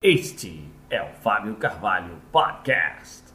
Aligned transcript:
Este 0.00 0.62
é 0.90 1.02
o 1.02 1.12
Fábio 1.12 1.56
Carvalho 1.56 2.22
Podcast. 2.30 3.34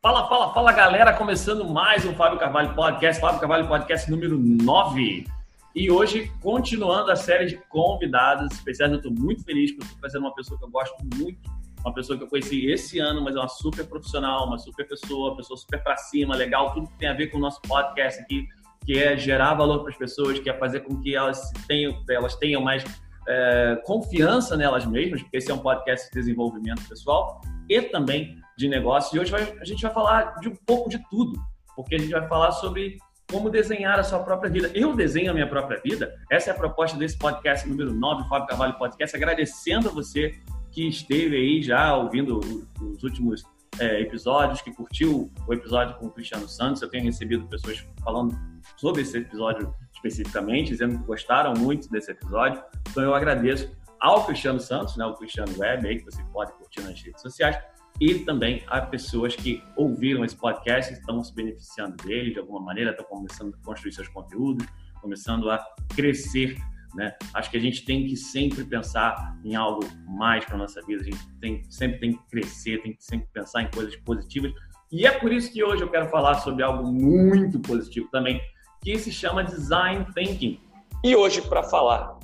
Fala, 0.00 0.26
fala, 0.26 0.54
fala 0.54 0.72
galera, 0.72 1.12
começando 1.12 1.68
mais 1.68 2.06
um 2.06 2.14
Fábio 2.14 2.38
Carvalho 2.38 2.74
Podcast, 2.74 3.20
Fábio 3.20 3.40
Carvalho 3.40 3.68
Podcast 3.68 4.10
número 4.10 4.38
9. 4.38 5.26
E 5.74 5.90
hoje, 5.90 6.32
continuando 6.40 7.10
a 7.10 7.16
série 7.16 7.44
de 7.44 7.56
convidados 7.68 8.50
especiais, 8.52 8.90
eu 8.90 8.96
estou 8.96 9.12
muito 9.12 9.44
feliz 9.44 9.70
porque 9.72 9.84
estou 9.84 10.00
trazendo 10.00 10.22
uma 10.22 10.34
pessoa 10.34 10.58
que 10.58 10.64
eu 10.64 10.70
gosto 10.70 10.96
muito, 11.16 11.38
uma 11.80 11.92
pessoa 11.92 12.16
que 12.16 12.24
eu 12.24 12.28
conheci 12.28 12.64
esse 12.70 12.98
ano, 13.00 13.20
mas 13.20 13.36
é 13.36 13.38
uma 13.38 13.48
super 13.48 13.86
profissional, 13.86 14.46
uma 14.46 14.56
super 14.56 14.88
pessoa, 14.88 15.36
pessoa 15.36 15.58
super 15.58 15.82
para 15.82 15.98
cima, 15.98 16.34
legal, 16.34 16.72
tudo 16.72 16.88
que 16.88 16.96
tem 16.96 17.10
a 17.10 17.12
ver 17.12 17.26
com 17.26 17.36
o 17.36 17.40
nosso 17.40 17.60
podcast 17.60 18.18
aqui 18.22 18.48
que 18.84 18.98
é 18.98 19.16
gerar 19.16 19.54
valor 19.54 19.80
para 19.80 19.90
as 19.90 19.96
pessoas, 19.96 20.38
que 20.38 20.50
é 20.50 20.54
fazer 20.54 20.80
com 20.80 21.00
que 21.00 21.14
elas 21.14 21.52
tenham, 21.66 22.02
elas 22.08 22.36
tenham 22.36 22.60
mais 22.60 22.84
é, 23.28 23.80
confiança 23.84 24.56
nelas 24.56 24.84
mesmas, 24.84 25.22
porque 25.22 25.36
esse 25.36 25.50
é 25.50 25.54
um 25.54 25.58
podcast 25.58 26.08
de 26.08 26.18
desenvolvimento 26.18 26.86
pessoal 26.88 27.40
e 27.68 27.80
também 27.82 28.36
de 28.56 28.68
negócio. 28.68 29.16
E 29.16 29.20
hoje 29.20 29.30
vai, 29.30 29.42
a 29.60 29.64
gente 29.64 29.82
vai 29.82 29.92
falar 29.92 30.34
de 30.40 30.48
um 30.48 30.56
pouco 30.66 30.90
de 30.90 30.98
tudo, 31.08 31.40
porque 31.76 31.94
a 31.94 31.98
gente 31.98 32.10
vai 32.10 32.26
falar 32.28 32.52
sobre 32.52 32.98
como 33.30 33.48
desenhar 33.48 33.98
a 33.98 34.02
sua 34.02 34.18
própria 34.18 34.50
vida. 34.50 34.70
Eu 34.74 34.94
desenho 34.94 35.30
a 35.30 35.34
minha 35.34 35.46
própria 35.46 35.80
vida. 35.80 36.14
Essa 36.30 36.50
é 36.50 36.52
a 36.52 36.56
proposta 36.56 36.98
desse 36.98 37.16
podcast 37.16 37.66
número 37.66 37.92
9, 37.94 38.28
Fábio 38.28 38.46
Carvalho 38.46 38.74
Podcast. 38.74 39.16
Agradecendo 39.16 39.88
a 39.88 39.92
você 39.92 40.34
que 40.70 40.86
esteve 40.86 41.36
aí 41.36 41.62
já 41.62 41.96
ouvindo 41.96 42.38
os 42.38 43.02
últimos 43.02 43.42
é, 43.78 44.00
episódios, 44.00 44.60
que 44.60 44.72
curtiu 44.72 45.30
o 45.46 45.52
episódio 45.52 45.96
com 45.96 46.06
o 46.06 46.10
Cristiano 46.10 46.48
Santos. 46.48 46.82
Eu 46.82 46.88
tenho 46.88 47.04
recebido 47.04 47.46
pessoas 47.46 47.84
falando 48.02 48.38
sobre 48.76 49.02
esse 49.02 49.18
episódio 49.18 49.74
especificamente, 49.94 50.68
dizendo 50.68 50.98
que 50.98 51.04
gostaram 51.04 51.54
muito 51.54 51.88
desse 51.90 52.10
episódio. 52.10 52.62
Então 52.90 53.02
eu 53.02 53.14
agradeço 53.14 53.70
ao 54.00 54.24
Cristiano 54.26 54.58
Santos, 54.58 54.96
né, 54.96 55.06
o 55.06 55.14
Cristiano 55.14 55.52
Web, 55.56 55.86
aí, 55.86 55.98
que 55.98 56.04
você 56.04 56.22
pode 56.32 56.52
curtir 56.54 56.80
nas 56.80 57.00
redes 57.00 57.22
sociais, 57.22 57.56
e 58.00 58.18
também 58.20 58.64
a 58.66 58.80
pessoas 58.80 59.36
que 59.36 59.62
ouviram 59.76 60.24
esse 60.24 60.36
podcast 60.36 60.92
estão 60.92 61.22
se 61.22 61.32
beneficiando 61.32 61.96
dele 62.04 62.32
de 62.32 62.40
alguma 62.40 62.60
maneira, 62.60 62.90
estão 62.90 63.06
começando 63.06 63.54
a 63.54 63.64
construir 63.64 63.92
seus 63.92 64.08
conteúdos, 64.08 64.66
começando 65.00 65.48
a 65.50 65.64
crescer 65.94 66.56
né? 66.94 67.14
Acho 67.34 67.50
que 67.50 67.56
a 67.56 67.60
gente 67.60 67.84
tem 67.84 68.06
que 68.06 68.16
sempre 68.16 68.64
pensar 68.64 69.36
em 69.44 69.54
algo 69.54 69.80
mais 70.06 70.44
para 70.44 70.56
nossa 70.56 70.80
vida, 70.82 71.02
a 71.02 71.04
gente 71.04 71.18
tem, 71.40 71.62
sempre 71.70 71.98
tem 71.98 72.12
que 72.12 72.28
crescer, 72.30 72.82
tem 72.82 72.94
que 72.94 73.04
sempre 73.04 73.26
pensar 73.32 73.62
em 73.62 73.70
coisas 73.70 73.96
positivas. 73.96 74.52
E 74.90 75.06
é 75.06 75.10
por 75.10 75.32
isso 75.32 75.52
que 75.52 75.64
hoje 75.64 75.82
eu 75.82 75.90
quero 75.90 76.08
falar 76.10 76.34
sobre 76.40 76.62
algo 76.62 76.86
muito 76.92 77.58
positivo 77.60 78.08
também, 78.10 78.40
que 78.82 78.98
se 78.98 79.10
chama 79.10 79.42
Design 79.42 80.06
Thinking. 80.14 80.60
E 81.02 81.16
hoje, 81.16 81.40
para 81.42 81.62
falar 81.62 82.18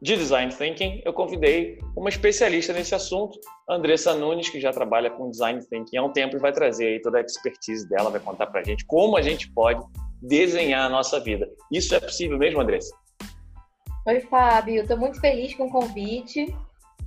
de 0.00 0.16
Design 0.16 0.52
Thinking, 0.52 1.00
eu 1.04 1.12
convidei 1.12 1.78
uma 1.96 2.08
especialista 2.08 2.72
nesse 2.72 2.94
assunto, 2.94 3.38
Andressa 3.68 4.14
Nunes, 4.14 4.48
que 4.48 4.60
já 4.60 4.72
trabalha 4.72 5.10
com 5.10 5.30
Design 5.30 5.60
Thinking 5.64 5.96
há 5.96 6.02
um 6.02 6.12
tempo 6.12 6.36
e 6.36 6.40
vai 6.40 6.52
trazer 6.52 6.86
aí 6.86 7.00
toda 7.00 7.18
a 7.18 7.20
expertise 7.20 7.88
dela, 7.88 8.10
vai 8.10 8.20
contar 8.20 8.46
para 8.46 8.60
a 8.60 8.64
gente 8.64 8.84
como 8.86 9.16
a 9.16 9.22
gente 9.22 9.50
pode 9.52 9.80
desenhar 10.20 10.86
a 10.86 10.88
nossa 10.88 11.20
vida. 11.20 11.48
Isso 11.70 11.94
é 11.94 12.00
possível 12.00 12.38
mesmo, 12.38 12.60
Andressa? 12.60 12.92
Oi, 14.04 14.18
Fábio. 14.22 14.82
Estou 14.82 14.96
muito 14.96 15.20
feliz 15.20 15.54
com 15.54 15.66
o 15.66 15.70
convite. 15.70 16.52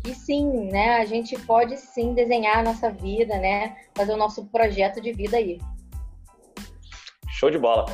E 0.08 0.16
sim, 0.16 0.70
né? 0.72 0.96
A 0.96 1.06
gente 1.06 1.38
pode 1.42 1.76
sim 1.76 2.14
desenhar 2.14 2.60
a 2.60 2.64
nossa 2.64 2.90
vida, 2.90 3.38
né? 3.38 3.76
Fazer 3.94 4.14
o 4.14 4.18
nosso 4.18 4.46
projeto 4.46 5.02
de 5.02 5.12
vida 5.12 5.36
aí. 5.36 5.60
Show 7.32 7.52
de 7.52 7.58
bola. 7.58 7.86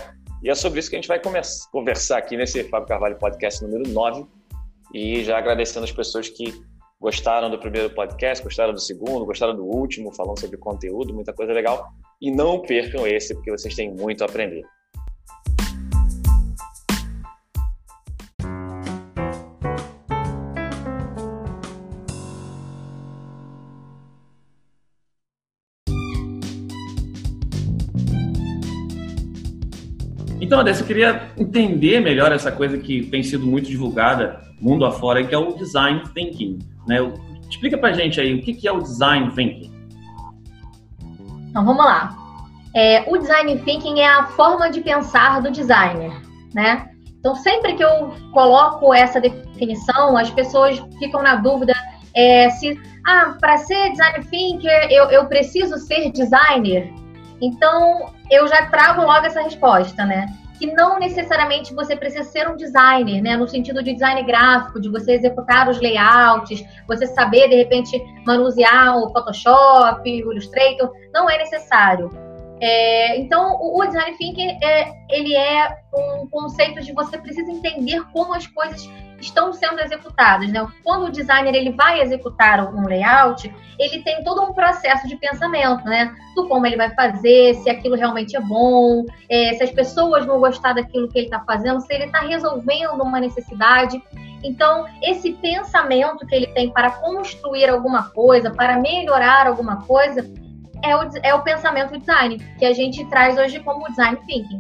E 0.44 0.52
é 0.52 0.56
sobre 0.56 0.80
isso 0.80 0.88
que 0.88 0.96
a 0.96 1.00
gente 1.00 1.08
vai 1.08 1.20
conversar 1.20 2.20
aqui 2.20 2.38
nesse 2.38 2.64
Fábio 2.66 2.88
Carvalho 2.88 3.18
Podcast 3.18 3.64
número 3.64 3.90
9. 3.90 4.24
E 4.94 5.24
já 5.24 5.40
agradecendo 5.40 5.86
as 5.86 5.92
pessoas 5.92 6.30
que 6.30 6.54
gostaram 7.00 7.50
do 7.50 7.58
primeiro 7.58 7.90
podcast, 7.96 8.44
gostaram 8.44 8.72
do 8.72 8.80
segundo, 8.80 9.26
gostaram 9.26 9.56
do 9.56 9.66
último, 9.66 10.14
falando 10.14 10.40
sobre 10.40 10.58
conteúdo, 10.58 11.12
muita 11.12 11.34
coisa 11.34 11.54
legal. 11.54 11.92
E 12.22 12.30
não 12.30 12.62
percam 12.62 13.08
esse, 13.08 13.34
porque 13.34 13.50
vocês 13.50 13.74
têm 13.74 13.92
muito 13.92 14.22
a 14.22 14.28
aprender. 14.28 14.64
Então, 30.52 30.60
André, 30.60 30.74
eu 30.78 30.86
queria 30.86 31.32
entender 31.38 32.02
melhor 32.02 32.34
essa 32.34 32.52
coisa 32.52 32.78
que 32.78 33.06
tem 33.06 33.24
sido 33.24 33.46
muito 33.46 33.70
divulgada 33.70 34.42
mundo 34.60 34.84
afora, 34.84 35.24
que 35.24 35.34
é 35.34 35.38
o 35.38 35.54
design 35.54 36.04
thinking. 36.14 36.60
Né? 36.86 36.98
Explica 37.50 37.78
pra 37.78 37.94
gente 37.94 38.20
aí 38.20 38.34
o 38.34 38.42
que 38.42 38.68
é 38.68 38.72
o 38.74 38.80
design 38.80 39.32
thinking. 39.32 39.72
Então, 41.50 41.64
vamos 41.64 41.86
lá. 41.86 42.18
É, 42.76 43.10
o 43.10 43.18
design 43.18 43.60
thinking 43.60 44.02
é 44.02 44.10
a 44.10 44.26
forma 44.26 44.70
de 44.70 44.82
pensar 44.82 45.42
do 45.42 45.50
designer, 45.52 46.12
né? 46.54 46.90
Então, 47.18 47.34
sempre 47.34 47.76
que 47.76 47.84
eu 47.86 48.14
coloco 48.34 48.94
essa 48.94 49.22
definição, 49.22 50.18
as 50.18 50.30
pessoas 50.32 50.84
ficam 51.00 51.24
na 51.24 51.36
dúvida 51.36 51.74
é, 52.14 52.50
se, 52.50 52.78
ah, 53.08 53.38
para 53.40 53.58
ser 53.58 53.92
design 53.92 54.26
thinker, 54.26 54.92
eu, 54.92 55.06
eu 55.12 55.28
preciso 55.28 55.78
ser 55.78 56.12
designer. 56.12 56.94
Então, 57.40 58.12
eu 58.30 58.46
já 58.50 58.66
trago 58.66 59.02
logo 59.04 59.26
essa 59.26 59.42
resposta, 59.42 60.06
né? 60.06 60.26
Que 60.62 60.72
não 60.76 61.00
necessariamente 61.00 61.74
você 61.74 61.96
precisa 61.96 62.24
ser 62.24 62.48
um 62.48 62.56
designer, 62.56 63.20
né? 63.20 63.36
No 63.36 63.48
sentido 63.48 63.82
de 63.82 63.94
design 63.94 64.22
gráfico, 64.22 64.80
de 64.80 64.90
você 64.90 65.14
executar 65.14 65.68
os 65.68 65.82
layouts, 65.82 66.64
você 66.88 67.08
saber, 67.08 67.50
de 67.50 67.56
repente, 67.56 68.00
manusear 68.28 68.96
o 68.96 69.12
Photoshop, 69.12 70.08
o 70.08 70.32
Illustrator, 70.32 70.92
não 71.12 71.28
é 71.28 71.40
necessário. 71.40 72.12
É, 72.62 73.18
então, 73.18 73.58
o, 73.60 73.84
design 73.88 74.16
thinking 74.20 74.52
é, 74.64 74.94
ele 75.10 75.36
é 75.36 75.68
um 75.96 76.28
conceito 76.28 76.80
de 76.80 76.94
você 76.94 77.18
precisa 77.18 77.52
entender 77.52 78.00
como 78.14 78.36
as 78.36 78.46
coisas 78.46 78.88
estão 79.22 79.54
sendo 79.54 79.80
executadas. 79.80 80.52
Né? 80.52 80.66
Quando 80.84 81.06
o 81.06 81.12
designer 81.12 81.54
ele 81.54 81.72
vai 81.72 82.02
executar 82.02 82.74
um 82.74 82.86
layout, 82.88 83.54
ele 83.80 84.02
tem 84.04 84.24
todo 84.24 84.44
um 84.44 84.54
processo 84.54 85.08
de 85.08 85.16
pensamento, 85.16 85.84
né? 85.86 86.16
Do 86.36 86.48
como 86.48 86.66
ele 86.66 86.78
vai 86.78 86.94
fazer, 86.94 87.56
se 87.56 87.70
aquilo 87.70 87.96
realmente 87.96 88.36
é 88.36 88.40
bom, 88.40 89.06
é, 89.30 89.54
se 89.54 89.64
as 89.64 89.72
pessoas 89.72 90.26
vão 90.26 90.40
gostar 90.40 90.74
daquilo 90.74 91.08
que 91.10 91.18
ele 91.18 91.28
está 91.28 91.40
fazendo, 91.40 91.82
se 91.82 91.94
ele 91.94 92.06
está 92.06 92.20
resolvendo 92.20 93.02
uma 93.02 93.20
necessidade. 93.20 94.02
Então, 94.44 94.86
esse 95.02 95.34
pensamento 95.34 96.26
que 96.26 96.36
ele 96.36 96.48
tem 96.48 96.72
para 96.72 96.92
construir 96.92 97.70
alguma 97.70 98.10
coisa, 98.10 98.52
para 98.52 98.78
melhorar 98.78 99.48
alguma 99.48 99.84
coisa, 99.84 100.30
é 100.84 100.96
o, 100.96 101.10
é 101.24 101.34
o 101.34 101.42
pensamento 101.42 101.98
design, 101.98 102.38
que 102.58 102.66
a 102.66 102.74
gente 102.74 103.06
traz 103.06 103.38
hoje 103.38 103.60
como 103.60 103.88
design 103.90 104.18
thinking. 104.26 104.58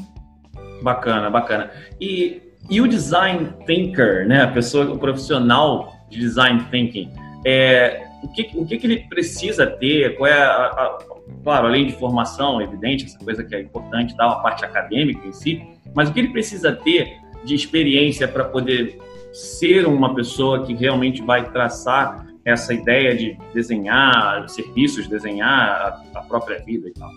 Bacana, 0.81 1.29
bacana. 1.29 1.71
E, 1.99 2.41
e 2.69 2.79
o 2.79 2.87
design 2.87 3.53
thinker, 3.65 4.27
né, 4.27 4.43
a 4.43 4.47
pessoa, 4.47 4.91
o 4.91 4.97
profissional 4.97 5.93
de 6.09 6.19
design 6.19 6.63
thinking, 6.71 7.11
é, 7.45 8.07
o, 8.23 8.27
que, 8.27 8.51
o 8.55 8.65
que, 8.65 8.77
que 8.77 8.87
ele 8.87 8.99
precisa 9.09 9.65
ter? 9.65 10.15
Qual 10.17 10.29
é 10.29 10.41
a, 10.41 10.65
a, 10.65 10.99
claro, 11.43 11.67
além 11.67 11.87
de 11.87 11.93
formação, 11.93 12.61
evidente, 12.61 13.05
essa 13.05 13.19
coisa 13.19 13.43
que 13.43 13.55
é 13.55 13.61
importante, 13.61 14.15
tá, 14.15 14.25
a 14.25 14.35
parte 14.35 14.63
acadêmica 14.63 15.25
em 15.27 15.33
si, 15.33 15.61
mas 15.93 16.09
o 16.09 16.13
que 16.13 16.19
ele 16.19 16.29
precisa 16.29 16.71
ter 16.71 17.17
de 17.43 17.55
experiência 17.55 18.27
para 18.27 18.45
poder 18.45 18.99
ser 19.33 19.87
uma 19.87 20.13
pessoa 20.13 20.65
que 20.65 20.73
realmente 20.73 21.21
vai 21.21 21.49
traçar 21.51 22.27
essa 22.43 22.73
ideia 22.73 23.15
de 23.15 23.37
desenhar 23.53 24.47
serviços, 24.49 25.07
desenhar 25.07 26.03
a, 26.13 26.19
a 26.19 26.21
própria 26.23 26.59
vida 26.59 26.87
e 26.89 26.93
tal? 26.93 27.09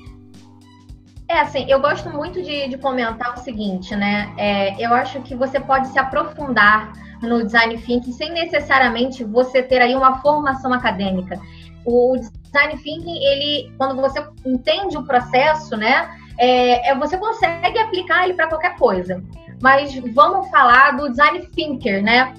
É, 1.29 1.41
assim, 1.41 1.65
eu 1.69 1.81
gosto 1.81 2.11
muito 2.11 2.43
de, 2.43 2.69
de 2.69 2.77
comentar 2.77 3.35
o 3.35 3.39
seguinte, 3.39 3.97
né? 3.97 4.33
É, 4.37 4.85
eu 4.85 4.93
acho 4.93 5.23
que 5.23 5.35
você 5.35 5.59
pode 5.59 5.88
se 5.88 5.99
aprofundar 5.99 6.93
no 7.23 7.43
design 7.43 7.79
thinking 7.79 8.12
sem 8.12 8.31
necessariamente 8.31 9.25
você 9.25 9.62
ter 9.62 9.81
aí 9.81 9.94
uma 9.94 10.21
formação 10.21 10.73
acadêmica. 10.73 11.41
O 11.85 12.17
design 12.19 12.76
thinking, 12.76 13.25
ele, 13.25 13.73
quando 13.79 13.97
você 13.97 14.25
entende 14.44 14.99
o 14.99 15.05
processo, 15.05 15.76
né? 15.76 16.11
É, 16.38 16.91
é 16.91 16.94
você 16.94 17.17
consegue 17.17 17.79
aplicar 17.79 18.25
ele 18.25 18.35
para 18.35 18.49
qualquer 18.49 18.76
coisa. 18.76 19.23
Mas 19.62 19.94
vamos 20.12 20.50
falar 20.50 20.93
do 20.93 21.09
design 21.09 21.41
thinker, 21.55 22.03
né? 22.03 22.35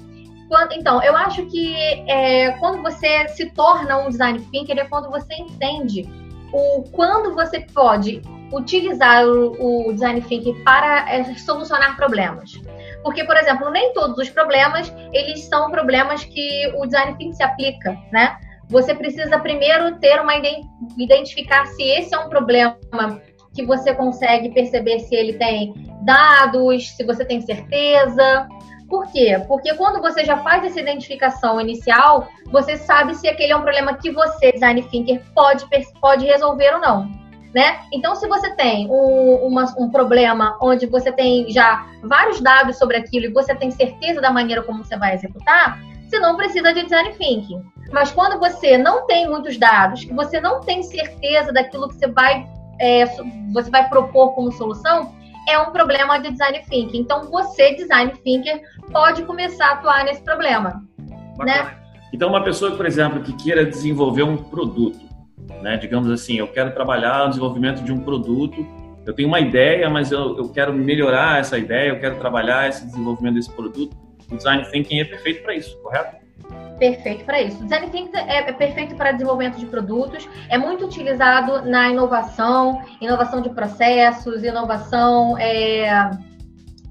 Então, 0.72 1.02
eu 1.02 1.16
acho 1.16 1.44
que 1.46 1.74
é, 2.08 2.52
quando 2.60 2.80
você 2.80 3.26
se 3.30 3.50
torna 3.50 3.98
um 3.98 4.10
design 4.10 4.38
thinker 4.52 4.78
é 4.78 4.84
quando 4.84 5.10
você 5.10 5.34
entende 5.34 6.08
o 6.52 6.84
quando 6.92 7.34
você 7.34 7.66
pode 7.74 8.22
utilizar 8.52 9.26
o, 9.26 9.88
o 9.88 9.92
design 9.92 10.20
thinking 10.22 10.62
para 10.64 11.10
é, 11.12 11.24
solucionar 11.34 11.96
problemas. 11.96 12.52
Porque, 13.02 13.24
por 13.24 13.36
exemplo, 13.36 13.70
nem 13.70 13.92
todos 13.92 14.18
os 14.18 14.28
problemas 14.30 14.92
eles 15.12 15.44
são 15.44 15.70
problemas 15.70 16.24
que 16.24 16.72
o 16.76 16.86
design 16.86 17.12
thinking 17.16 17.32
se 17.32 17.42
aplica, 17.42 17.96
né? 18.12 18.36
Você 18.68 18.94
precisa 18.94 19.38
primeiro 19.38 19.96
ter 19.98 20.20
uma 20.20 20.34
identificar 20.98 21.66
se 21.66 21.82
esse 21.82 22.14
é 22.14 22.18
um 22.18 22.28
problema 22.28 22.76
que 23.54 23.64
você 23.64 23.94
consegue 23.94 24.50
perceber 24.50 24.98
se 25.00 25.14
ele 25.14 25.34
tem 25.34 25.72
dados, 26.02 26.88
se 26.90 27.04
você 27.04 27.24
tem 27.24 27.40
certeza. 27.40 28.48
Por 28.88 29.10
quê? 29.10 29.42
Porque 29.48 29.74
quando 29.74 30.00
você 30.00 30.24
já 30.24 30.36
faz 30.38 30.64
essa 30.64 30.80
identificação 30.80 31.60
inicial, 31.60 32.28
você 32.52 32.76
sabe 32.76 33.14
se 33.14 33.26
aquele 33.28 33.52
é 33.52 33.56
um 33.56 33.62
problema 33.62 33.94
que 33.94 34.10
você, 34.10 34.52
design 34.52 34.82
thinker, 34.82 35.22
pode, 35.34 35.66
pode 36.00 36.26
resolver 36.26 36.74
ou 36.74 36.80
não. 36.80 37.10
Né? 37.56 37.78
Então, 37.90 38.14
se 38.14 38.28
você 38.28 38.50
tem 38.50 38.86
um, 38.90 39.46
uma, 39.46 39.64
um 39.78 39.88
problema 39.88 40.58
onde 40.60 40.84
você 40.84 41.10
tem 41.10 41.50
já 41.50 41.86
vários 42.02 42.38
dados 42.38 42.76
sobre 42.76 42.98
aquilo 42.98 43.24
e 43.24 43.32
você 43.32 43.54
tem 43.54 43.70
certeza 43.70 44.20
da 44.20 44.30
maneira 44.30 44.62
como 44.62 44.84
você 44.84 44.94
vai 44.94 45.14
executar, 45.14 45.80
você 46.04 46.18
não 46.18 46.36
precisa 46.36 46.74
de 46.74 46.82
design 46.82 47.14
thinking. 47.14 47.62
Mas 47.90 48.12
quando 48.12 48.38
você 48.38 48.76
não 48.76 49.06
tem 49.06 49.26
muitos 49.26 49.56
dados, 49.56 50.04
que 50.04 50.12
você 50.12 50.38
não 50.38 50.60
tem 50.60 50.82
certeza 50.82 51.50
daquilo 51.50 51.88
que 51.88 51.94
você 51.94 52.08
vai, 52.08 52.46
é, 52.78 53.06
você 53.54 53.70
vai 53.70 53.88
propor 53.88 54.34
como 54.34 54.52
solução, 54.52 55.14
é 55.48 55.58
um 55.58 55.70
problema 55.70 56.18
de 56.18 56.32
design 56.32 56.60
thinking. 56.68 56.98
Então, 56.98 57.24
você, 57.30 57.74
design 57.74 58.12
thinker, 58.22 58.60
pode 58.92 59.22
começar 59.22 59.68
a 59.68 59.72
atuar 59.72 60.04
nesse 60.04 60.20
problema. 60.20 60.84
Né? 61.38 61.74
Então, 62.12 62.28
uma 62.28 62.44
pessoa, 62.44 62.72
por 62.72 62.84
exemplo, 62.84 63.22
que 63.22 63.32
queira 63.32 63.64
desenvolver 63.64 64.24
um 64.24 64.36
produto, 64.36 65.05
né? 65.66 65.76
digamos 65.76 66.08
assim, 66.08 66.38
eu 66.38 66.46
quero 66.46 66.72
trabalhar 66.72 67.24
no 67.24 67.30
desenvolvimento 67.30 67.82
de 67.82 67.92
um 67.92 67.98
produto, 67.98 68.64
eu 69.04 69.12
tenho 69.12 69.26
uma 69.26 69.40
ideia, 69.40 69.90
mas 69.90 70.12
eu, 70.12 70.38
eu 70.38 70.48
quero 70.48 70.72
melhorar 70.72 71.40
essa 71.40 71.58
ideia, 71.58 71.88
eu 71.88 71.98
quero 71.98 72.16
trabalhar 72.16 72.68
esse 72.68 72.86
desenvolvimento 72.86 73.34
desse 73.34 73.50
produto. 73.50 73.96
O 74.30 74.36
design 74.36 74.64
thinking 74.70 75.00
é 75.00 75.04
perfeito 75.04 75.42
para 75.42 75.54
isso, 75.54 75.76
correto? 75.82 76.24
perfeito 76.78 77.24
para 77.24 77.40
isso. 77.40 77.58
O 77.58 77.62
design 77.64 77.88
thinking 77.90 78.16
é, 78.16 78.38
é, 78.38 78.52
perfeito 78.52 78.94
para 78.94 79.10
desenvolvimento 79.10 79.58
de 79.58 79.66
produtos, 79.66 80.28
é 80.48 80.56
muito 80.56 80.84
utilizado 80.84 81.68
na 81.68 81.88
inovação, 81.88 82.80
inovação 83.00 83.40
de 83.40 83.50
processos, 83.50 84.44
inovação 84.44 85.36
é, 85.38 86.10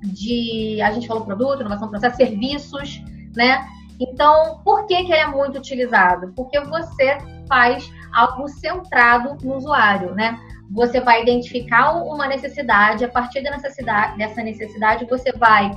de, 0.03 0.81
a 0.81 0.91
gente 0.91 1.07
falou 1.07 1.23
produto, 1.23 1.61
inovação 1.61 1.87
de 1.87 1.91
processos, 1.91 2.17
serviços, 2.17 3.01
né? 3.35 3.65
Então, 3.99 4.59
por 4.65 4.85
que, 4.87 5.03
que 5.03 5.11
ele 5.11 5.21
é 5.21 5.27
muito 5.27 5.59
utilizado? 5.59 6.33
Porque 6.35 6.59
você 6.59 7.17
faz 7.47 7.89
algo 8.15 8.47
centrado 8.47 9.37
no 9.45 9.57
usuário, 9.57 10.15
né? 10.15 10.39
Você 10.71 10.99
vai 10.99 11.21
identificar 11.21 11.91
uma 11.91 12.27
necessidade, 12.27 13.03
a 13.03 13.09
partir 13.09 13.43
da 13.43 13.51
necessidade, 13.51 14.17
dessa 14.17 14.41
necessidade, 14.41 15.05
você 15.05 15.31
vai 15.33 15.71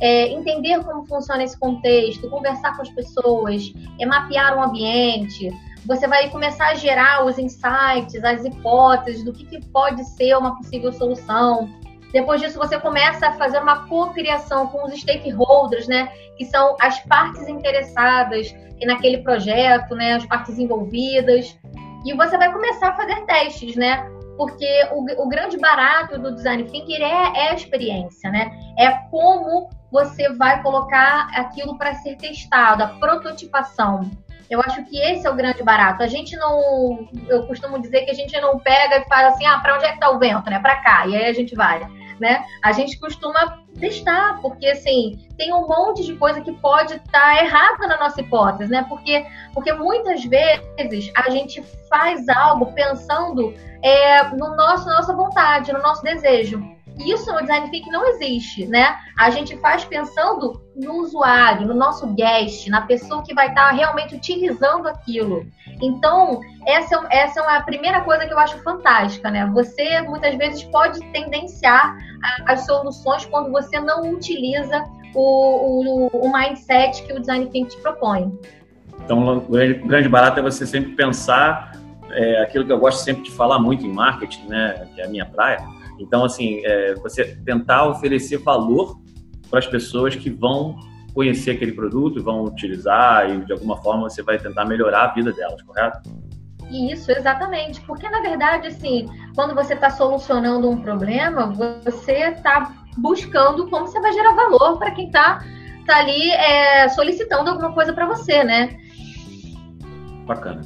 é, 0.00 0.28
entender 0.28 0.82
como 0.84 1.06
funciona 1.06 1.42
esse 1.44 1.58
contexto, 1.58 2.28
conversar 2.28 2.76
com 2.76 2.82
as 2.82 2.90
pessoas, 2.90 3.72
é, 3.98 4.04
mapear 4.04 4.58
um 4.58 4.62
ambiente. 4.62 5.50
Você 5.86 6.06
vai 6.08 6.28
começar 6.28 6.68
a 6.68 6.74
gerar 6.74 7.24
os 7.24 7.38
insights, 7.38 8.22
as 8.24 8.44
hipóteses 8.44 9.24
do 9.24 9.32
que, 9.32 9.46
que 9.46 9.64
pode 9.68 10.04
ser 10.04 10.36
uma 10.36 10.56
possível 10.56 10.92
solução. 10.92 11.70
Depois 12.12 12.40
disso, 12.40 12.58
você 12.58 12.78
começa 12.78 13.28
a 13.28 13.32
fazer 13.32 13.58
uma 13.58 13.86
cocriação 13.88 14.68
com 14.68 14.84
os 14.84 14.94
stakeholders, 15.00 15.86
né? 15.88 16.08
Que 16.36 16.44
são 16.44 16.76
as 16.80 16.98
partes 17.00 17.48
interessadas 17.48 18.54
naquele 18.84 19.18
projeto, 19.18 19.94
né? 19.94 20.14
As 20.14 20.26
partes 20.26 20.58
envolvidas. 20.58 21.58
E 22.04 22.14
você 22.14 22.38
vai 22.38 22.52
começar 22.52 22.88
a 22.88 22.96
fazer 22.96 23.24
testes, 23.26 23.76
né? 23.76 24.08
Porque 24.36 24.66
o, 24.92 25.24
o 25.24 25.28
grande 25.28 25.58
barato 25.58 26.18
do 26.18 26.34
design 26.34 26.64
thinking 26.64 27.02
é, 27.02 27.46
é 27.46 27.50
a 27.50 27.54
experiência, 27.54 28.30
né? 28.30 28.50
É 28.78 28.90
como 29.10 29.68
você 29.90 30.32
vai 30.34 30.62
colocar 30.62 31.28
aquilo 31.34 31.76
para 31.78 31.94
ser 31.94 32.16
testado, 32.16 32.82
a 32.82 32.88
prototipação. 32.88 34.10
Eu 34.48 34.60
acho 34.60 34.84
que 34.84 34.98
esse 34.98 35.26
é 35.26 35.30
o 35.30 35.34
grande 35.34 35.62
barato. 35.62 36.02
A 36.02 36.06
gente 36.06 36.36
não, 36.36 37.08
eu 37.28 37.46
costumo 37.46 37.80
dizer 37.80 38.02
que 38.02 38.10
a 38.10 38.14
gente 38.14 38.38
não 38.40 38.58
pega 38.58 38.98
e 38.98 39.08
fala 39.08 39.28
assim, 39.28 39.44
ah, 39.46 39.58
para 39.58 39.74
onde 39.74 39.84
é 39.84 39.88
que 39.88 39.94
está 39.94 40.10
o 40.10 40.18
vento, 40.18 40.48
né? 40.48 40.58
Para 40.60 40.76
cá. 40.76 41.06
E 41.06 41.16
aí 41.16 41.26
a 41.26 41.32
gente 41.32 41.54
vai, 41.54 41.80
né? 42.20 42.44
A 42.62 42.72
gente 42.72 42.98
costuma 42.98 43.64
testar, 43.78 44.40
porque 44.40 44.66
assim, 44.66 45.18
tem 45.36 45.52
um 45.52 45.66
monte 45.66 46.04
de 46.04 46.14
coisa 46.16 46.40
que 46.40 46.52
pode 46.52 46.94
estar 46.94 47.12
tá 47.12 47.42
errada 47.42 47.86
na 47.86 47.98
nossa 47.98 48.20
hipótese, 48.20 48.70
né? 48.70 48.86
Porque, 48.88 49.26
porque 49.52 49.72
muitas 49.72 50.24
vezes 50.24 51.10
a 51.16 51.28
gente 51.30 51.62
faz 51.88 52.28
algo 52.28 52.72
pensando 52.72 53.52
é, 53.82 54.24
no 54.30 54.56
nosso, 54.56 54.86
nossa 54.86 55.14
vontade, 55.14 55.72
no 55.72 55.82
nosso 55.82 56.02
desejo. 56.02 56.75
Isso 56.98 57.30
no 57.30 57.40
design 57.40 57.70
thinking 57.70 57.90
não 57.90 58.06
existe, 58.08 58.66
né? 58.66 58.96
A 59.18 59.28
gente 59.30 59.56
faz 59.58 59.84
pensando 59.84 60.60
no 60.74 60.94
usuário, 61.02 61.66
no 61.66 61.74
nosso 61.74 62.06
guest, 62.14 62.68
na 62.68 62.82
pessoa 62.82 63.22
que 63.22 63.34
vai 63.34 63.48
estar 63.48 63.70
realmente 63.70 64.14
utilizando 64.14 64.88
aquilo. 64.88 65.46
Então, 65.82 66.40
essa 66.66 67.06
é, 67.10 67.18
essa 67.18 67.40
é 67.40 67.56
a 67.56 67.62
primeira 67.62 68.00
coisa 68.00 68.26
que 68.26 68.32
eu 68.32 68.38
acho 68.38 68.58
fantástica, 68.62 69.30
né? 69.30 69.46
Você 69.52 70.00
muitas 70.02 70.34
vezes 70.36 70.62
pode 70.64 71.00
tendenciar 71.12 71.96
as 72.46 72.64
soluções 72.64 73.26
quando 73.26 73.50
você 73.50 73.78
não 73.78 74.10
utiliza 74.10 74.82
o, 75.14 76.06
o, 76.12 76.26
o 76.26 76.32
mindset 76.32 77.02
que 77.02 77.12
o 77.12 77.20
design 77.20 77.46
thinking 77.46 77.66
te 77.66 77.76
propõe. 77.82 78.32
Então, 79.04 79.38
o 79.38 79.86
grande 79.86 80.08
barato 80.08 80.40
é 80.40 80.42
você 80.42 80.66
sempre 80.66 80.92
pensar 80.92 81.72
é, 82.10 82.42
aquilo 82.42 82.64
que 82.64 82.72
eu 82.72 82.78
gosto 82.78 83.04
sempre 83.04 83.22
de 83.22 83.30
falar 83.30 83.58
muito 83.58 83.84
em 83.84 83.92
marketing, 83.92 84.46
né? 84.46 84.88
Que 84.94 85.02
é 85.02 85.04
a 85.04 85.08
minha 85.08 85.26
praia 85.26 85.75
então, 85.98 86.24
assim, 86.24 86.60
é, 86.64 86.94
você 86.94 87.36
tentar 87.44 87.88
oferecer 87.88 88.38
valor 88.38 89.00
para 89.48 89.58
as 89.58 89.66
pessoas 89.66 90.14
que 90.14 90.30
vão 90.30 90.76
conhecer 91.14 91.52
aquele 91.52 91.72
produto, 91.72 92.22
vão 92.22 92.44
utilizar 92.44 93.30
e 93.30 93.44
de 93.44 93.52
alguma 93.52 93.76
forma 93.78 94.08
você 94.08 94.22
vai 94.22 94.38
tentar 94.38 94.66
melhorar 94.66 95.04
a 95.04 95.14
vida 95.14 95.32
delas, 95.32 95.62
correto? 95.62 96.00
Isso, 96.70 97.10
exatamente. 97.10 97.80
Porque 97.82 98.08
na 98.08 98.20
verdade, 98.20 98.66
assim, 98.66 99.08
quando 99.34 99.54
você 99.54 99.74
está 99.74 99.88
solucionando 99.88 100.68
um 100.68 100.76
problema, 100.78 101.46
você 101.84 102.30
está 102.30 102.74
buscando 102.98 103.68
como 103.68 103.86
você 103.86 104.00
vai 104.00 104.12
gerar 104.12 104.34
valor 104.34 104.78
para 104.78 104.90
quem 104.90 105.06
está 105.06 105.40
tá 105.86 105.98
ali 105.98 106.30
é, 106.30 106.88
solicitando 106.88 107.50
alguma 107.50 107.72
coisa 107.72 107.92
para 107.92 108.06
você, 108.06 108.42
né? 108.44 108.76
Bacana. 110.26 110.60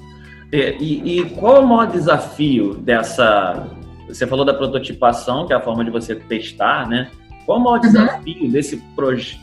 E, 0.53 0.77
e, 0.81 1.21
e, 1.21 1.31
qual 1.31 1.57
é 1.57 1.61
o 1.61 1.67
maior 1.67 1.87
desafio 1.87 2.75
dessa 2.75 3.69
você 4.15 4.27
falou 4.27 4.45
da 4.45 4.55
prototipação, 4.55 5.47
que 5.47 5.53
é 5.53 5.57
a 5.57 5.61
forma 5.61 5.85
de 5.85 5.91
você 5.91 6.15
testar, 6.15 6.89
né? 6.89 7.11
Qual 7.47 7.59
o 7.59 7.63
maior 7.63 7.77
uhum. 7.77 7.81
desafio 7.81 8.51
desse, 8.51 8.83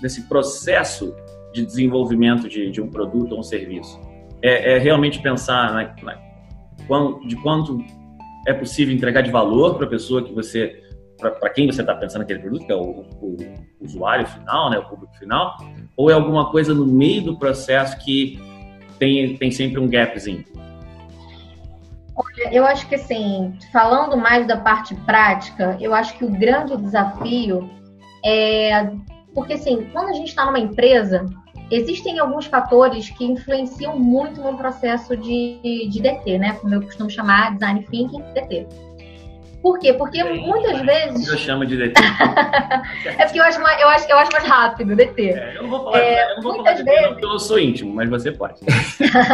desse 0.01 0.21
processo 0.27 1.15
de 1.53 1.65
desenvolvimento 1.65 2.47
de, 2.47 2.69
de 2.71 2.81
um 2.81 2.89
produto 2.89 3.33
ou 3.33 3.39
um 3.39 3.43
serviço? 3.43 3.99
É, 4.41 4.75
é 4.75 4.77
realmente 4.77 5.19
pensar 5.21 5.95
de 7.25 7.35
quanto 7.37 7.83
é 8.47 8.53
possível 8.53 8.95
entregar 8.95 9.21
de 9.21 9.31
valor 9.31 9.75
para 9.75 9.85
a 9.85 9.89
pessoa 9.89 10.23
que 10.23 10.33
você, 10.33 10.83
para 11.17 11.49
quem 11.49 11.65
você 11.65 11.81
está 11.81 11.95
pensando 11.95 12.21
naquele 12.21 12.39
produto, 12.39 12.65
que 12.65 12.71
é 12.71 12.75
o, 12.75 13.03
o, 13.21 13.35
o, 13.81 13.85
usuário 13.85 14.25
final, 14.27 14.69
né, 14.69 14.77
o 14.77 14.85
público 14.85 15.13
final, 15.17 15.57
ou 15.97 16.09
é 16.09 16.13
alguma 16.13 16.49
coisa 16.51 16.73
no 16.73 16.85
meio 16.85 17.23
do 17.23 17.37
processo 17.37 17.97
que 18.05 18.39
tem, 18.99 19.35
tem 19.35 19.51
sempre 19.51 19.79
um 19.79 19.87
gapzinho? 19.89 20.45
Olha, 22.17 22.51
eu 22.51 22.65
acho 22.65 22.87
que 22.89 22.95
assim, 22.95 23.55
falando 23.71 24.17
mais 24.17 24.47
da 24.47 24.57
parte 24.57 24.95
prática, 25.05 25.77
eu 25.79 25.93
acho 25.93 26.17
que 26.17 26.25
o 26.25 26.31
grande 26.31 26.75
desafio 26.75 27.69
é 28.25 28.89
porque 29.37 29.53
assim, 29.53 29.87
quando 29.93 30.09
a 30.09 30.13
gente 30.13 30.29
está 30.29 30.45
numa 30.45 30.57
empresa, 30.57 31.23
existem 31.69 32.17
alguns 32.17 32.47
fatores 32.47 33.11
que 33.11 33.23
influenciam 33.23 33.97
muito 33.99 34.41
no 34.41 34.57
processo 34.57 35.15
de, 35.15 35.87
de 35.91 36.01
DT, 36.01 36.39
né? 36.39 36.53
Como 36.53 36.73
eu 36.73 36.81
costumo 36.81 37.07
chamar, 37.07 37.53
design 37.53 37.85
thinking, 37.89 38.23
DT. 38.33 38.65
Por 39.61 39.79
quê? 39.79 39.93
Porque 39.93 40.23
muitas 40.23 40.81
vezes. 40.81 41.27
Eu 41.27 41.37
chamo 41.37 41.65
de 41.65 41.77
DT. 41.77 41.99
é 43.17 43.25
porque 43.25 43.39
eu 43.39 43.43
acho, 43.43 43.61
mais, 43.61 43.81
eu, 43.81 43.87
acho, 43.89 44.09
eu 44.09 44.17
acho 44.17 44.31
mais 44.31 44.43
rápido, 44.45 44.95
DT. 44.95 45.29
É, 45.29 45.57
eu 45.57 45.63
não 45.63 45.69
vou 45.69 45.83
falar, 45.83 45.99
é, 45.99 46.31
eu 46.31 46.35
não 46.35 46.43
vou 46.43 46.53
muitas 46.55 46.79
falar 46.79 46.85
vezes... 46.85 47.15
DT, 47.15 47.25
eu 47.25 47.39
sou 47.39 47.59
íntimo, 47.59 47.93
mas 47.93 48.09
você 48.09 48.31
pode. 48.31 48.61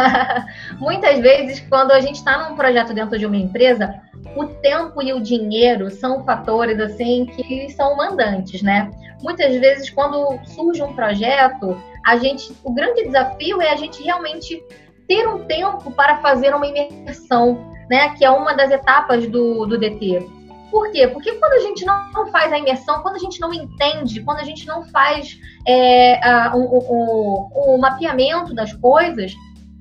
muitas 0.78 1.20
vezes, 1.20 1.60
quando 1.68 1.92
a 1.92 2.00
gente 2.00 2.16
está 2.16 2.48
num 2.48 2.56
projeto 2.56 2.94
dentro 2.94 3.18
de 3.18 3.26
uma 3.26 3.36
empresa, 3.36 3.94
o 4.36 4.46
tempo 4.46 5.02
e 5.02 5.12
o 5.12 5.20
dinheiro 5.20 5.90
são 5.90 6.24
fatores 6.24 6.78
assim 6.80 7.26
que 7.26 7.70
são 7.70 7.96
mandantes, 7.96 8.62
né? 8.62 8.90
Muitas 9.22 9.54
vezes, 9.56 9.90
quando 9.90 10.38
surge 10.44 10.82
um 10.82 10.94
projeto, 10.94 11.80
a 12.04 12.16
gente, 12.16 12.52
o 12.62 12.72
grande 12.72 13.04
desafio 13.04 13.60
é 13.62 13.72
a 13.72 13.76
gente 13.76 14.02
realmente 14.02 14.62
ter 15.06 15.26
um 15.28 15.44
tempo 15.46 15.90
para 15.92 16.18
fazer 16.18 16.54
uma 16.54 16.66
imersão 16.66 17.74
né? 17.88 18.10
Que 18.10 18.24
é 18.24 18.30
uma 18.30 18.54
das 18.54 18.70
etapas 18.70 19.26
do, 19.26 19.66
do 19.66 19.78
DT. 19.78 20.26
Por 20.70 20.90
quê? 20.90 21.06
Porque 21.06 21.32
quando 21.32 21.52
a 21.52 21.60
gente 21.60 21.84
não 21.84 22.26
faz 22.32 22.52
a 22.52 22.58
imersão, 22.58 23.00
quando 23.02 23.16
a 23.16 23.20
gente 23.20 23.40
não 23.40 23.52
entende, 23.52 24.22
quando 24.22 24.40
a 24.40 24.44
gente 24.44 24.66
não 24.66 24.82
faz 24.86 25.38
é, 25.66 26.24
a, 26.26 26.52
o, 26.56 26.78
o, 26.78 27.74
o 27.74 27.78
mapeamento 27.78 28.52
das 28.52 28.72
coisas, 28.72 29.32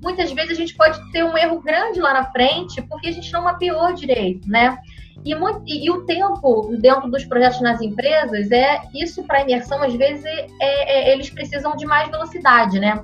muitas 0.01 0.31
vezes 0.31 0.51
a 0.51 0.55
gente 0.55 0.75
pode 0.75 0.99
ter 1.11 1.23
um 1.23 1.35
erro 1.35 1.61
grande 1.61 1.99
lá 1.99 2.13
na 2.13 2.25
frente 2.31 2.81
porque 2.83 3.07
a 3.07 3.11
gente 3.11 3.31
não 3.33 3.43
mapeou 3.43 3.93
direito, 3.93 4.47
né? 4.47 4.77
E, 5.25 5.33
muito, 5.33 5.63
e, 5.65 5.85
e 5.85 5.89
o 5.89 6.05
tempo 6.05 6.75
dentro 6.79 7.09
dos 7.09 7.23
projetos 7.23 7.61
nas 7.61 7.81
empresas 7.81 8.51
é 8.51 8.81
isso 8.93 9.23
para 9.23 9.41
imersão 9.41 9.81
às 9.81 9.93
vezes 9.93 10.25
é, 10.25 10.49
é, 10.61 11.13
eles 11.13 11.29
precisam 11.29 11.75
de 11.75 11.85
mais 11.85 12.09
velocidade, 12.09 12.79
né? 12.79 13.03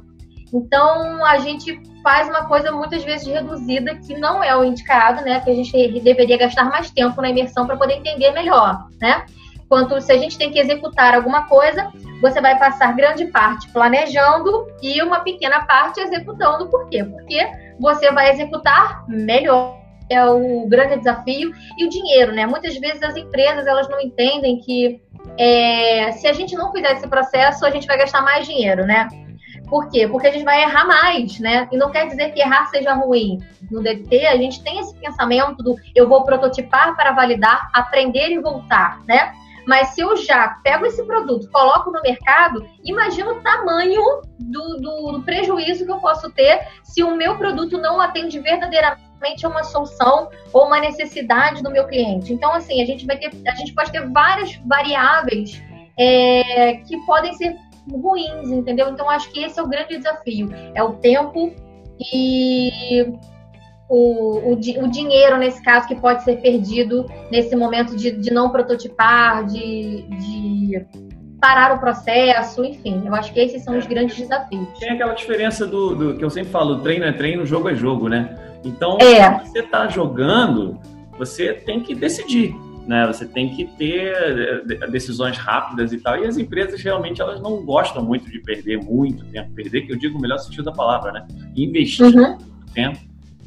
Então, 0.53 1.25
a 1.25 1.37
gente 1.37 1.79
faz 2.03 2.27
uma 2.27 2.45
coisa 2.45 2.71
muitas 2.71 3.03
vezes 3.03 3.27
reduzida, 3.27 3.95
que 3.95 4.17
não 4.17 4.43
é 4.43 4.55
o 4.55 4.63
indicado, 4.63 5.23
né? 5.23 5.39
Que 5.39 5.51
a 5.51 5.55
gente 5.55 5.99
deveria 5.99 6.37
gastar 6.37 6.65
mais 6.65 6.89
tempo 6.89 7.21
na 7.21 7.29
imersão 7.29 7.65
para 7.65 7.77
poder 7.77 7.95
entender 7.95 8.31
melhor, 8.31 8.87
né? 8.99 9.25
Enquanto 9.63 10.01
se 10.01 10.11
a 10.11 10.17
gente 10.17 10.35
tem 10.35 10.49
que 10.51 10.57
executar 10.57 11.13
alguma 11.13 11.43
coisa, 11.47 11.91
você 12.21 12.41
vai 12.41 12.57
passar 12.57 12.95
grande 12.95 13.25
parte 13.25 13.71
planejando 13.71 14.67
e 14.81 14.99
uma 15.03 15.19
pequena 15.19 15.63
parte 15.65 15.99
executando. 15.99 16.67
Por 16.69 16.89
quê? 16.89 17.03
Porque 17.03 17.47
você 17.79 18.11
vai 18.11 18.31
executar 18.31 19.05
melhor. 19.07 19.77
É 20.09 20.25
o 20.25 20.65
grande 20.67 20.97
desafio 20.97 21.53
e 21.77 21.85
o 21.85 21.89
dinheiro, 21.89 22.31
né? 22.31 22.47
Muitas 22.47 22.75
vezes 22.79 23.03
as 23.03 23.15
empresas 23.15 23.67
elas 23.67 23.87
não 23.87 24.01
entendem 24.01 24.57
que 24.57 24.99
é, 25.37 26.11
se 26.13 26.27
a 26.27 26.33
gente 26.33 26.55
não 26.55 26.71
fizer 26.71 26.93
esse 26.93 27.07
processo, 27.07 27.63
a 27.63 27.69
gente 27.69 27.85
vai 27.85 27.95
gastar 27.95 28.23
mais 28.23 28.47
dinheiro, 28.47 28.87
né? 28.87 29.07
Por 29.69 29.89
quê? 29.89 30.07
Porque 30.07 30.27
a 30.27 30.31
gente 30.31 30.43
vai 30.43 30.63
errar 30.63 30.85
mais, 30.85 31.39
né? 31.39 31.67
E 31.71 31.77
não 31.77 31.91
quer 31.91 32.07
dizer 32.07 32.31
que 32.31 32.41
errar 32.41 32.65
seja 32.65 32.93
ruim. 32.93 33.39
No 33.69 33.83
DT, 33.83 34.25
a 34.25 34.35
gente 34.35 34.63
tem 34.63 34.79
esse 34.79 34.95
pensamento 34.95 35.61
do 35.61 35.75
eu 35.95 36.09
vou 36.09 36.23
prototipar 36.23 36.95
para 36.95 37.11
validar, 37.11 37.69
aprender 37.73 38.29
e 38.29 38.39
voltar, 38.39 38.99
né? 39.07 39.31
Mas 39.67 39.89
se 39.89 40.01
eu 40.01 40.17
já 40.17 40.59
pego 40.63 40.87
esse 40.87 41.03
produto, 41.03 41.47
coloco 41.51 41.91
no 41.91 42.01
mercado, 42.01 42.67
imagina 42.83 43.31
o 43.31 43.41
tamanho 43.41 44.01
do, 44.39 44.77
do, 44.77 45.11
do 45.11 45.23
prejuízo 45.23 45.85
que 45.85 45.91
eu 45.91 45.99
posso 45.99 46.31
ter 46.31 46.67
se 46.83 47.03
o 47.03 47.15
meu 47.15 47.37
produto 47.37 47.77
não 47.77 48.01
atende 48.01 48.39
verdadeiramente 48.39 49.45
a 49.45 49.49
uma 49.49 49.63
solução 49.63 50.29
ou 50.51 50.65
uma 50.65 50.79
necessidade 50.79 51.61
do 51.61 51.69
meu 51.69 51.85
cliente. 51.85 52.33
Então, 52.33 52.51
assim, 52.53 52.81
a 52.81 52.85
gente 52.85 53.05
vai 53.05 53.17
ter, 53.17 53.31
a 53.47 53.53
gente 53.53 53.71
pode 53.75 53.91
ter 53.91 54.09
várias 54.09 54.55
variáveis 54.65 55.61
é, 55.95 56.77
que 56.87 56.97
podem 57.05 57.33
ser 57.33 57.55
ruins, 57.97 58.49
entendeu? 58.49 58.89
Então 58.89 59.09
acho 59.09 59.31
que 59.31 59.43
esse 59.43 59.59
é 59.59 59.63
o 59.63 59.67
grande 59.67 59.97
desafio, 59.97 60.49
é 60.73 60.83
o 60.83 60.93
tempo 60.93 61.53
e 62.13 63.13
o, 63.89 64.51
o, 64.51 64.53
o 64.53 64.87
dinheiro 64.87 65.37
nesse 65.37 65.61
caso 65.63 65.87
que 65.87 65.95
pode 65.95 66.23
ser 66.23 66.37
perdido 66.37 67.05
nesse 67.31 67.55
momento 67.55 67.95
de, 67.95 68.11
de 68.11 68.31
não 68.31 68.49
prototipar, 68.49 69.45
de, 69.45 70.03
de 70.03 70.85
parar 71.41 71.75
o 71.75 71.79
processo, 71.79 72.63
enfim, 72.63 73.01
eu 73.05 73.15
acho 73.15 73.33
que 73.33 73.39
esses 73.39 73.63
são 73.63 73.77
os 73.77 73.87
grandes 73.87 74.17
desafios. 74.17 74.67
Tem 74.77 74.91
aquela 74.91 75.13
diferença 75.13 75.65
do, 75.65 75.95
do 75.95 76.17
que 76.17 76.23
eu 76.23 76.29
sempre 76.29 76.51
falo, 76.51 76.79
treino 76.81 77.05
é 77.05 77.11
treino, 77.11 77.45
jogo 77.45 77.69
é 77.69 77.75
jogo, 77.75 78.09
né? 78.09 78.37
Então, 78.63 78.97
é. 78.99 79.39
se 79.39 79.51
você 79.51 79.59
está 79.59 79.87
jogando, 79.87 80.79
você 81.17 81.53
tem 81.53 81.81
que 81.81 81.95
decidir 81.95 82.53
né? 82.89 83.05
Você 83.05 83.23
tem 83.23 83.49
que 83.49 83.65
ter 83.77 84.65
eh, 84.67 84.87
decisões 84.87 85.37
rápidas 85.37 85.93
e 85.93 85.99
tal. 85.99 86.17
E 86.17 86.25
as 86.25 86.39
empresas 86.39 86.81
realmente 86.81 87.21
elas 87.21 87.39
não 87.39 87.63
gostam 87.63 88.03
muito 88.03 88.27
de 88.31 88.39
perder 88.39 88.83
muito 88.83 89.23
tempo. 89.25 89.51
Perder, 89.53 89.81
que 89.83 89.93
eu 89.93 89.95
digo 89.95 90.17
o 90.17 90.21
melhor 90.21 90.39
sentido 90.39 90.63
da 90.63 90.71
palavra, 90.71 91.11
né? 91.11 91.27
Investir 91.55 92.07
uhum. 92.17 92.35
tempo, 92.73 92.97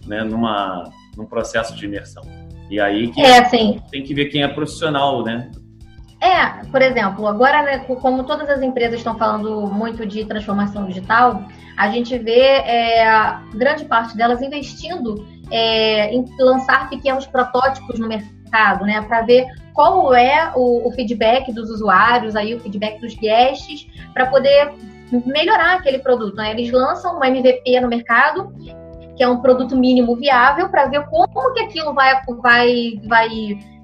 né? 0.07 0.23
Numa, 0.23 0.85
num 1.17 1.27
processo 1.27 1.75
de 1.75 1.85
imersão. 1.87 2.23
E 2.71 2.79
aí 2.79 3.11
que 3.11 3.21
é, 3.21 3.41
assim, 3.41 3.83
tem 3.91 4.05
que 4.05 4.15
ver 4.15 4.27
quem 4.27 4.45
é 4.45 4.49
profissional, 4.49 5.25
né? 5.25 5.51
É, 6.21 6.65
por 6.67 6.81
exemplo, 6.81 7.27
agora, 7.27 7.65
né, 7.65 7.79
como 7.81 8.23
todas 8.23 8.49
as 8.49 8.63
empresas 8.63 8.99
estão 8.99 9.19
falando 9.19 9.67
muito 9.67 10.07
de 10.07 10.25
transformação 10.25 10.87
digital, 10.87 11.43
a 11.77 11.91
gente 11.91 12.17
vê 12.17 12.39
é, 12.39 13.37
grande 13.53 13.87
parte 13.87 14.17
delas 14.17 14.41
investindo 14.41 15.27
é, 15.51 16.15
em 16.15 16.25
lançar 16.39 16.89
pequenos 16.89 17.27
protótipos 17.27 17.99
no 17.99 18.07
mercado 18.07 18.42
mercado, 18.53 18.85
né? 18.85 19.01
Para 19.03 19.23
ver 19.23 19.47
qual 19.73 20.15
é 20.15 20.53
o, 20.55 20.87
o, 20.87 20.93
feedback 20.93 21.51
dos 21.53 21.71
usuários, 21.71 22.37
aí 22.37 22.55
o 22.55 22.61
feedback 22.61 23.01
dos 23.01 23.15
guests, 23.15 23.87
para 24.13 24.27
poder 24.27 24.73
melhorar 25.27 25.77
aquele 25.77 25.99
produto. 25.99 26.37
Né? 26.37 26.51
Eles 26.51 26.71
lançam 26.71 27.19
um 27.19 27.25
MVP 27.25 27.81
no 27.81 27.89
mercado, 27.89 28.53
que 29.17 29.23
é 29.23 29.29
um 29.29 29.41
produto 29.41 29.77
mínimo 29.77 30.15
viável, 30.17 30.69
para 30.69 30.87
ver 30.87 31.07
como 31.07 31.55
que 31.55 31.61
aquilo 31.61 31.95
vai, 31.95 32.21
vai, 32.43 33.01
vai 33.07 33.29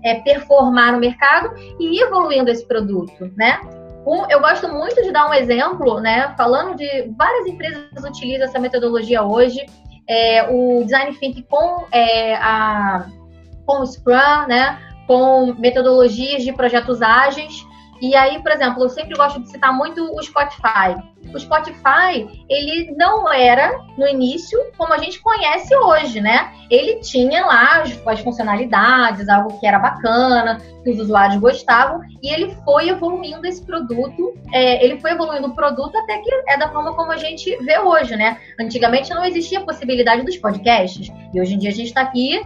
é, 0.04 0.16
performar 0.16 0.92
no 0.92 0.98
mercado 0.98 1.54
e 1.80 1.96
ir 1.96 2.02
evoluindo 2.02 2.50
esse 2.50 2.66
produto, 2.66 3.32
né? 3.36 3.60
Um, 4.06 4.24
eu 4.30 4.40
gosto 4.40 4.68
muito 4.68 5.02
de 5.02 5.12
dar 5.12 5.28
um 5.28 5.34
exemplo, 5.34 6.00
né? 6.00 6.32
Falando 6.34 6.76
de 6.76 7.12
várias 7.16 7.46
empresas 7.46 8.04
utilizam 8.04 8.46
essa 8.46 8.58
metodologia 8.58 9.22
hoje. 9.22 9.66
É, 10.08 10.48
o 10.50 10.82
Design 10.84 11.14
Think 11.16 11.42
com 11.42 11.84
é, 11.92 12.34
a 12.36 13.06
com 13.68 13.84
Scrum, 13.84 14.46
né? 14.48 14.80
Com 15.06 15.54
metodologias 15.58 16.42
de 16.42 16.52
projetos 16.54 17.02
ágeis. 17.02 17.66
E 18.00 18.16
aí, 18.16 18.42
por 18.42 18.50
exemplo, 18.50 18.82
eu 18.82 18.88
sempre 18.88 19.14
gosto 19.14 19.40
de 19.40 19.50
citar 19.50 19.72
muito 19.72 20.02
o 20.02 20.22
Spotify. 20.22 20.96
O 21.32 21.38
Spotify, 21.38 22.26
ele 22.48 22.94
não 22.96 23.30
era, 23.32 23.78
no 23.96 24.06
início, 24.06 24.58
como 24.76 24.92
a 24.92 24.98
gente 24.98 25.20
conhece 25.20 25.74
hoje, 25.76 26.20
né? 26.20 26.52
Ele 26.70 26.96
tinha 27.00 27.44
lá 27.44 27.82
as, 27.82 28.06
as 28.06 28.20
funcionalidades, 28.20 29.28
algo 29.28 29.58
que 29.58 29.66
era 29.66 29.78
bacana, 29.78 30.58
que 30.82 30.90
os 30.90 31.00
usuários 31.00 31.40
gostavam, 31.40 32.00
e 32.22 32.32
ele 32.32 32.54
foi 32.64 32.88
evoluindo 32.88 33.46
esse 33.46 33.62
produto, 33.64 34.34
é, 34.52 34.84
ele 34.84 34.98
foi 35.00 35.12
evoluindo 35.12 35.48
o 35.48 35.54
produto 35.54 35.96
até 35.98 36.18
que 36.18 36.30
é 36.48 36.56
da 36.56 36.70
forma 36.70 36.94
como 36.94 37.12
a 37.12 37.16
gente 37.16 37.56
vê 37.64 37.78
hoje, 37.78 38.16
né? 38.16 38.38
Antigamente 38.60 39.10
não 39.10 39.24
existia 39.24 39.58
a 39.58 39.64
possibilidade 39.64 40.22
dos 40.22 40.36
podcasts, 40.36 41.10
e 41.34 41.40
hoje 41.40 41.54
em 41.54 41.58
dia 41.58 41.70
a 41.70 41.74
gente 41.74 41.88
está 41.88 42.02
aqui 42.02 42.40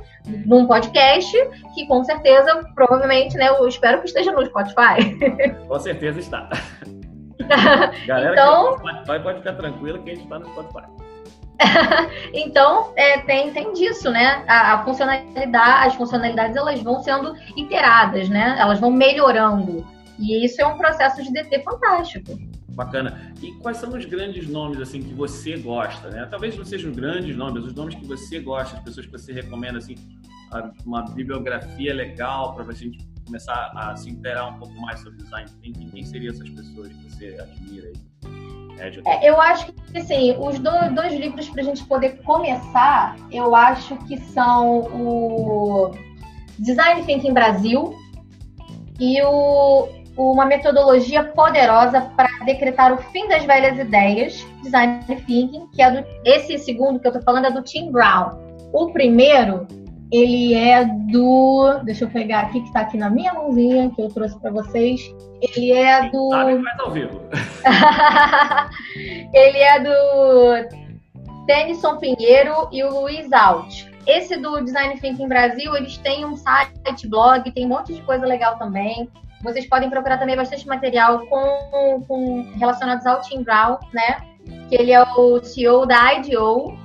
num 0.46 0.66
podcast 0.66 1.36
que 1.74 1.86
com 1.86 2.02
certeza, 2.04 2.68
provavelmente, 2.74 3.36
né? 3.36 3.48
Eu 3.48 3.66
espero 3.68 4.00
que 4.00 4.06
esteja 4.06 4.32
no 4.32 4.44
Spotify. 4.44 5.16
Com 5.66 5.78
certeza 5.78 6.18
está. 6.18 6.48
Galera 8.06 8.32
então, 8.32 8.78
Spotify 8.78 9.22
pode 9.22 9.38
ficar 9.38 9.52
tranquila 9.54 9.98
que 9.98 10.10
a 10.10 10.14
gente 10.14 10.24
está 10.24 10.38
no 10.38 10.46
Spotify. 10.46 10.86
então, 12.34 12.92
é, 12.96 13.18
tem, 13.20 13.52
tem 13.52 13.72
disso, 13.72 14.10
né? 14.10 14.44
A, 14.48 14.74
a, 14.74 14.84
funcionalidade, 14.84 15.86
as 15.86 15.94
funcionalidades 15.94 16.56
elas 16.56 16.82
vão 16.82 17.02
sendo 17.02 17.34
iteradas, 17.56 18.28
né? 18.28 18.56
Elas 18.58 18.80
vão 18.80 18.90
melhorando. 18.90 19.86
E 20.18 20.44
isso 20.44 20.60
é 20.60 20.66
um 20.66 20.76
processo 20.76 21.22
de 21.22 21.32
DT 21.32 21.62
fantástico. 21.62 22.38
Bacana. 22.70 23.32
E 23.42 23.52
quais 23.54 23.76
são 23.76 23.90
os 23.90 24.04
grandes 24.04 24.48
nomes 24.48 24.80
assim 24.80 25.02
que 25.02 25.12
você 25.12 25.56
gosta, 25.56 26.08
né? 26.08 26.26
Talvez 26.30 26.56
não 26.56 26.64
sejam 26.64 26.92
grandes 26.92 27.36
nomes, 27.36 27.64
os 27.64 27.74
nomes 27.74 27.94
que 27.94 28.06
você 28.06 28.40
gosta, 28.40 28.76
as 28.76 28.82
pessoas 28.82 29.06
que 29.06 29.12
você 29.12 29.32
recomenda 29.32 29.78
assim, 29.78 29.94
uma 30.84 31.02
bibliografia 31.02 31.94
legal 31.94 32.54
para 32.54 32.64
a 32.64 32.72
gente 32.72 32.98
começar 33.24 33.72
a 33.74 33.96
se 33.96 34.10
interar 34.10 34.54
um 34.54 34.58
pouco 34.58 34.74
mais 34.80 35.00
sobre 35.00 35.22
design 35.22 35.50
thinking. 35.62 35.90
Quem 35.90 36.04
seriam 36.04 36.32
essas 36.32 36.48
pessoas 36.50 36.88
que 36.88 37.10
você 37.10 37.36
admira 37.40 37.88
aí? 37.88 38.12
É, 39.06 39.28
eu 39.28 39.40
acho 39.40 39.72
que 39.72 39.98
assim, 39.98 40.36
os 40.38 40.58
dois, 40.58 40.92
dois 40.92 41.14
livros 41.14 41.48
para 41.48 41.62
a 41.62 41.64
gente 41.64 41.84
poder 41.84 42.20
começar, 42.22 43.16
eu 43.30 43.54
acho 43.54 43.96
que 44.06 44.18
são 44.18 44.80
o 44.92 45.94
Design 46.58 47.04
Thinking 47.04 47.32
Brasil 47.32 47.94
e 48.98 49.22
o 49.22 50.02
uma 50.16 50.44
metodologia 50.44 51.24
poderosa 51.24 52.00
para 52.16 52.28
decretar 52.44 52.92
o 52.92 52.98
fim 52.98 53.26
das 53.28 53.44
velhas 53.44 53.78
ideias, 53.78 54.46
design 54.62 55.02
thinking, 55.06 55.66
que 55.68 55.82
é 55.82 55.90
do 55.90 56.06
esse 56.24 56.58
segundo 56.58 57.00
que 57.00 57.06
eu 57.06 57.10
estou 57.10 57.22
falando 57.22 57.46
é 57.46 57.50
do 57.50 57.62
Tim 57.62 57.90
Brown. 57.90 58.38
O 58.72 58.92
primeiro, 58.92 59.66
ele 60.12 60.52
é 60.52 60.84
do, 60.84 61.80
deixa 61.84 62.04
eu 62.04 62.10
pegar 62.10 62.40
aqui 62.40 62.60
que 62.60 62.66
está 62.66 62.80
aqui 62.80 62.98
na 62.98 63.08
minha 63.08 63.32
mãozinha 63.32 63.90
que 63.90 64.02
eu 64.02 64.08
trouxe 64.10 64.38
para 64.38 64.50
vocês. 64.50 65.00
Ele 65.40 65.72
é 65.72 66.10
do 66.10 66.28
Sabe 66.28 66.62
ao 66.80 66.90
vivo. 66.90 67.22
ele 69.32 69.58
é 69.58 69.80
do 69.80 71.46
Tennyson 71.46 71.96
Pinheiro 71.96 72.68
e 72.70 72.84
o 72.84 72.90
Luiz 72.90 73.32
Alt. 73.32 73.86
Esse 74.06 74.36
do 74.36 74.62
Design 74.62 75.00
Thinking 75.00 75.28
Brasil, 75.28 75.74
eles 75.74 75.96
têm 75.96 76.26
um 76.26 76.36
site, 76.36 77.08
blog, 77.08 77.50
tem 77.50 77.64
um 77.64 77.70
monte 77.70 77.94
de 77.94 78.02
coisa 78.02 78.26
legal 78.26 78.58
também. 78.58 79.08
Vocês 79.42 79.66
podem 79.66 79.88
procurar 79.88 80.18
também 80.18 80.36
bastante 80.36 80.68
material 80.68 81.26
com, 81.26 82.04
com 82.06 82.52
relacionados 82.58 83.06
ao 83.06 83.22
Tim 83.22 83.42
Brown, 83.42 83.78
né? 83.94 84.18
Que 84.68 84.74
ele 84.74 84.92
é 84.92 85.02
o 85.02 85.42
CEO 85.42 85.86
da 85.86 86.14
IDO. 86.14 86.81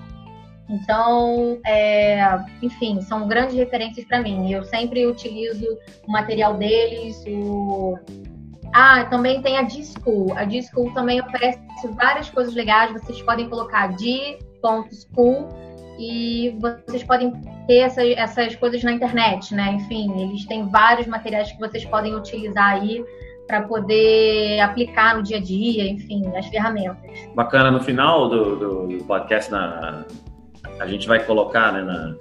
Então, 0.70 1.60
é, 1.66 2.40
enfim, 2.62 3.02
são 3.02 3.28
grandes 3.28 3.56
referências 3.56 4.06
para 4.06 4.22
mim. 4.22 4.52
Eu 4.52 4.64
sempre 4.64 5.06
utilizo 5.06 5.66
o 6.06 6.12
material 6.12 6.56
deles. 6.56 7.24
O... 7.28 7.98
Ah, 8.74 9.06
também 9.06 9.42
tem 9.42 9.58
a 9.58 9.62
Disco. 9.62 10.34
A 10.36 10.44
Disco 10.44 10.92
também 10.94 11.22
oferece 11.22 11.60
várias 11.96 12.30
coisas 12.30 12.54
legais. 12.54 12.92
Vocês 12.92 13.22
podem 13.22 13.50
colocar 13.50 13.88
d.school 13.96 15.48
e 15.98 16.56
vocês 16.60 17.04
podem 17.04 17.32
ter 17.66 17.78
essa, 17.78 18.06
essas 18.06 18.56
coisas 18.56 18.84
na 18.84 18.92
internet, 18.92 19.56
né? 19.56 19.74
Enfim, 19.74 20.22
eles 20.22 20.46
têm 20.46 20.68
vários 20.68 21.08
materiais 21.08 21.52
que 21.52 21.60
vocês 21.60 21.86
podem 21.86 22.14
utilizar 22.14 22.74
aí 22.74 23.04
para 23.48 23.62
poder 23.62 24.60
aplicar 24.60 25.16
no 25.16 25.24
dia 25.24 25.38
a 25.38 25.40
dia, 25.40 25.90
enfim, 25.90 26.22
as 26.36 26.46
ferramentas. 26.48 27.30
Bacana, 27.34 27.72
no 27.72 27.80
final 27.80 28.28
do, 28.28 28.88
do 28.88 29.04
podcast, 29.06 29.50
na, 29.50 30.06
a 30.80 30.88
gente 30.88 31.08
vai 31.08 31.24
colocar 31.24 31.72
né, 31.72 31.82
na, 31.82 32.16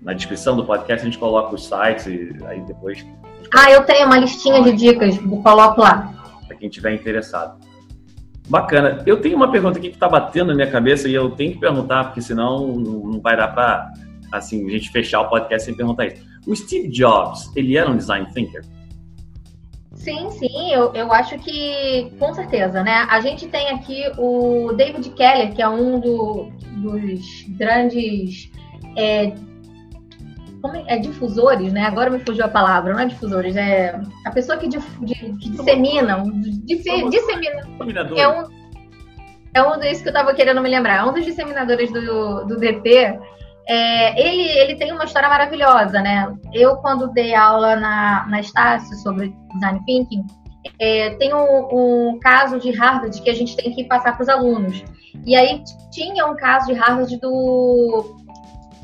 na 0.00 0.12
descrição 0.12 0.56
do 0.56 0.64
podcast, 0.64 1.02
a 1.02 1.04
gente 1.04 1.18
coloca 1.18 1.54
os 1.54 1.66
sites 1.66 2.06
e 2.06 2.36
aí 2.46 2.60
depois. 2.62 3.04
Ah, 3.54 3.70
eu 3.70 3.84
tenho 3.84 4.06
uma 4.06 4.18
listinha 4.18 4.62
de 4.62 4.72
dicas, 4.72 5.18
coloco 5.42 5.80
lá. 5.80 6.12
Para 6.46 6.56
quem 6.56 6.68
tiver 6.68 6.94
interessado. 6.94 7.60
Bacana. 8.48 9.02
Eu 9.06 9.20
tenho 9.20 9.36
uma 9.36 9.50
pergunta 9.50 9.78
aqui 9.78 9.88
que 9.88 9.94
está 9.94 10.08
batendo 10.08 10.48
na 10.48 10.54
minha 10.54 10.70
cabeça 10.70 11.08
e 11.08 11.14
eu 11.14 11.30
tenho 11.30 11.52
que 11.52 11.58
perguntar, 11.58 12.04
porque 12.04 12.20
senão 12.20 12.66
não 12.66 13.20
vai 13.20 13.36
dar 13.36 13.48
para 13.48 13.92
assim, 14.32 14.66
a 14.66 14.70
gente 14.70 14.90
fechar 14.90 15.20
o 15.20 15.28
podcast 15.28 15.66
sem 15.66 15.74
perguntar 15.74 16.06
isso. 16.06 16.22
O 16.46 16.56
Steve 16.56 16.88
Jobs, 16.88 17.50
ele 17.54 17.76
era 17.76 17.88
um 17.88 17.96
design 17.96 18.26
thinker? 18.32 18.64
Sim, 20.02 20.30
sim, 20.32 20.72
eu, 20.72 20.92
eu 20.94 21.12
acho 21.12 21.38
que 21.38 22.12
com 22.18 22.34
certeza, 22.34 22.82
né? 22.82 23.06
A 23.08 23.20
gente 23.20 23.46
tem 23.46 23.68
aqui 23.68 24.02
o 24.18 24.72
David 24.72 25.08
Keller, 25.10 25.54
que 25.54 25.62
é 25.62 25.68
um 25.68 26.00
do, 26.00 26.50
dos 26.78 27.44
grandes 27.56 28.50
é, 28.96 29.32
como 30.60 30.76
é, 30.76 30.84
é, 30.88 30.98
difusores, 30.98 31.72
né? 31.72 31.84
Agora 31.84 32.10
me 32.10 32.18
fugiu 32.18 32.44
a 32.44 32.48
palavra, 32.48 32.92
não 32.92 32.98
é 32.98 33.06
difusores, 33.06 33.56
é 33.56 34.00
a 34.24 34.30
pessoa 34.32 34.58
que, 34.58 34.66
de, 34.66 34.78
que 34.80 35.50
dissemina, 35.50 36.24
dif, 36.64 36.82
dissemina. 37.08 37.62
É 38.16 38.28
um, 38.28 38.44
é 39.54 39.62
um 39.62 39.78
dos 39.78 40.02
que 40.02 40.08
eu 40.08 40.12
estava 40.12 40.34
querendo 40.34 40.60
me 40.60 40.68
lembrar, 40.68 40.96
é 40.96 41.04
um 41.04 41.12
dos 41.12 41.24
disseminadores 41.24 41.92
do, 41.92 42.44
do 42.44 42.56
DP. 42.58 43.20
É, 43.68 44.20
ele, 44.20 44.42
ele 44.58 44.76
tem 44.76 44.92
uma 44.92 45.04
história 45.04 45.28
maravilhosa, 45.28 46.00
né? 46.00 46.34
Eu, 46.52 46.76
quando 46.76 47.12
dei 47.12 47.34
aula 47.34 47.76
na, 47.76 48.26
na 48.26 48.40
Estácio 48.40 48.96
sobre 48.96 49.34
design 49.54 49.80
thinking, 49.86 50.26
é, 50.78 51.10
tem 51.10 51.32
um, 51.34 51.68
um, 52.10 52.18
caso 52.20 52.58
de 52.58 52.70
Harvard 52.72 53.20
que 53.20 53.30
a 53.30 53.34
gente 53.34 53.56
tem 53.56 53.72
que 53.72 53.84
passar 53.84 54.14
para 54.14 54.22
os 54.22 54.28
alunos. 54.28 54.84
E 55.24 55.36
aí 55.36 55.62
tinha 55.90 56.26
um 56.26 56.36
caso 56.36 56.66
de 56.66 56.72
Harvard 56.72 57.16
do, 57.18 58.16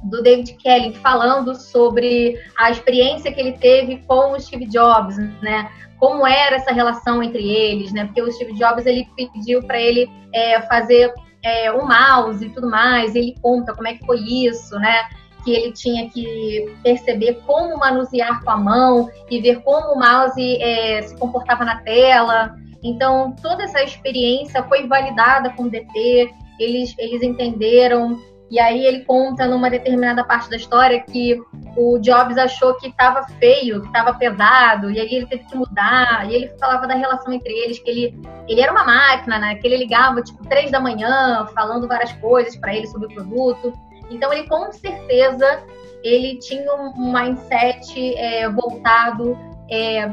do 0.05 0.23
David 0.23 0.55
Kelly 0.55 0.95
falando 0.95 1.55
sobre 1.55 2.37
a 2.59 2.71
experiência 2.71 3.33
que 3.33 3.41
ele 3.41 3.53
teve 3.53 3.99
com 4.07 4.33
o 4.33 4.41
Steve 4.41 4.67
Jobs, 4.67 5.17
né? 5.43 5.71
Como 5.99 6.27
era 6.27 6.57
essa 6.57 6.73
relação 6.73 7.23
entre 7.23 7.49
eles, 7.49 7.93
né? 7.93 8.05
Porque 8.05 8.23
o 8.23 8.31
Steve 8.31 8.55
Jobs 8.55 8.87
ele 8.87 9.09
pediu 9.17 9.63
para 9.63 9.81
ele 9.81 10.09
é, 10.33 10.61
fazer 10.63 11.13
é, 11.43 11.71
o 11.73 11.87
mouse 11.87 12.45
e 12.45 12.51
tudo 12.51 12.71
mais. 12.71 13.15
Ele 13.15 13.35
conta 13.41 13.75
como 13.75 13.89
é 13.89 13.95
que 13.95 14.05
foi 14.05 14.19
isso, 14.21 14.79
né? 14.79 15.09
Que 15.45 15.53
ele 15.53 15.73
tinha 15.73 16.09
que 16.11 16.75
perceber 16.83 17.41
como 17.47 17.79
manusear 17.79 18.43
com 18.43 18.51
a 18.51 18.57
mão 18.57 19.11
e 19.31 19.41
ver 19.41 19.63
como 19.63 19.95
o 19.95 19.99
mouse 19.99 20.57
é, 20.61 21.03
se 21.03 21.17
comportava 21.17 21.65
na 21.65 21.77
tela. 21.83 22.57
Então, 22.83 23.35
toda 23.43 23.65
essa 23.65 23.83
experiência 23.83 24.63
foi 24.65 24.87
validada 24.87 25.51
com 25.51 25.65
o 25.65 25.71
DT, 25.71 26.31
eles, 26.59 26.95
eles 26.99 27.23
entenderam. 27.23 28.19
E 28.51 28.59
aí 28.59 28.87
ele 28.87 29.05
conta 29.05 29.47
numa 29.47 29.69
determinada 29.69 30.25
parte 30.25 30.49
da 30.49 30.57
história 30.57 31.01
que 31.01 31.39
o 31.77 31.99
Jobs 31.99 32.39
achou 32.39 32.75
que 32.75 32.89
estava 32.89 33.23
feio, 33.39 33.83
que 33.83 33.87
estava 33.89 34.15
pesado, 34.15 34.91
e 34.91 34.99
aí 34.99 35.15
ele 35.15 35.27
teve 35.27 35.45
que 35.45 35.57
mudar. 35.57 36.29
E 36.31 36.35
ele 36.35 36.49
falava 36.59 36.87
da 36.87 36.95
relação 36.95 37.33
entre 37.33 37.53
eles, 37.53 37.79
que 37.79 37.91
ele, 37.91 38.23
ele 38.49 38.61
era 38.61 38.73
uma 38.73 38.85
máquina, 38.85 39.39
né? 39.39 39.55
Que 39.57 39.67
ele 39.67 39.77
ligava 39.77 40.23
tipo 40.23 40.43
três 40.49 40.71
da 40.71 40.81
manhã, 40.81 41.47
falando 41.55 41.87
várias 41.87 42.13
coisas 42.15 42.57
para 42.57 42.75
ele 42.75 42.87
sobre 42.87 43.09
o 43.09 43.15
produto. 43.15 43.73
Então 44.11 44.33
ele 44.33 44.49
com 44.49 44.73
certeza 44.73 45.63
ele 46.03 46.39
tinha 46.39 46.73
um 46.75 47.13
mindset 47.13 48.15
é, 48.17 48.49
voltado 48.49 49.37
é, 49.71 50.09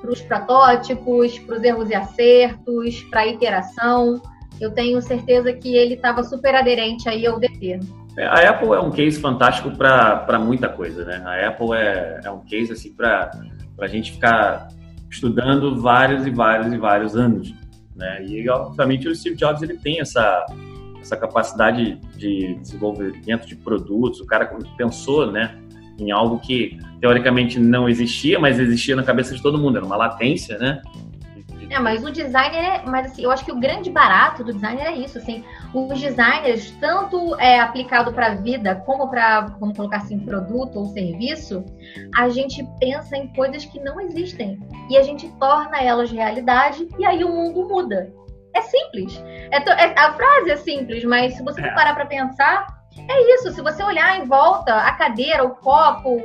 para 0.00 0.10
os 0.10 0.20
protótipos, 0.22 1.38
para 1.40 1.56
os 1.56 1.62
erros 1.62 1.90
e 1.90 1.94
acertos, 1.94 3.02
para 3.10 3.20
a 3.20 3.26
iteração. 3.26 4.20
Eu 4.60 4.70
tenho 4.70 5.00
certeza 5.00 5.52
que 5.52 5.74
ele 5.74 5.94
estava 5.94 6.22
super 6.22 6.54
aderente 6.54 7.08
aí 7.08 7.26
ao 7.26 7.40
DP. 7.40 7.80
É, 8.16 8.26
a 8.26 8.50
Apple 8.50 8.72
é 8.72 8.80
um 8.80 8.90
case 8.90 9.18
fantástico 9.20 9.70
para 9.76 10.38
muita 10.38 10.68
coisa, 10.68 11.04
né? 11.04 11.22
A 11.24 11.48
Apple 11.48 11.72
é, 11.72 12.20
é 12.24 12.30
um 12.30 12.40
case 12.40 12.72
assim 12.72 12.92
para 12.92 13.30
a 13.80 13.86
gente 13.86 14.12
ficar 14.12 14.68
estudando 15.10 15.80
vários 15.80 16.26
e 16.26 16.30
vários 16.30 16.72
e 16.72 16.76
vários 16.76 17.16
anos, 17.16 17.54
né? 17.96 18.24
E 18.24 18.48
obviamente 18.50 19.08
o 19.08 19.14
Steve 19.14 19.36
Jobs 19.36 19.62
ele 19.62 19.78
tem 19.78 20.00
essa 20.00 20.44
essa 21.00 21.16
capacidade 21.16 21.98
de 22.16 22.54
desenvolvimento 22.56 23.46
de 23.46 23.56
produtos. 23.56 24.20
O 24.20 24.26
cara 24.26 24.46
pensou, 24.76 25.32
né, 25.32 25.58
em 25.98 26.10
algo 26.10 26.38
que 26.38 26.78
teoricamente 27.00 27.58
não 27.58 27.88
existia, 27.88 28.38
mas 28.38 28.58
existia 28.58 28.94
na 28.94 29.02
cabeça 29.02 29.34
de 29.34 29.42
todo 29.42 29.58
mundo, 29.58 29.78
era 29.78 29.86
uma 29.86 29.96
latência, 29.96 30.58
né? 30.58 30.82
É, 31.70 31.78
mas 31.78 32.04
o 32.04 32.10
designer 32.10 32.58
é. 32.58 32.82
Mas 32.84 33.12
assim, 33.12 33.22
eu 33.22 33.30
acho 33.30 33.44
que 33.44 33.52
o 33.52 33.60
grande 33.60 33.90
barato 33.90 34.42
do 34.42 34.52
designer 34.52 34.86
é 34.86 34.96
isso, 34.96 35.18
assim. 35.18 35.44
Os 35.72 36.00
designers, 36.00 36.72
tanto 36.80 37.38
é 37.40 37.60
aplicado 37.60 38.12
para 38.12 38.26
a 38.26 38.34
vida 38.34 38.74
como 38.84 39.08
para, 39.08 39.42
vamos 39.60 39.76
colocar 39.76 39.98
assim, 39.98 40.18
produto 40.18 40.80
ou 40.80 40.86
serviço, 40.86 41.64
a 42.16 42.28
gente 42.28 42.66
pensa 42.80 43.16
em 43.16 43.28
coisas 43.28 43.64
que 43.64 43.78
não 43.78 44.00
existem. 44.00 44.58
E 44.90 44.98
a 44.98 45.02
gente 45.02 45.28
torna 45.38 45.80
elas 45.80 46.10
realidade 46.10 46.88
e 46.98 47.06
aí 47.06 47.22
o 47.22 47.28
mundo 47.28 47.68
muda. 47.68 48.12
É 48.52 48.62
simples. 48.62 49.22
É, 49.52 49.58
é 49.58 49.94
a 49.96 50.12
frase 50.12 50.50
é 50.50 50.56
simples, 50.56 51.04
mas 51.04 51.34
se 51.34 51.42
você 51.44 51.60
é. 51.60 51.72
parar 51.72 51.94
para 51.94 52.06
pensar, 52.06 52.66
é 53.08 53.34
isso. 53.34 53.52
Se 53.52 53.62
você 53.62 53.80
olhar 53.84 54.18
em 54.18 54.24
volta, 54.24 54.74
a 54.74 54.92
cadeira, 54.94 55.44
o 55.44 55.50
copo, 55.50 56.20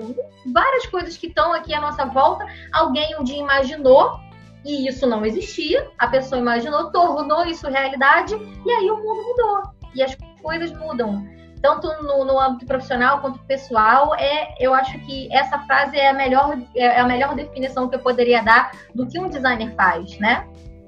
várias 0.51 0.87
coisas 0.87 1.15
que 1.15 1.27
estão 1.27 1.53
aqui 1.53 1.71
à 1.71 1.79
nossa 1.79 2.05
volta, 2.05 2.47
alguém 2.73 3.15
um 3.19 3.23
dia 3.23 3.37
imaginou 3.37 4.24
e 4.65 4.87
isso 4.87 5.05
não 5.05 5.23
existia, 5.23 5.87
a 5.97 6.07
pessoa 6.07 6.41
imaginou, 6.41 6.91
tornou 6.91 7.45
isso 7.45 7.69
realidade 7.69 8.35
e 8.65 8.71
aí 8.71 8.89
o 8.89 8.97
mundo 8.97 9.23
mudou. 9.23 9.61
E 9.93 10.01
as 10.01 10.17
coisas 10.41 10.71
mudam. 10.73 11.23
Tanto 11.61 11.87
no, 12.03 12.25
no 12.25 12.39
âmbito 12.39 12.65
profissional 12.65 13.21
quanto 13.21 13.39
pessoal, 13.45 14.15
é, 14.15 14.55
eu 14.59 14.73
acho 14.73 14.97
que 14.99 15.33
essa 15.33 15.59
frase 15.59 15.95
é 15.97 16.09
a, 16.09 16.13
melhor, 16.13 16.57
é 16.75 16.99
a 16.99 17.07
melhor 17.07 17.35
definição 17.35 17.87
que 17.87 17.95
eu 17.95 17.99
poderia 17.99 18.41
dar 18.43 18.71
do 18.93 19.05
que 19.05 19.19
um 19.19 19.29
designer 19.29 19.73
faz, 19.75 20.17
né? 20.19 20.47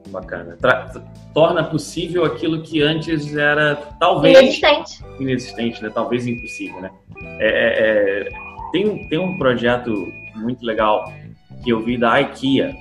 Bacana. 0.09 0.57
Tra 0.59 0.91
torna 1.33 1.63
possível 1.63 2.25
aquilo 2.25 2.63
que 2.63 2.81
antes 2.81 3.35
era 3.35 3.75
talvez 3.99 4.37
inexistente, 4.39 5.05
inexistente 5.19 5.83
né? 5.83 5.91
talvez 5.93 6.25
impossível, 6.25 6.81
né? 6.81 6.91
É, 7.39 7.47
é, 7.47 8.27
é, 8.27 8.29
tem, 8.71 9.07
tem 9.07 9.19
um 9.19 9.37
projeto 9.37 9.93
muito 10.35 10.65
legal 10.65 11.11
que 11.63 11.69
eu 11.69 11.83
vi 11.83 11.97
da 11.97 12.19
IKEA, 12.21 12.75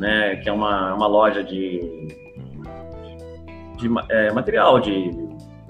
né, 0.00 0.36
que 0.36 0.48
é 0.48 0.52
uma, 0.52 0.94
uma 0.94 1.06
loja 1.06 1.44
de, 1.44 1.80
de 3.76 3.88
é, 4.08 4.32
material 4.32 4.80
de 4.80 5.10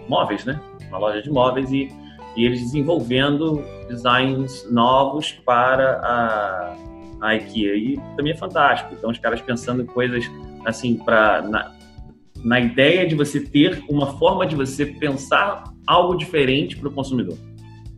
móveis, 0.09 0.45
né? 0.45 0.61
Uma 0.88 0.99
loja 0.99 1.21
de 1.21 1.31
móveis 1.31 1.73
e, 1.73 1.88
e 2.37 2.45
eles 2.45 2.61
desenvolvendo 2.61 3.62
designs 3.88 4.71
novos 4.71 5.33
para 5.45 6.01
a, 6.01 6.77
a 7.21 7.35
IKEA. 7.35 7.75
E 7.75 8.01
também 8.16 8.33
é 8.33 8.37
fantástico. 8.37 8.95
Então, 8.97 9.11
os 9.11 9.19
caras 9.19 9.40
pensando 9.40 9.83
em 9.83 9.87
coisas 9.87 10.25
assim, 10.64 10.97
para 10.97 11.43
na, 11.43 11.73
na 12.45 12.61
ideia 12.61 13.07
de 13.07 13.16
você 13.16 13.40
ter 13.40 13.83
uma 13.88 14.07
forma 14.19 14.47
de 14.47 14.55
você 14.55 14.87
pensar 14.87 15.64
algo 15.87 16.14
diferente 16.14 16.77
para 16.77 16.88
o 16.88 16.93
consumidor, 16.93 17.37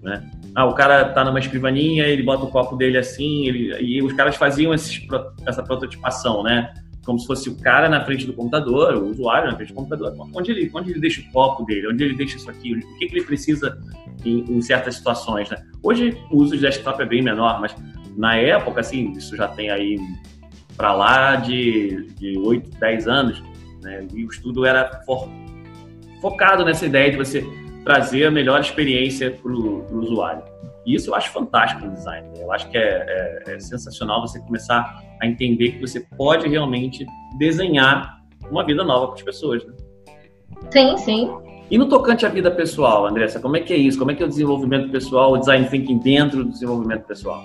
né? 0.03 0.31
Ah, 0.55 0.67
o 0.67 0.75
cara 0.75 1.07
tá 1.07 1.25
numa 1.25 1.39
escrivaninha, 1.39 2.05
ele 2.07 2.23
bota 2.23 2.45
o 2.45 2.51
copo 2.51 2.77
dele 2.77 2.99
assim, 2.99 3.47
ele, 3.47 3.75
e 3.81 4.03
os 4.03 4.13
caras 4.13 4.37
faziam 4.37 4.75
esses, 4.75 5.01
essa 5.47 5.63
prototipação, 5.63 6.43
né? 6.43 6.75
Como 7.05 7.19
se 7.19 7.27
fosse 7.27 7.49
o 7.49 7.57
cara 7.57 7.89
na 7.89 8.05
frente 8.05 8.27
do 8.27 8.33
computador, 8.33 8.95
o 8.95 9.09
usuário 9.09 9.51
na 9.51 9.57
frente 9.57 9.71
do 9.71 9.75
computador. 9.75 10.15
Onde 10.35 10.53
ele, 10.53 10.71
onde 10.75 10.91
ele 10.91 11.01
deixa 11.01 11.21
o 11.21 11.33
copo 11.33 11.65
dele? 11.65 11.89
Onde 11.89 12.05
ele 12.05 12.15
deixa 12.15 12.37
isso 12.37 12.51
aqui? 12.51 12.75
O 12.75 12.99
que, 12.99 13.07
que 13.07 13.17
ele 13.17 13.25
precisa 13.25 13.79
em, 14.25 14.45
em, 14.57 14.61
certas 14.61 14.97
situações, 14.97 15.49
né? 15.51 15.65
Hoje 15.83 16.17
o 16.31 16.37
uso 16.37 16.55
de 16.55 16.61
desktop 16.61 17.03
é 17.03 17.07
bem 17.07 17.23
menor, 17.23 17.61
mas 17.61 17.75
na 18.17 18.37
época, 18.37 18.81
assim, 18.81 19.13
isso 19.13 19.35
já 19.35 19.49
tem 19.49 19.71
aí 19.71 19.99
para 20.77 20.93
lá 20.93 21.37
de, 21.37 22.09
de 22.19 22.39
8, 22.39 22.79
10 22.79 23.09
anos, 23.09 23.43
né? 23.83 24.07
E 24.15 24.25
o 24.25 24.29
estudo 24.29 24.67
era 24.67 25.03
for, 25.07 25.29
focado 26.21 26.65
nessa 26.65 26.87
ideia 26.87 27.11
de 27.11 27.17
você 27.17 27.45
trazer 27.85 28.27
a 28.27 28.31
melhor 28.31 28.61
experiência 28.61 29.31
para 29.31 29.53
o 29.53 29.99
usuário. 29.99 30.43
E 30.85 30.95
isso 30.95 31.11
eu 31.11 31.15
acho 31.15 31.31
fantástico 31.31 31.85
no 31.85 31.93
design. 31.93 32.29
Né? 32.29 32.43
Eu 32.43 32.53
acho 32.53 32.69
que 32.69 32.77
é, 32.77 33.43
é, 33.47 33.55
é, 33.55 33.61
sensacional 33.61 34.21
você 34.21 34.41
começar 34.41 35.01
a 35.21 35.27
entender 35.27 35.73
que 35.73 35.81
você 35.81 36.01
pode 36.17 36.49
realmente 36.49 37.07
desenhar 37.39 38.21
uma 38.51 38.65
vida 38.65 38.83
nova 38.83 39.09
para 39.09 39.17
as 39.17 39.23
pessoas. 39.23 39.65
Né? 39.65 39.73
Sim, 40.71 40.97
sim. 40.99 41.31
E 41.71 41.79
no 41.79 41.89
tocante 41.89 42.27
à 42.27 42.29
vida 42.29 42.51
pessoal, 42.51 43.07
Andressa, 43.07 43.41
como 43.41 43.57
é 43.57 43.61
que 43.61 43.73
é 43.73 43.77
isso? 43.77 43.99
Como 43.99 44.11
é 44.11 44.15
que 44.15 44.23
é 44.23 44.27
o 44.27 44.29
desenvolvimento 44.29 44.91
pessoal, 44.91 45.33
o 45.33 45.39
design 45.39 45.67
thinking 45.69 45.99
dentro 45.99 46.45
do 46.45 46.51
desenvolvimento 46.51 47.05
pessoal? 47.07 47.43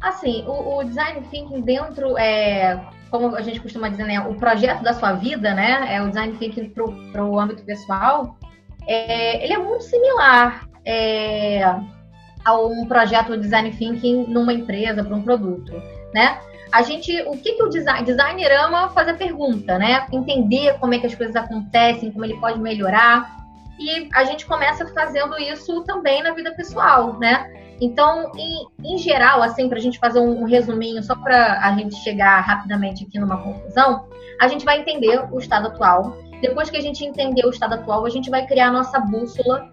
Assim, 0.00 0.44
o, 0.46 0.78
o 0.78 0.84
design 0.84 1.20
thinking 1.30 1.60
dentro 1.62 2.16
é, 2.16 2.80
como 3.10 3.34
a 3.34 3.42
gente 3.42 3.60
costuma 3.60 3.88
dizer, 3.88 4.04
né, 4.04 4.20
o 4.20 4.34
projeto 4.34 4.82
da 4.82 4.94
sua 4.94 5.12
vida, 5.12 5.52
né, 5.52 5.86
é 5.90 6.00
o 6.00 6.08
design 6.08 6.36
thinking 6.38 6.72
para 7.12 7.24
o 7.24 7.38
âmbito 7.38 7.62
pessoal 7.64 8.36
é, 8.86 9.44
ele 9.44 9.52
é 9.52 9.58
muito 9.58 9.84
similar 9.84 10.68
é, 10.84 11.62
a 12.44 12.56
um 12.56 12.86
projeto 12.86 13.32
de 13.32 13.42
design 13.42 13.70
thinking 13.72 14.26
numa 14.28 14.52
empresa, 14.52 15.02
para 15.02 15.16
um 15.16 15.22
produto, 15.22 15.72
né? 16.14 16.38
A 16.72 16.82
gente, 16.82 17.12
o 17.22 17.32
que, 17.32 17.52
que 17.52 17.62
o 17.62 17.68
design, 17.68 18.04
designer 18.04 18.52
ama 18.64 18.88
fazer 18.90 19.14
pergunta, 19.14 19.78
né? 19.78 20.06
Entender 20.12 20.78
como 20.78 20.94
é 20.94 20.98
que 20.98 21.06
as 21.06 21.14
coisas 21.14 21.34
acontecem, 21.34 22.10
como 22.10 22.24
ele 22.24 22.38
pode 22.38 22.60
melhorar. 22.60 23.36
E 23.78 24.08
a 24.14 24.24
gente 24.24 24.46
começa 24.46 24.86
fazendo 24.88 25.38
isso 25.38 25.82
também 25.84 26.22
na 26.22 26.32
vida 26.32 26.52
pessoal, 26.54 27.18
né? 27.18 27.52
Então, 27.80 28.32
em, 28.36 28.66
em 28.82 28.98
geral, 28.98 29.42
assim, 29.42 29.68
para 29.68 29.78
a 29.78 29.80
gente 29.80 29.98
fazer 29.98 30.18
um, 30.18 30.42
um 30.42 30.44
resuminho, 30.44 31.02
só 31.02 31.14
para 31.14 31.60
a 31.60 31.72
gente 31.72 31.94
chegar 31.96 32.40
rapidamente 32.40 33.04
aqui 33.04 33.18
numa 33.18 33.36
conclusão, 33.36 34.06
a 34.40 34.48
gente 34.48 34.64
vai 34.64 34.80
entender 34.80 35.22
o 35.30 35.38
estado 35.38 35.68
atual, 35.68 36.16
depois 36.40 36.70
que 36.70 36.76
a 36.76 36.80
gente 36.80 37.04
entender 37.04 37.44
o 37.44 37.50
estado 37.50 37.74
atual, 37.74 38.04
a 38.04 38.10
gente 38.10 38.30
vai 38.30 38.46
criar 38.46 38.68
a 38.68 38.72
nossa 38.72 38.98
bússola 39.00 39.70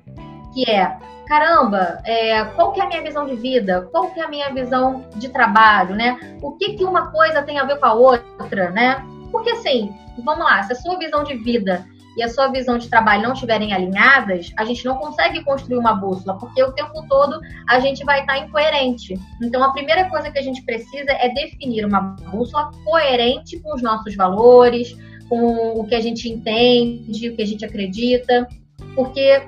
que 0.53 0.69
é 0.69 0.97
caramba, 1.27 1.99
é, 2.05 2.43
qual 2.45 2.71
que 2.71 2.81
é 2.81 2.83
a 2.83 2.87
minha 2.87 3.01
visão 3.01 3.25
de 3.25 3.35
vida? 3.35 3.87
Qual 3.91 4.11
que 4.11 4.19
é 4.19 4.23
a 4.23 4.27
minha 4.27 4.53
visão 4.53 5.05
de 5.15 5.29
trabalho, 5.29 5.95
né? 5.95 6.37
O 6.41 6.51
que 6.51 6.73
que 6.73 6.83
uma 6.83 7.11
coisa 7.11 7.41
tem 7.41 7.59
a 7.59 7.63
ver 7.63 7.79
com 7.79 7.85
a 7.85 7.93
outra, 7.93 8.69
né? 8.71 9.03
Porque 9.31 9.49
assim, 9.49 9.93
vamos 10.23 10.43
lá, 10.43 10.61
se 10.63 10.73
a 10.73 10.75
sua 10.75 10.97
visão 10.97 11.23
de 11.23 11.35
vida 11.35 11.85
e 12.15 12.21
a 12.21 12.29
sua 12.29 12.47
visão 12.49 12.77
de 12.77 12.89
trabalho 12.89 13.23
não 13.23 13.33
estiverem 13.33 13.73
alinhadas, 13.73 14.51
a 14.57 14.63
gente 14.63 14.85
não 14.85 14.97
consegue 14.97 15.43
construir 15.43 15.77
uma 15.77 15.95
bússola, 15.95 16.37
porque 16.37 16.63
o 16.63 16.71
tempo 16.71 17.03
todo 17.07 17.39
a 17.67 17.79
gente 17.79 18.05
vai 18.05 18.21
estar 18.21 18.37
incoerente. 18.37 19.19
Então, 19.41 19.63
a 19.63 19.71
primeira 19.71 20.07
coisa 20.09 20.29
que 20.29 20.37
a 20.37 20.41
gente 20.43 20.61
precisa 20.63 21.11
é 21.11 21.29
definir 21.29 21.85
uma 21.85 22.15
bússola 22.29 22.69
coerente 22.85 23.59
com 23.59 23.73
os 23.73 23.81
nossos 23.81 24.15
valores, 24.15 24.95
com 25.29 25.79
o 25.79 25.85
que 25.85 25.95
a 25.95 26.01
gente 26.01 26.29
entende, 26.29 27.29
o 27.29 27.35
que 27.35 27.41
a 27.41 27.45
gente 27.45 27.65
acredita, 27.65 28.47
porque 28.95 29.41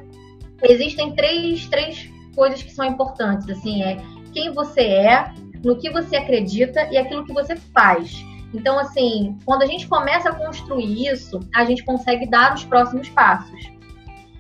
existem 0.63 1.13
três, 1.15 1.65
três 1.67 2.09
coisas 2.35 2.61
que 2.61 2.71
são 2.71 2.85
importantes, 2.85 3.49
assim, 3.49 3.83
é 3.83 3.97
quem 4.33 4.51
você 4.51 4.81
é, 4.81 5.31
no 5.63 5.77
que 5.77 5.89
você 5.89 6.17
acredita 6.17 6.87
e 6.91 6.97
aquilo 6.97 7.25
que 7.25 7.33
você 7.33 7.55
faz. 7.55 8.23
Então, 8.53 8.77
assim, 8.77 9.37
quando 9.45 9.63
a 9.63 9.65
gente 9.65 9.87
começa 9.87 10.29
a 10.29 10.35
construir 10.35 11.07
isso, 11.07 11.39
a 11.53 11.65
gente 11.65 11.83
consegue 11.83 12.29
dar 12.29 12.53
os 12.53 12.63
próximos 12.63 13.09
passos. 13.09 13.71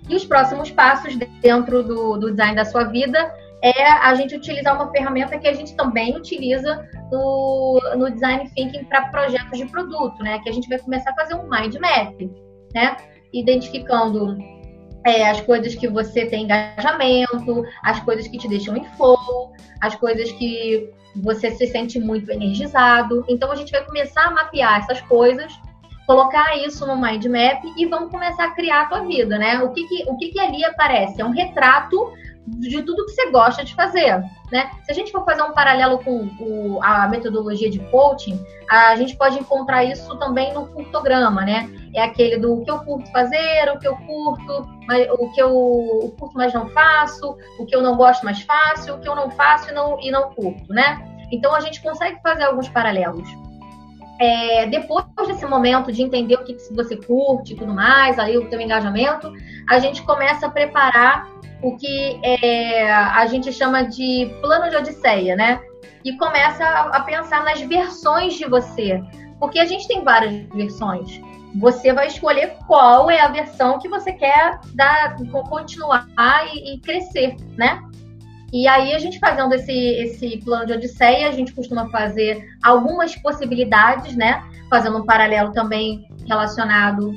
E 0.07 0.15
os 0.15 0.23
próximos 0.23 0.69
passos 0.69 1.17
dentro 1.41 1.83
do, 1.83 2.17
do 2.17 2.31
design 2.31 2.55
da 2.55 2.63
sua 2.63 2.83
vida 2.83 3.33
é 3.61 3.91
a 3.91 4.13
gente 4.13 4.35
utilizar 4.35 4.75
uma 4.75 4.91
ferramenta 4.91 5.39
que 5.39 5.47
a 5.47 5.53
gente 5.53 5.75
também 5.75 6.15
utiliza 6.15 6.87
no, 7.11 7.79
no 7.97 8.11
design 8.11 8.49
thinking 8.55 8.85
para 8.85 9.09
projetos 9.09 9.57
de 9.57 9.65
produto, 9.65 10.21
né? 10.23 10.39
Que 10.39 10.49
a 10.49 10.53
gente 10.53 10.67
vai 10.67 10.79
começar 10.79 11.11
a 11.11 11.15
fazer 11.15 11.35
um 11.35 11.49
mind 11.49 11.75
map, 11.75 12.19
né? 12.73 12.97
Identificando 13.33 14.37
é, 15.05 15.29
as 15.29 15.39
coisas 15.41 15.75
que 15.75 15.87
você 15.87 16.25
tem 16.25 16.43
engajamento, 16.43 17.63
as 17.83 17.99
coisas 18.01 18.27
que 18.27 18.37
te 18.37 18.47
deixam 18.47 18.75
em 18.75 18.83
flow, 18.95 19.53
as 19.81 19.95
coisas 19.95 20.31
que 20.33 20.89
você 21.15 21.51
se 21.51 21.67
sente 21.67 21.99
muito 21.99 22.31
energizado. 22.31 23.23
Então 23.29 23.51
a 23.51 23.55
gente 23.55 23.71
vai 23.71 23.85
começar 23.85 24.23
a 24.23 24.31
mapear 24.31 24.79
essas 24.79 24.99
coisas, 25.01 25.53
colocar 26.07 26.57
isso 26.57 26.85
no 26.85 26.99
mind 26.99 27.25
map 27.25 27.63
e 27.77 27.85
vamos 27.85 28.09
começar 28.09 28.45
a 28.45 28.51
criar 28.51 28.81
a 28.81 28.85
tua 28.87 29.01
vida, 29.01 29.37
né? 29.37 29.59
O 29.61 29.71
que 29.71 29.87
que, 29.87 30.03
o 30.09 30.17
que, 30.17 30.29
que 30.29 30.39
ali 30.39 30.65
aparece? 30.65 31.21
É 31.21 31.25
um 31.25 31.31
retrato 31.31 32.13
de 32.47 32.83
tudo 32.83 33.05
que 33.05 33.11
você 33.11 33.31
gosta 33.31 33.63
de 33.63 33.73
fazer, 33.73 34.23
né? 34.51 34.69
Se 34.83 34.91
a 34.91 34.93
gente 34.93 35.11
for 35.11 35.25
fazer 35.25 35.41
um 35.41 35.51
paralelo 35.51 35.97
com 35.99 36.29
o, 36.39 36.79
a 36.83 37.07
metodologia 37.07 37.69
de 37.69 37.79
coaching, 37.89 38.39
a 38.69 38.95
gente 38.95 39.15
pode 39.15 39.39
encontrar 39.39 39.83
isso 39.83 40.15
também 40.17 40.53
no 40.53 40.67
curtograma, 40.67 41.43
né? 41.43 41.69
É 41.93 42.03
aquele 42.03 42.37
do 42.37 42.61
que 42.63 42.69
eu 42.69 42.79
curto 42.79 43.11
fazer, 43.11 43.71
o 43.73 43.79
que 43.79 43.87
eu 43.87 43.95
curto, 43.95 44.69
o 45.19 45.31
que 45.31 45.41
eu 45.41 46.15
curto, 46.19 46.35
mas 46.35 46.53
não 46.53 46.69
faço, 46.69 47.35
o 47.59 47.65
que 47.65 47.75
eu 47.75 47.81
não 47.81 47.95
gosto, 47.95 48.23
mas 48.23 48.41
faço, 48.41 48.93
o 48.93 48.99
que 48.99 49.09
eu 49.09 49.15
não 49.15 49.31
faço 49.31 49.69
e 49.69 49.73
não, 49.73 49.99
e 49.99 50.11
não 50.11 50.29
curto, 50.33 50.71
né? 50.71 51.03
Então 51.31 51.55
a 51.55 51.59
gente 51.59 51.81
consegue 51.81 52.19
fazer 52.21 52.43
alguns 52.43 52.69
paralelos. 52.69 53.27
É, 54.19 54.65
depois 54.67 55.05
desse 55.27 55.45
momento 55.45 55.91
de 55.91 56.01
entender 56.01 56.35
o 56.35 56.43
que, 56.43 56.53
que 56.53 56.73
você 56.73 56.95
curte 56.95 57.53
e 57.53 57.55
tudo 57.55 57.73
mais, 57.73 58.17
aí 58.17 58.37
o 58.37 58.49
teu 58.49 58.61
engajamento, 58.61 59.31
a 59.69 59.79
gente 59.79 60.01
começa 60.03 60.47
a 60.47 60.49
preparar 60.49 61.27
o 61.61 61.75
que 61.77 62.19
é, 62.23 62.91
a 62.91 63.25
gente 63.25 63.51
chama 63.51 63.83
de 63.83 64.31
plano 64.41 64.69
de 64.69 64.77
odisseia, 64.77 65.35
né? 65.35 65.59
E 66.03 66.15
começa 66.17 66.63
a, 66.63 66.97
a 66.97 67.01
pensar 67.01 67.43
nas 67.43 67.59
versões 67.61 68.35
de 68.35 68.45
você, 68.45 69.01
porque 69.39 69.59
a 69.59 69.65
gente 69.65 69.87
tem 69.87 70.03
várias 70.03 70.45
versões. 70.53 71.19
Você 71.55 71.93
vai 71.93 72.07
escolher 72.07 72.57
qual 72.67 73.09
é 73.09 73.21
a 73.21 73.29
versão 73.29 73.79
que 73.79 73.87
você 73.87 74.11
quer 74.11 74.59
dar, 74.73 75.15
continuar 75.49 76.05
e, 76.53 76.75
e 76.75 76.79
crescer, 76.79 77.35
né? 77.57 77.81
E 78.55 78.69
aí, 78.69 78.93
a 78.93 78.99
gente 78.99 79.19
fazendo 79.19 79.53
esse, 79.53 79.73
esse 79.73 80.37
plano 80.37 80.65
de 80.65 80.71
Odisseia, 80.71 81.27
a 81.27 81.31
gente 81.33 81.51
costuma 81.51 81.89
fazer 81.89 82.41
algumas 82.63 83.13
possibilidades, 83.13 84.15
né? 84.15 84.41
Fazendo 84.69 84.99
um 84.99 85.05
paralelo 85.05 85.51
também 85.51 86.07
relacionado 86.25 87.13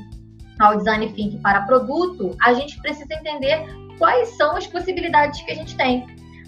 ao 0.59 0.79
design 0.79 1.07
thinking 1.13 1.39
para 1.39 1.61
produto, 1.61 2.37
a 2.43 2.55
gente 2.55 2.77
precisa 2.83 3.15
entender 3.15 3.65
quais 3.99 4.31
são 4.31 4.57
as 4.57 4.67
possibilidades 4.67 5.41
que 5.43 5.53
a 5.53 5.55
gente 5.55 5.77
tem. 5.77 6.05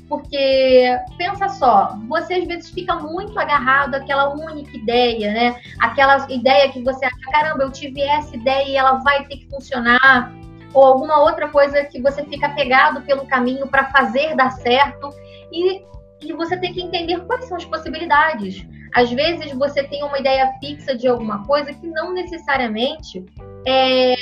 Porque, 0.08 0.98
pensa 1.16 1.48
só, 1.50 1.96
você 2.08 2.34
às 2.34 2.44
vezes 2.48 2.70
fica 2.70 2.96
muito 2.96 3.38
agarrado 3.38 3.94
àquela 3.94 4.34
única 4.34 4.76
ideia, 4.76 5.32
né? 5.32 5.60
Aquela 5.78 6.26
ideia 6.28 6.68
que 6.72 6.82
você 6.82 7.04
acha, 7.04 7.30
caramba, 7.30 7.62
eu 7.62 7.70
tive 7.70 8.00
essa 8.00 8.34
ideia 8.34 8.68
e 8.68 8.76
ela 8.76 8.94
vai 9.04 9.24
ter 9.26 9.36
que 9.36 9.48
funcionar. 9.48 10.34
Ou 10.72 10.84
alguma 10.84 11.20
outra 11.20 11.48
coisa 11.48 11.84
que 11.84 12.00
você 12.00 12.24
fica 12.24 12.48
pegado 12.50 13.02
pelo 13.02 13.26
caminho 13.26 13.66
para 13.66 13.90
fazer 13.90 14.36
dar 14.36 14.50
certo. 14.50 15.10
E, 15.52 15.84
e 16.22 16.32
você 16.32 16.56
tem 16.56 16.72
que 16.72 16.82
entender 16.82 17.20
quais 17.26 17.46
são 17.46 17.56
as 17.56 17.64
possibilidades. 17.64 18.64
Às 18.94 19.10
vezes 19.10 19.52
você 19.52 19.82
tem 19.84 20.02
uma 20.02 20.18
ideia 20.18 20.52
fixa 20.60 20.96
de 20.96 21.06
alguma 21.06 21.46
coisa 21.46 21.72
que 21.72 21.86
não 21.86 22.12
necessariamente 22.12 23.24
é, 23.66 24.14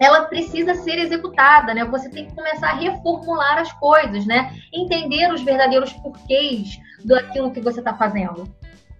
ela 0.00 0.24
precisa 0.24 0.74
ser 0.74 0.98
executada, 0.98 1.74
né? 1.74 1.84
Você 1.84 2.08
tem 2.08 2.26
que 2.26 2.34
começar 2.34 2.70
a 2.70 2.74
reformular 2.74 3.58
as 3.58 3.70
coisas, 3.74 4.26
né? 4.26 4.54
Entender 4.72 5.32
os 5.32 5.42
verdadeiros 5.42 5.92
porquês 5.92 6.78
daquilo 7.04 7.50
que 7.50 7.60
você 7.60 7.80
está 7.80 7.94
fazendo. 7.94 8.44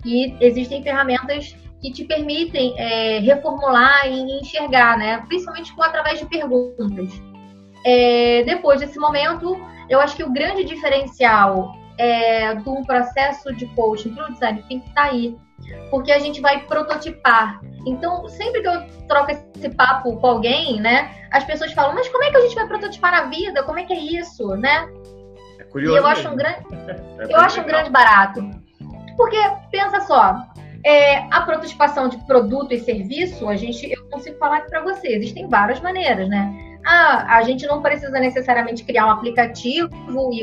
E 0.05 0.37
existem 0.41 0.83
ferramentas 0.83 1.57
que 1.81 1.91
te 1.93 2.05
permitem 2.05 2.75
é, 2.79 3.19
reformular 3.21 4.07
e 4.07 4.41
enxergar, 4.41 4.99
né? 4.99 5.25
Principalmente 5.29 5.75
com, 5.75 5.83
através 5.83 6.19
de 6.19 6.27
perguntas. 6.27 7.11
É, 7.85 8.43
depois 8.45 8.81
desse 8.81 8.99
momento, 8.99 9.59
eu 9.89 10.01
acho 10.01 10.15
que 10.17 10.25
o 10.25 10.33
grande 10.33 10.65
diferencial 10.65 11.75
é, 11.99 12.53
um 12.67 12.85
processo 12.85 13.55
de 13.55 13.67
coaching 13.69 14.15
para 14.15 14.29
o 14.29 14.33
design 14.33 14.63
thinking 14.69 14.89
está 14.89 15.05
aí 15.05 15.37
porque 15.91 16.13
a 16.13 16.19
gente 16.19 16.41
vai 16.41 16.61
prototipar. 16.67 17.61
Então, 17.87 18.29
sempre 18.29 18.63
que 18.63 18.69
eu 18.69 18.87
troco 19.07 19.31
esse 19.31 19.69
papo 19.71 20.17
com 20.17 20.27
alguém, 20.27 20.81
né, 20.81 21.11
as 21.31 21.45
pessoas 21.45 21.73
falam, 21.73 21.95
mas 21.95 22.09
como 22.09 22.25
é 22.25 22.31
que 22.31 22.37
a 22.37 22.41
gente 22.41 22.55
vai 22.55 22.67
prototipar 22.67 23.13
na 23.13 23.23
vida? 23.25 23.63
Como 23.63 23.79
é 23.79 23.85
que 23.85 23.93
é 23.93 23.99
isso, 23.99 24.49
né? 24.57 24.89
É 25.59 25.65
curioso. 25.65 25.97
E 25.97 25.99
eu 25.99 26.07
acho 26.07 26.29
um 26.29 26.37
grande, 26.37 26.59
é 27.19 27.35
eu 27.35 27.39
acho 27.39 27.61
um 27.61 27.65
grande 27.65 27.91
barato. 27.91 28.41
Porque, 29.17 29.39
pensa 29.71 30.01
só, 30.01 30.47
é, 30.85 31.19
a 31.31 31.43
prototipação 31.43 32.09
de 32.09 32.17
produto 32.25 32.73
e 32.73 32.81
serviço, 32.81 33.49
a 33.49 33.57
gente, 33.57 33.91
eu 33.91 34.09
consigo 34.09 34.39
falar 34.39 34.63
para 34.63 34.81
você, 34.83 35.09
existem 35.09 35.49
várias 35.49 35.81
maneiras, 35.81 36.29
né? 36.29 36.71
Ah, 36.85 37.37
a 37.37 37.43
gente 37.43 37.67
não 37.67 37.83
precisa 37.83 38.19
necessariamente 38.19 38.85
criar 38.85 39.07
um 39.07 39.11
aplicativo 39.11 39.91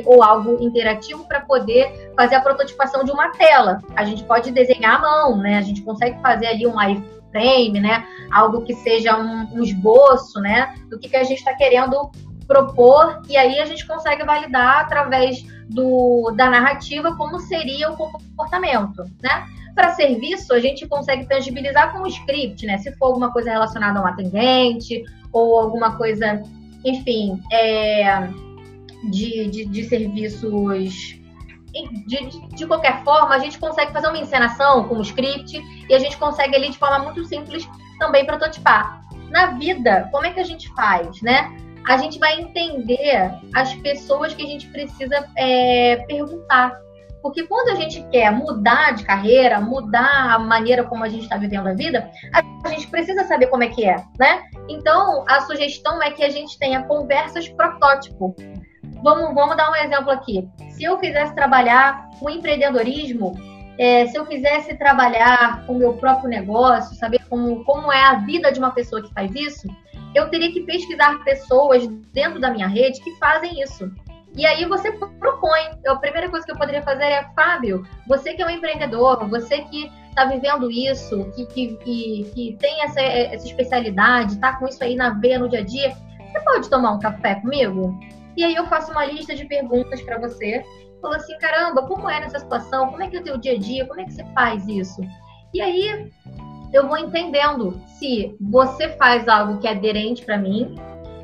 ou 0.06 0.22
algo 0.22 0.64
interativo 0.64 1.26
para 1.28 1.42
poder 1.42 2.12
fazer 2.16 2.36
a 2.36 2.42
prototipação 2.42 3.04
de 3.04 3.10
uma 3.10 3.32
tela. 3.32 3.82
A 3.96 4.06
gente 4.06 4.24
pode 4.24 4.52
desenhar 4.52 4.98
à 4.98 5.00
mão, 5.00 5.38
né? 5.38 5.58
A 5.58 5.62
gente 5.62 5.82
consegue 5.82 6.22
fazer 6.22 6.46
ali 6.46 6.68
um 6.68 6.76
iframe, 6.80 7.80
né? 7.80 8.06
Algo 8.32 8.62
que 8.62 8.76
seja 8.76 9.18
um, 9.18 9.52
um 9.52 9.64
esboço, 9.64 10.40
né? 10.40 10.76
Do 10.90 11.00
que, 11.00 11.10
que 11.10 11.18
a 11.18 11.24
gente 11.24 11.40
está 11.40 11.56
querendo 11.56 12.12
propor 12.48 13.22
e 13.28 13.36
aí 13.36 13.60
a 13.60 13.66
gente 13.66 13.86
consegue 13.86 14.24
validar 14.24 14.82
através 14.82 15.44
do, 15.68 16.32
da 16.36 16.50
narrativa 16.50 17.16
como 17.18 17.40
seria 17.40 17.90
o 17.92 17.98
comportamento, 17.98 19.04
né? 19.22 19.46
Para 19.78 19.92
serviço, 19.92 20.56
a 20.56 20.60
gente 20.60 20.88
consegue 20.88 21.28
tangibilizar 21.28 21.94
com 21.94 22.00
o 22.00 22.08
script, 22.08 22.66
né? 22.66 22.80
Se 22.80 22.92
for 22.94 23.10
alguma 23.10 23.32
coisa 23.32 23.52
relacionada 23.52 24.00
a 24.00 24.02
um 24.02 24.08
atendente 24.08 25.04
ou 25.32 25.60
alguma 25.60 25.96
coisa, 25.96 26.42
enfim, 26.84 27.40
é, 27.54 28.28
de, 29.12 29.48
de, 29.48 29.66
de 29.66 29.84
serviços 29.84 31.20
de, 32.08 32.48
de, 32.56 32.66
qualquer 32.66 33.04
forma, 33.04 33.36
a 33.36 33.38
gente 33.38 33.60
consegue 33.60 33.94
fazer 33.94 34.08
uma 34.08 34.18
encenação 34.18 34.88
com 34.88 34.96
o 34.96 35.02
script 35.04 35.62
e 35.88 35.94
a 35.94 36.00
gente 36.00 36.18
consegue 36.18 36.56
ali 36.56 36.72
de 36.72 36.78
forma 36.80 36.98
muito 36.98 37.24
simples 37.26 37.70
também 38.00 38.26
prototipar. 38.26 39.04
Na 39.30 39.52
vida, 39.52 40.10
como 40.12 40.26
é 40.26 40.32
que 40.32 40.40
a 40.40 40.44
gente 40.44 40.74
faz, 40.74 41.22
né? 41.22 41.56
A 41.88 41.98
gente 41.98 42.18
vai 42.18 42.42
entender 42.42 43.32
as 43.54 43.76
pessoas 43.76 44.34
que 44.34 44.42
a 44.42 44.48
gente 44.48 44.68
precisa 44.70 45.30
é, 45.38 45.98
perguntar. 46.08 46.87
Porque 47.28 47.44
quando 47.44 47.68
a 47.72 47.76
gente 47.76 48.02
quer 48.10 48.32
mudar 48.32 48.96
de 48.96 49.04
carreira, 49.04 49.60
mudar 49.60 50.32
a 50.34 50.40
maneira 50.40 50.86
como 50.86 51.04
a 51.04 51.10
gente 51.10 51.24
está 51.24 51.36
vivendo 51.36 51.68
a 51.68 51.74
vida, 51.74 52.10
a 52.64 52.70
gente 52.70 52.88
precisa 52.88 53.26
saber 53.26 53.48
como 53.48 53.66
é 53.66 53.68
que 53.68 53.84
é, 53.84 53.98
né? 54.18 54.44
Então, 54.70 55.26
a 55.28 55.42
sugestão 55.42 56.02
é 56.02 56.10
que 56.10 56.24
a 56.24 56.30
gente 56.30 56.58
tenha 56.58 56.84
conversas 56.84 57.50
protótipo. 57.50 58.34
Vamos, 59.04 59.36
vamos 59.36 59.58
dar 59.58 59.70
um 59.70 59.76
exemplo 59.76 60.10
aqui. 60.10 60.48
Se 60.70 60.86
eu 60.86 60.98
quisesse 61.00 61.36
trabalhar 61.36 62.10
com 62.18 62.30
empreendedorismo, 62.30 63.34
é, 63.78 64.08
se 64.08 64.18
eu 64.18 64.26
quisesse 64.26 64.78
trabalhar 64.78 65.66
com 65.66 65.74
o 65.74 65.78
meu 65.78 65.96
próprio 65.96 66.30
negócio, 66.30 66.96
saber 66.96 67.20
como, 67.30 67.62
como 67.66 67.92
é 67.92 68.06
a 68.06 68.14
vida 68.20 68.54
de 68.54 68.60
uma 68.60 68.72
pessoa 68.72 69.04
que 69.04 69.14
faz 69.14 69.36
isso, 69.36 69.68
eu 70.16 70.30
teria 70.30 70.50
que 70.54 70.62
pesquisar 70.62 71.22
pessoas 71.26 71.86
dentro 72.14 72.40
da 72.40 72.52
minha 72.52 72.70
rede 72.70 73.02
que 73.02 73.12
fazem 73.18 73.62
isso. 73.62 73.92
E 74.38 74.46
aí 74.46 74.66
você 74.66 74.92
propõe. 74.92 75.80
A 75.88 75.96
primeira 75.96 76.30
coisa 76.30 76.46
que 76.46 76.52
eu 76.52 76.58
poderia 76.58 76.84
fazer 76.84 77.04
é, 77.04 77.24
Fábio, 77.36 77.84
você 78.08 78.36
que 78.36 78.42
é 78.42 78.46
um 78.46 78.52
empreendedor, 78.52 79.28
você 79.28 79.62
que 79.64 79.92
está 80.10 80.26
vivendo 80.26 80.70
isso, 80.70 81.26
que, 81.36 81.46
que, 81.48 81.76
que, 81.78 82.32
que, 82.34 82.58
tem 82.60 82.84
essa, 82.84 83.02
essa 83.02 83.46
especialidade, 83.48 84.34
está 84.34 84.56
com 84.58 84.68
isso 84.68 84.84
aí 84.84 84.96
na 84.96 85.10
veia 85.10 85.40
no 85.40 85.50
dia 85.50 85.60
a 85.60 85.64
dia, 85.64 85.90
você 85.92 86.40
pode 86.42 86.70
tomar 86.70 86.92
um 86.92 87.00
café 87.00 87.36
comigo? 87.36 88.00
E 88.36 88.44
aí 88.44 88.54
eu 88.54 88.68
faço 88.68 88.92
uma 88.92 89.06
lista 89.06 89.36
de 89.36 89.46
perguntas 89.46 90.02
para 90.04 90.20
você. 90.20 90.64
Falo 91.02 91.16
assim, 91.16 91.38
caramba, 91.40 91.84
como 91.88 92.08
é 92.08 92.20
nessa 92.20 92.40
situação? 92.40 92.90
Como 92.92 93.02
é 93.02 93.08
que 93.08 93.18
é 93.18 93.20
o 93.20 93.24
teu 93.24 93.38
dia 93.38 93.54
a 93.54 93.58
dia? 93.58 93.86
Como 93.86 94.00
é 94.00 94.06
que 94.06 94.14
você 94.14 94.24
faz 94.36 94.68
isso? 94.68 95.02
E 95.54 95.62
aí 95.62 96.12
eu 96.74 96.88
vou 96.88 96.98
entendendo 96.98 97.82
se 97.88 98.36
você 98.40 98.90
faz 98.90 99.28
algo 99.28 99.58
que 99.60 99.68
é 99.68 99.72
aderente 99.72 100.24
para 100.24 100.38
mim, 100.38 100.76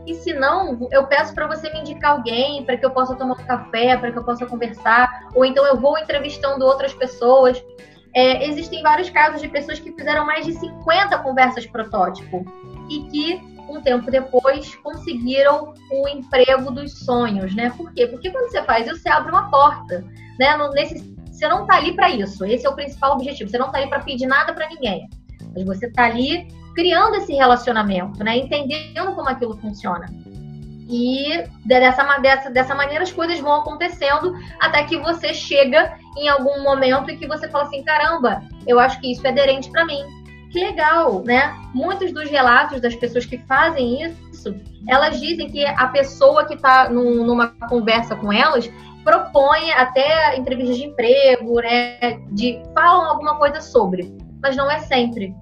e 0.06 0.16
se 0.16 0.34
não, 0.34 0.88
eu 0.92 1.08
peço 1.08 1.34
para 1.34 1.48
você 1.48 1.70
me 1.72 1.80
indicar 1.80 2.12
alguém 2.12 2.64
para 2.66 2.78
que 2.78 2.86
eu 2.86 2.92
possa 2.92 3.16
tomar 3.16 3.34
um 3.34 3.46
café, 3.46 3.96
para 3.98 4.12
que 4.12 4.18
eu 4.18 4.24
possa 4.24 4.46
conversar, 4.46 5.30
ou 5.34 5.46
então 5.46 5.66
eu 5.66 5.78
vou 5.78 5.98
entrevistando 5.98 6.66
outras 6.66 6.94
pessoas. 6.94 7.64
É, 8.14 8.48
existem 8.48 8.84
vários 8.84 9.10
casos 9.10 9.42
de 9.42 9.48
pessoas 9.48 9.80
que 9.80 9.92
fizeram 9.92 10.26
mais 10.26 10.46
de 10.46 10.54
50 10.54 11.18
conversas 11.20 11.66
protótipo 11.66 12.46
e 12.90 13.04
que 13.10 13.54
um 13.70 13.82
tempo 13.82 14.12
depois 14.12 14.76
conseguiram 14.76 15.74
o 15.90 16.08
emprego 16.08 16.70
dos 16.70 17.00
sonhos, 17.00 17.56
né? 17.56 17.72
Por 17.76 17.92
quê? 17.94 18.06
Porque 18.08 18.30
quando 18.30 18.52
você 18.52 18.62
faz 18.64 18.86
isso, 18.88 19.02
você 19.02 19.10
abre 19.10 19.32
uma 19.32 19.50
porta, 19.50 20.04
né? 20.38 20.58
Nesse, 20.74 21.16
você 21.32 21.48
não 21.48 21.62
está 21.62 21.78
ali 21.78 21.96
para 21.96 22.10
isso. 22.10 22.46
Esse 22.46 22.66
é 22.66 22.70
o 22.70 22.76
principal 22.76 23.14
objetivo. 23.14 23.50
Você 23.50 23.58
não 23.58 23.68
está 23.68 23.80
ali 23.80 23.90
para 23.90 24.02
pedir 24.02 24.28
nada 24.28 24.54
para 24.54 24.68
ninguém. 24.68 25.10
Mas 25.56 25.66
você 25.66 25.88
está 25.88 26.06
ali 26.06 26.48
criando 26.74 27.16
esse 27.16 27.34
relacionamento, 27.34 28.24
né? 28.24 28.38
Entendendo 28.38 29.14
como 29.14 29.30
aquilo 29.30 29.58
funciona. 29.58 30.06
E 30.90 31.44
dessa, 31.66 32.04
dessa, 32.20 32.50
dessa 32.50 32.76
maneira 32.76 33.04
as 33.04 33.12
coisas 33.12 33.40
vão 33.40 33.54
acontecendo 33.54 34.34
até 34.60 34.84
que 34.84 34.98
você 34.98 35.34
chega 35.34 35.98
em 36.18 36.28
algum 36.28 36.62
momento 36.62 37.10
e 37.10 37.18
que 37.18 37.28
você 37.28 37.50
fala 37.50 37.66
assim: 37.66 37.84
caramba, 37.84 38.44
eu 38.68 38.80
acho 38.80 39.00
que 39.00 39.12
isso 39.12 39.26
é 39.26 39.30
aderente 39.30 39.70
para 39.72 39.86
mim. 39.86 40.04
Que 40.52 40.60
legal, 40.60 41.24
né? 41.24 41.56
Muitos 41.74 42.12
dos 42.12 42.30
relatos 42.30 42.80
das 42.80 42.96
pessoas 42.96 43.26
que 43.26 43.40
fazem 43.40 44.04
isso, 44.04 44.56
elas 44.88 45.20
dizem 45.20 45.50
que 45.50 45.66
a 45.66 45.88
pessoa 45.88 46.46
que 46.46 46.54
está 46.54 46.90
num, 46.90 47.26
numa 47.26 47.48
conversa 47.68 48.16
com 48.16 48.32
elas 48.32 48.70
propõe 49.04 49.72
até 49.72 50.38
entrevistas 50.38 50.78
de 50.78 50.86
emprego, 50.86 51.60
né? 51.60 52.20
De 52.32 52.62
falam 52.76 53.10
alguma 53.10 53.36
coisa 53.38 53.62
sobre, 53.62 54.16
mas 54.42 54.56
não 54.56 54.70
é 54.70 54.80
sempre. 54.80 55.34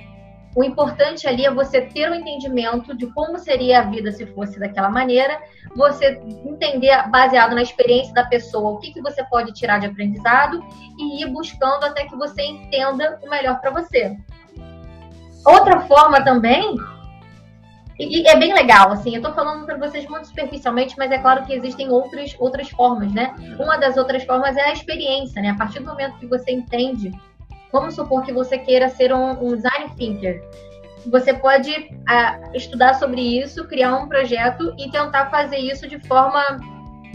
O 0.55 0.63
importante 0.63 1.27
ali 1.27 1.45
é 1.45 1.51
você 1.51 1.81
ter 1.81 2.09
o 2.09 2.11
um 2.11 2.15
entendimento 2.15 2.95
de 2.95 3.07
como 3.07 3.39
seria 3.39 3.79
a 3.79 3.83
vida 3.83 4.11
se 4.11 4.25
fosse 4.25 4.59
daquela 4.59 4.89
maneira, 4.89 5.39
você 5.75 6.19
entender, 6.45 7.09
baseado 7.09 7.55
na 7.55 7.61
experiência 7.61 8.13
da 8.13 8.25
pessoa, 8.25 8.71
o 8.71 8.79
que, 8.79 8.91
que 8.91 9.01
você 9.01 9.23
pode 9.23 9.53
tirar 9.53 9.79
de 9.79 9.87
aprendizado 9.87 10.61
e 10.97 11.23
ir 11.23 11.27
buscando 11.27 11.85
até 11.85 12.05
que 12.05 12.15
você 12.17 12.43
entenda 12.43 13.17
o 13.23 13.29
melhor 13.29 13.61
para 13.61 13.71
você. 13.71 14.17
Outra 15.45 15.79
forma 15.81 16.21
também, 16.21 16.75
e 17.97 18.27
é 18.27 18.35
bem 18.35 18.53
legal, 18.53 18.91
assim, 18.91 19.15
eu 19.15 19.21
tô 19.21 19.31
falando 19.31 19.65
para 19.65 19.77
vocês 19.77 20.05
muito 20.07 20.27
superficialmente, 20.27 20.95
mas 20.97 21.11
é 21.11 21.17
claro 21.17 21.45
que 21.45 21.53
existem 21.53 21.89
outras, 21.89 22.35
outras 22.39 22.69
formas, 22.69 23.13
né? 23.13 23.33
Uma 23.57 23.77
das 23.77 23.95
outras 23.95 24.23
formas 24.23 24.57
é 24.57 24.63
a 24.63 24.73
experiência, 24.73 25.41
né? 25.41 25.51
A 25.51 25.55
partir 25.55 25.79
do 25.79 25.85
momento 25.85 26.17
que 26.17 26.25
você 26.25 26.51
entende 26.51 27.11
Vamos 27.71 27.95
supor 27.95 28.23
que 28.23 28.33
você 28.33 28.57
queira 28.57 28.89
ser 28.89 29.13
um, 29.13 29.31
um 29.31 29.55
design 29.55 29.89
thinker. 29.97 30.43
Você 31.07 31.33
pode 31.33 31.71
uh, 31.71 32.55
estudar 32.55 32.95
sobre 32.95 33.21
isso, 33.21 33.67
criar 33.67 33.95
um 33.95 34.07
projeto 34.07 34.73
e 34.77 34.89
tentar 34.91 35.29
fazer 35.29 35.57
isso 35.57 35.87
de 35.87 35.99
forma 36.07 36.59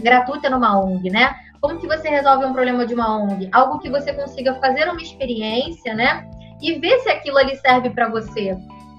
gratuita 0.01 0.49
numa 0.49 0.77
ONG, 0.79 1.09
né? 1.09 1.35
Como 1.61 1.79
que 1.79 1.87
você 1.87 2.09
resolve 2.09 2.45
um 2.45 2.53
problema 2.53 2.85
de 2.85 2.93
uma 2.93 3.17
ONG? 3.17 3.49
Algo 3.51 3.79
que 3.79 3.89
você 3.89 4.13
consiga 4.13 4.55
fazer 4.55 4.89
uma 4.89 5.01
experiência, 5.01 5.93
né? 5.93 6.29
E 6.61 6.79
ver 6.79 6.99
se 6.99 7.09
aquilo 7.09 7.37
ali 7.37 7.55
serve 7.55 7.89
para 7.91 8.09
você 8.09 8.57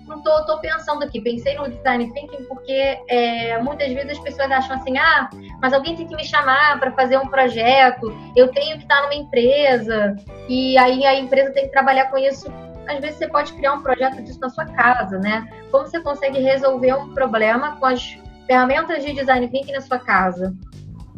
não 0.09 0.23
tô, 0.23 0.44
tô 0.44 0.59
pensando 0.59 1.05
aqui, 1.05 1.21
pensei 1.21 1.57
no 1.57 1.68
design 1.68 2.12
thinking 2.12 2.44
porque 2.44 2.99
é, 3.09 3.61
muitas 3.62 3.92
vezes 3.92 4.12
as 4.12 4.18
pessoas 4.18 4.51
acham 4.51 4.77
assim, 4.77 4.97
ah, 4.99 5.29
mas 5.61 5.73
alguém 5.73 5.94
tem 5.97 6.07
que 6.07 6.16
me 6.16 6.25
chamar 6.25 6.81
para 6.81 6.92
fazer 6.92 7.18
um 7.18 7.27
projeto, 7.27 8.12
eu 8.35 8.49
tenho 8.49 8.77
que 8.77 8.83
estar 8.83 9.03
numa 9.03 9.14
empresa, 9.14 10.16
e 10.49 10.77
aí 10.79 11.05
a 11.05 11.14
empresa 11.14 11.53
tem 11.53 11.64
que 11.64 11.73
trabalhar 11.73 12.07
com 12.07 12.18
isso. 12.18 12.51
Às 12.88 13.01
vezes 13.01 13.18
você 13.18 13.29
pode 13.29 13.53
criar 13.53 13.75
um 13.75 13.83
projeto 13.83 14.23
disso 14.23 14.40
na 14.40 14.49
sua 14.49 14.64
casa, 14.64 15.18
né? 15.18 15.47
Como 15.71 15.87
você 15.87 16.01
consegue 16.01 16.38
resolver 16.40 16.94
um 16.94 17.12
problema 17.12 17.77
com 17.77 17.85
as 17.85 18.18
ferramentas 18.47 19.05
de 19.05 19.12
design 19.12 19.47
thinking 19.49 19.73
na 19.73 19.83
sua 19.83 19.99
casa? 19.99 20.55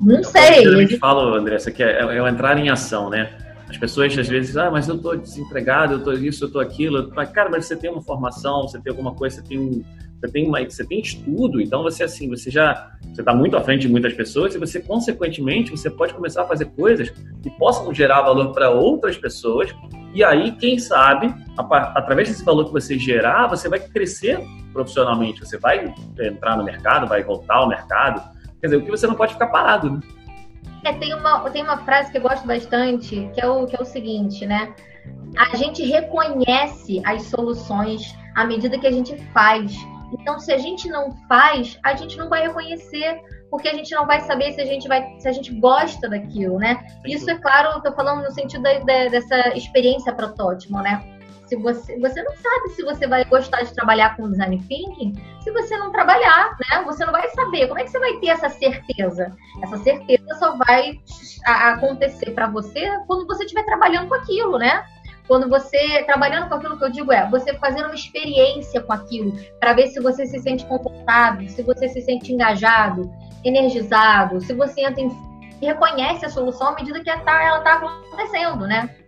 Não 0.01 0.25
sei. 0.25 0.67
Eu 0.67 0.99
falo, 0.99 1.35
Andressa, 1.35 1.71
que 1.71 1.83
é, 1.83 2.01
é 2.01 2.29
entrar 2.29 2.59
em 2.59 2.71
ação, 2.71 3.09
né? 3.09 3.31
As 3.71 3.79
pessoas 3.79 4.19
às 4.19 4.29
vezes, 4.29 4.57
ah, 4.57 4.71
mas 4.71 4.89
eu 4.89 4.97
estou 4.97 5.17
desempregado, 5.17 5.95
eu 5.95 5.99
estou 5.99 6.13
isso, 6.15 6.45
eu 6.45 6.49
estou 6.49 6.61
aquilo. 6.61 7.11
Mas, 7.15 7.31
cara, 7.31 7.49
mas 7.49 7.67
você 7.67 7.77
tem 7.77 7.89
uma 7.89 8.03
formação, 8.03 8.63
você 8.63 8.81
tem 8.81 8.91
alguma 8.91 9.15
coisa, 9.15 9.37
você 9.37 9.43
tem 9.49 9.85
você 10.21 10.33
tem 10.33 10.47
uma, 10.47 10.63
você 10.63 10.85
tem 10.85 11.01
estudo, 11.01 11.63
então 11.63 11.83
você 11.83 12.05
assim, 12.05 12.29
você 12.29 12.51
já 12.51 12.93
você 13.11 13.23
está 13.23 13.35
muito 13.35 13.57
à 13.57 13.63
frente 13.63 13.83
de 13.83 13.89
muitas 13.89 14.13
pessoas 14.13 14.55
e 14.55 14.59
você 14.59 14.79
consequentemente 14.79 15.71
você 15.71 15.89
pode 15.89 16.13
começar 16.13 16.43
a 16.43 16.47
fazer 16.47 16.67
coisas 16.67 17.09
que 17.43 17.49
possam 17.59 17.93
gerar 17.95 18.21
valor 18.21 18.53
para 18.53 18.69
outras 18.69 19.17
pessoas 19.17 19.75
e 20.13 20.23
aí 20.23 20.53
quem 20.53 20.79
sabe 20.79 21.35
através 21.57 22.29
desse 22.29 22.45
valor 22.45 22.67
que 22.67 22.73
você 22.73 22.99
gerar 22.99 23.47
você 23.47 23.67
vai 23.67 23.81
crescer 23.81 24.39
profissionalmente, 24.75 25.41
você 25.41 25.57
vai 25.57 25.93
entrar 26.21 26.57
no 26.59 26.65
mercado, 26.65 27.09
vai 27.09 27.23
voltar 27.25 27.55
ao 27.55 27.69
mercado, 27.69 28.21
quer 28.61 28.67
dizer 28.67 28.77
o 28.77 28.85
que 28.85 28.91
você 28.91 29.07
não 29.07 29.15
pode 29.15 29.33
ficar 29.33 29.47
parado. 29.47 29.91
Né? 29.91 30.01
É, 30.85 30.93
tem, 30.95 31.15
uma, 31.15 31.49
tem 31.51 31.63
uma 31.63 31.79
frase 31.79 32.11
que 32.11 32.19
eu 32.19 32.23
gosto 32.23 32.47
bastante, 32.47 33.31
que 33.35 33.41
é 33.41 33.47
o, 33.47 33.67
que 33.67 33.77
é 33.77 33.83
o 33.83 33.85
seguinte, 33.85 34.47
né? 34.47 34.75
A 35.37 35.57
gente 35.57 35.85
reconhece 35.85 37.03
as 37.05 37.23
soluções 37.25 38.15
à 38.35 38.45
medida 38.45 38.79
que 38.79 38.87
a 38.87 38.91
gente 38.91 39.17
faz. 39.33 39.75
Então, 40.13 40.39
se 40.39 40.53
a 40.53 40.59
gente 40.59 40.89
não 40.89 41.13
faz, 41.29 41.79
a 41.85 41.95
gente 41.95 42.17
não 42.17 42.29
vai 42.29 42.43
reconhecer, 42.43 43.21
porque 43.51 43.69
a 43.69 43.75
gente 43.75 43.95
não 43.95 44.07
vai 44.07 44.21
saber 44.21 44.53
se 44.53 44.61
a 44.61 44.65
gente 44.65 44.89
vai, 44.89 45.17
se 45.19 45.29
a 45.29 45.33
gente 45.33 45.53
gosta 45.61 46.09
daquilo, 46.09 46.59
né? 46.59 46.79
Isso 47.05 47.29
é 47.31 47.39
claro, 47.39 47.77
eu 47.77 47.81
tô 47.83 47.93
falando 47.93 48.23
no 48.23 48.31
sentido 48.33 48.63
da, 48.63 48.79
da, 48.79 49.09
dessa 49.09 49.57
experiência 49.57 50.13
protótipo, 50.13 50.79
né? 50.79 51.20
Se 51.51 51.57
você, 51.57 51.99
você 51.99 52.23
não 52.23 52.33
sabe 52.37 52.69
se 52.77 52.83
você 52.85 53.09
vai 53.09 53.25
gostar 53.25 53.63
de 53.63 53.75
trabalhar 53.75 54.17
com 54.17 54.31
design 54.31 54.57
thinking 54.69 55.15
se 55.41 55.51
você 55.51 55.77
não 55.77 55.91
trabalhar, 55.91 56.57
né? 56.61 56.85
Você 56.85 57.05
não 57.05 57.13
vai 57.13 57.29
saber. 57.31 57.67
Como 57.67 57.81
é 57.81 57.83
que 57.83 57.91
você 57.91 57.99
vai 57.99 58.13
ter 58.19 58.29
essa 58.29 58.49
certeza? 58.49 59.35
Essa 59.61 59.77
certeza 59.79 60.35
só 60.39 60.57
vai 60.57 61.01
acontecer 61.45 62.31
para 62.31 62.47
você 62.47 62.89
quando 63.09 63.27
você 63.27 63.43
estiver 63.43 63.65
trabalhando 63.65 64.09
com 64.09 64.15
aquilo, 64.15 64.59
né? 64.59 64.85
Quando 65.27 65.49
você 65.49 66.05
trabalhando 66.05 66.49
com 66.49 66.55
aquilo 66.55 66.79
que 66.79 66.85
eu 66.85 66.91
digo 66.91 67.13
é 67.13 67.29
você 67.29 67.53
fazendo 67.55 67.87
uma 67.87 67.95
experiência 67.97 68.81
com 68.81 68.93
aquilo 68.93 69.33
para 69.59 69.73
ver 69.73 69.89
se 69.89 69.99
você 69.99 70.27
se 70.27 70.39
sente 70.39 70.65
confortável, 70.67 71.49
se 71.49 71.63
você 71.65 71.89
se 71.89 72.01
sente 72.01 72.33
engajado, 72.33 73.11
energizado, 73.45 74.41
se 74.41 74.53
você 74.55 74.83
entra 74.83 75.01
em, 75.01 75.11
reconhece 75.61 76.25
a 76.25 76.31
solução 76.31 76.69
à 76.69 76.75
medida 76.77 77.03
que 77.03 77.11
ela 77.11 77.59
está 77.59 77.75
acontecendo, 77.75 78.69
né? 78.69 79.00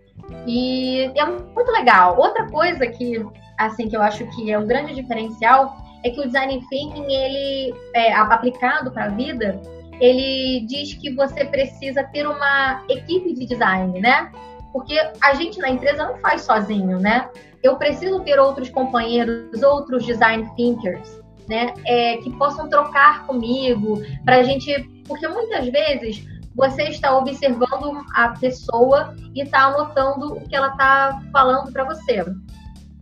E 0.47 1.11
é 1.15 1.25
muito 1.25 1.71
legal. 1.73 2.19
Outra 2.19 2.47
coisa 2.49 2.87
que, 2.87 3.25
assim, 3.59 3.89
que 3.89 3.97
eu 3.97 4.03
acho 4.03 4.27
que 4.35 4.53
é 4.53 4.59
um 4.59 4.67
grande 4.67 4.95
diferencial 4.95 5.77
é 6.05 6.11
que 6.11 6.21
o 6.21 6.27
design 6.27 6.61
thinking, 6.69 7.13
ele 7.13 7.75
é 7.95 8.13
aplicado 8.13 8.91
para 8.91 9.05
a 9.05 9.09
vida, 9.09 9.61
ele 10.01 10.67
diz 10.67 10.95
que 10.95 11.15
você 11.15 11.45
precisa 11.45 12.03
ter 12.05 12.27
uma 12.27 12.83
equipe 12.89 13.35
de 13.35 13.47
design, 13.47 14.01
né? 14.01 14.33
Porque 14.73 14.99
a 15.21 15.35
gente 15.35 15.59
na 15.61 15.71
empresa 15.71 16.07
não 16.07 16.19
faz 16.19 16.43
sozinho, 16.43 16.99
né? 16.99 17.29
Eu 17.63 17.77
preciso 17.77 18.21
ter 18.21 18.41
outros 18.41 18.69
companheiros, 18.69 19.63
outros 19.63 20.05
design 20.05 20.51
thinkers, 20.57 21.21
né? 21.49 21.73
É, 21.87 22.17
que 22.17 22.31
possam 22.37 22.69
trocar 22.69 23.27
comigo, 23.27 24.03
para 24.25 24.37
a 24.37 24.43
gente. 24.43 24.91
Porque 25.07 25.29
muitas 25.29 25.69
vezes 25.69 26.25
você 26.55 26.85
está 26.85 27.17
observando 27.17 28.05
a 28.15 28.29
pessoa 28.31 29.15
e 29.35 29.43
está 29.43 29.65
anotando 29.65 30.35
o 30.35 30.49
que 30.49 30.55
ela 30.55 30.69
está 30.69 31.23
falando 31.33 31.73
para 31.73 31.85
você. 31.85 32.25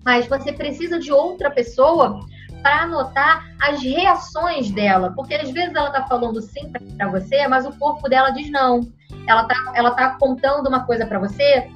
Mas 0.05 0.27
você 0.27 0.53
precisa 0.53 0.99
de 0.99 1.13
outra 1.13 1.51
pessoa 1.51 2.21
para 2.63 2.83
anotar 2.83 3.45
as 3.61 3.83
reações 3.83 4.71
dela, 4.71 5.13
porque 5.15 5.35
às 5.35 5.51
vezes 5.51 5.75
ela 5.75 5.89
está 5.89 6.07
falando 6.07 6.41
sim 6.41 6.71
para 6.97 7.09
você, 7.09 7.47
mas 7.49 7.67
o 7.67 7.73
corpo 7.79 8.09
dela 8.09 8.31
diz 8.31 8.51
não. 8.51 8.81
Ela 9.27 9.43
está 9.43 9.73
ela 9.75 9.91
tá 9.93 10.17
contando 10.19 10.69
uma 10.69 10.85
coisa 10.85 11.07
para 11.07 11.19
você 11.19 11.69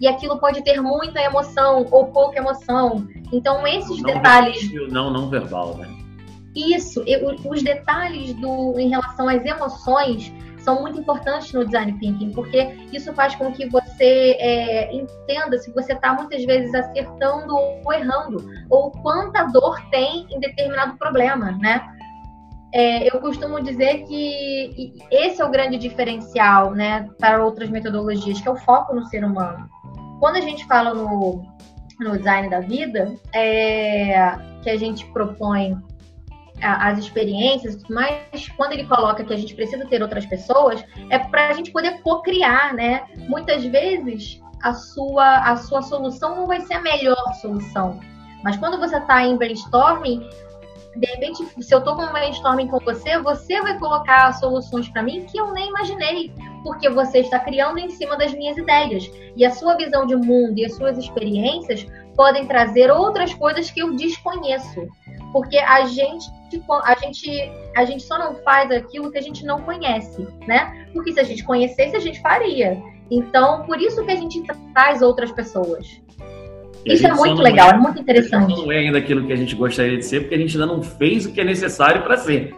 e 0.00 0.08
aquilo 0.08 0.38
pode 0.38 0.62
ter 0.62 0.80
muita 0.80 1.20
emoção 1.20 1.86
ou 1.90 2.06
pouca 2.06 2.38
emoção. 2.38 3.06
Então 3.32 3.66
esses 3.66 4.02
não 4.02 4.14
detalhes 4.14 4.90
não 4.90 5.10
não 5.10 5.28
verbal, 5.28 5.76
né? 5.76 5.88
Isso, 6.54 7.02
os 7.46 7.62
detalhes 7.62 8.34
do 8.34 8.78
em 8.78 8.90
relação 8.90 9.28
às 9.28 9.44
emoções 9.44 10.32
são 10.62 10.80
muito 10.80 10.98
importantes 10.98 11.52
no 11.52 11.64
design 11.64 11.92
thinking, 11.98 12.30
porque 12.32 12.88
isso 12.92 13.12
faz 13.14 13.34
com 13.34 13.52
que 13.52 13.68
você 13.68 14.36
é, 14.38 14.94
entenda 14.94 15.58
se 15.58 15.72
você 15.72 15.92
está 15.92 16.14
muitas 16.14 16.44
vezes 16.44 16.74
acertando 16.74 17.54
ou 17.54 17.92
errando, 17.92 18.44
ou 18.70 18.90
quanta 18.90 19.44
dor 19.44 19.80
tem 19.90 20.26
em 20.30 20.40
determinado 20.40 20.96
problema, 20.96 21.52
né? 21.52 21.86
É, 22.74 23.14
eu 23.14 23.20
costumo 23.20 23.62
dizer 23.62 24.04
que 24.04 24.94
esse 25.10 25.42
é 25.42 25.44
o 25.44 25.50
grande 25.50 25.76
diferencial, 25.76 26.72
né, 26.72 27.06
para 27.18 27.44
outras 27.44 27.68
metodologias, 27.68 28.40
que 28.40 28.48
é 28.48 28.50
o 28.50 28.56
foco 28.56 28.94
no 28.94 29.04
ser 29.04 29.22
humano. 29.24 29.68
Quando 30.18 30.36
a 30.36 30.40
gente 30.40 30.64
fala 30.66 30.94
no, 30.94 31.42
no 32.00 32.16
design 32.16 32.48
da 32.48 32.60
vida, 32.60 33.14
é, 33.34 34.38
que 34.62 34.70
a 34.70 34.76
gente 34.78 35.04
propõe 35.12 35.76
as 36.62 36.98
experiências 36.98 37.82
mais, 37.88 38.48
quando 38.56 38.72
ele 38.72 38.84
coloca 38.84 39.24
que 39.24 39.32
a 39.32 39.36
gente 39.36 39.54
precisa 39.54 39.86
ter 39.86 40.02
outras 40.02 40.24
pessoas, 40.26 40.84
é 41.10 41.18
para 41.18 41.48
a 41.48 41.52
gente 41.52 41.70
poder 41.70 42.00
co-criar, 42.02 42.74
né? 42.74 43.04
Muitas 43.28 43.64
vezes 43.64 44.40
a 44.62 44.72
sua, 44.72 45.38
a 45.38 45.56
sua 45.56 45.82
solução 45.82 46.36
não 46.36 46.46
vai 46.46 46.60
ser 46.60 46.74
a 46.74 46.80
melhor 46.80 47.34
solução. 47.40 47.98
Mas 48.42 48.56
quando 48.56 48.78
você 48.78 48.96
está 48.96 49.24
em 49.24 49.36
brainstorming, 49.36 50.28
de 50.96 51.06
repente, 51.06 51.44
se 51.62 51.74
eu 51.74 51.78
estou 51.78 51.96
com 51.96 52.02
um 52.02 52.12
brainstorming 52.12 52.68
com 52.68 52.78
você, 52.80 53.18
você 53.18 53.60
vai 53.62 53.78
colocar 53.78 54.32
soluções 54.34 54.88
para 54.88 55.02
mim 55.02 55.24
que 55.24 55.38
eu 55.38 55.52
nem 55.52 55.68
imaginei, 55.68 56.32
porque 56.62 56.88
você 56.88 57.20
está 57.20 57.38
criando 57.38 57.78
em 57.78 57.88
cima 57.88 58.16
das 58.16 58.32
minhas 58.32 58.56
ideias. 58.58 59.10
E 59.34 59.44
a 59.44 59.50
sua 59.50 59.74
visão 59.76 60.06
de 60.06 60.14
mundo 60.14 60.58
e 60.58 60.66
as 60.66 60.74
suas 60.74 60.98
experiências 60.98 61.86
podem 62.14 62.46
trazer 62.46 62.90
outras 62.90 63.32
coisas 63.32 63.70
que 63.70 63.80
eu 63.80 63.96
desconheço. 63.96 64.86
Porque 65.32 65.56
a 65.56 65.86
gente, 65.86 66.26
a 66.84 66.94
gente, 66.96 67.52
a 67.76 67.84
gente 67.84 68.02
só 68.02 68.18
não 68.18 68.34
faz 68.36 68.70
aquilo 68.70 69.10
que 69.10 69.18
a 69.18 69.22
gente 69.22 69.44
não 69.44 69.60
conhece, 69.60 70.26
né? 70.46 70.86
Porque 70.92 71.12
se 71.12 71.20
a 71.20 71.24
gente 71.24 71.44
conhecesse, 71.44 71.96
a 71.96 72.00
gente 72.00 72.20
faria. 72.20 72.82
Então, 73.10 73.62
por 73.64 73.80
isso 73.80 74.04
que 74.04 74.10
a 74.10 74.16
gente 74.16 74.42
traz 74.72 75.02
outras 75.02 75.30
pessoas. 75.32 76.00
Isso 76.84 77.06
é 77.06 77.12
muito 77.12 77.40
legal, 77.40 77.70
é, 77.70 77.74
é, 77.74 77.76
muito 77.76 78.00
interessante. 78.00 78.56
Não 78.56 78.72
é 78.72 78.78
ainda 78.78 78.98
aquilo 78.98 79.24
que 79.24 79.32
a 79.32 79.36
gente 79.36 79.54
gostaria 79.54 79.96
de 79.96 80.04
ser, 80.04 80.20
porque 80.20 80.34
a 80.34 80.38
gente 80.38 80.54
ainda 80.56 80.66
não 80.66 80.82
fez 80.82 81.26
o 81.26 81.32
que 81.32 81.40
é 81.40 81.44
necessário 81.44 82.02
para 82.02 82.16
ser. 82.16 82.54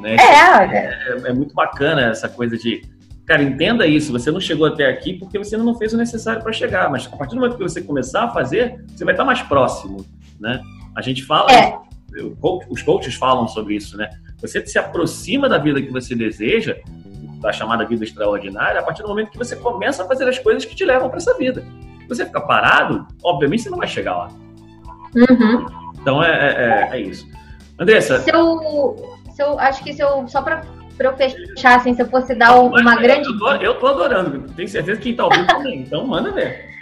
Né? 0.00 0.16
É, 0.16 0.76
é, 0.76 1.28
é, 1.28 1.32
muito 1.32 1.54
bacana 1.54 2.02
essa 2.02 2.28
coisa 2.28 2.56
de, 2.56 2.82
cara, 3.24 3.42
entenda 3.42 3.86
isso. 3.86 4.12
Você 4.12 4.30
não 4.30 4.40
chegou 4.40 4.66
até 4.66 4.86
aqui 4.86 5.14
porque 5.14 5.38
você 5.38 5.56
não 5.56 5.74
fez 5.74 5.94
o 5.94 5.96
necessário 5.96 6.42
para 6.42 6.52
chegar, 6.52 6.90
mas 6.90 7.06
a 7.10 7.16
partir 7.16 7.34
do 7.34 7.40
momento 7.40 7.56
que 7.56 7.62
você 7.62 7.80
começar 7.80 8.24
a 8.24 8.30
fazer, 8.30 8.84
você 8.88 9.04
vai 9.04 9.14
estar 9.14 9.24
mais 9.24 9.40
próximo, 9.42 10.04
né? 10.38 10.60
A 10.94 11.00
gente 11.00 11.24
fala, 11.24 11.50
é. 11.52 11.78
Os 12.68 12.82
coaches 12.82 13.14
falam 13.14 13.46
sobre 13.48 13.74
isso, 13.74 13.96
né? 13.96 14.08
Você 14.38 14.64
se 14.66 14.78
aproxima 14.78 15.48
da 15.48 15.58
vida 15.58 15.80
que 15.80 15.90
você 15.90 16.14
deseja, 16.14 16.76
da 17.40 17.52
chamada 17.52 17.84
vida 17.84 18.04
extraordinária, 18.04 18.80
a 18.80 18.82
partir 18.82 19.02
do 19.02 19.08
momento 19.08 19.30
que 19.30 19.38
você 19.38 19.56
começa 19.56 20.02
a 20.02 20.06
fazer 20.06 20.28
as 20.28 20.38
coisas 20.38 20.64
que 20.64 20.74
te 20.74 20.84
levam 20.84 21.08
para 21.08 21.18
essa 21.18 21.36
vida. 21.36 21.62
Se 22.02 22.08
você 22.08 22.26
ficar 22.26 22.42
parado, 22.42 23.06
obviamente 23.22 23.62
você 23.62 23.70
não 23.70 23.78
vai 23.78 23.88
chegar 23.88 24.16
lá. 24.16 24.28
Uhum. 25.14 25.66
Então 26.00 26.22
é, 26.22 26.30
é, 26.30 26.90
é, 26.92 26.96
é 26.96 27.00
isso. 27.00 27.26
Andressa. 27.78 28.20
Se 28.20 28.30
eu, 28.30 29.18
se 29.34 29.42
eu, 29.42 29.58
acho 29.58 29.82
que 29.82 29.92
se 29.92 30.02
eu, 30.02 30.26
só 30.28 30.42
para 30.42 30.62
eu 30.98 31.16
fechar, 31.16 31.76
assim, 31.76 31.94
se 31.94 32.02
eu 32.02 32.06
fosse 32.06 32.34
dar 32.34 32.58
uma 32.58 32.94
é, 32.94 33.02
grande. 33.02 33.28
Eu 33.28 33.38
tô, 33.38 33.52
eu 33.54 33.74
tô 33.74 33.86
adorando, 33.88 34.52
tenho 34.54 34.68
certeza 34.68 34.98
que 34.98 35.04
quem 35.04 35.16
tá 35.16 35.24
ouvindo 35.24 35.46
também, 35.46 35.80
então 35.80 36.06
manda 36.06 36.30
ver. 36.30 36.75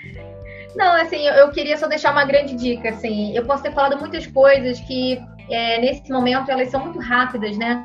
Não, 0.77 0.95
assim, 0.97 1.27
eu 1.27 1.51
queria 1.51 1.77
só 1.77 1.87
deixar 1.87 2.13
uma 2.13 2.25
grande 2.25 2.55
dica, 2.55 2.91
assim. 2.91 3.35
Eu 3.37 3.45
posso 3.45 3.63
ter 3.63 3.73
falado 3.73 3.99
muitas 3.99 4.27
coisas 4.27 4.81
que, 4.81 5.21
é, 5.51 5.81
nesse 5.81 6.11
momento, 6.11 6.51
elas 6.51 6.69
são 6.69 6.81
muito 6.81 6.99
rápidas, 6.99 7.57
né? 7.57 7.85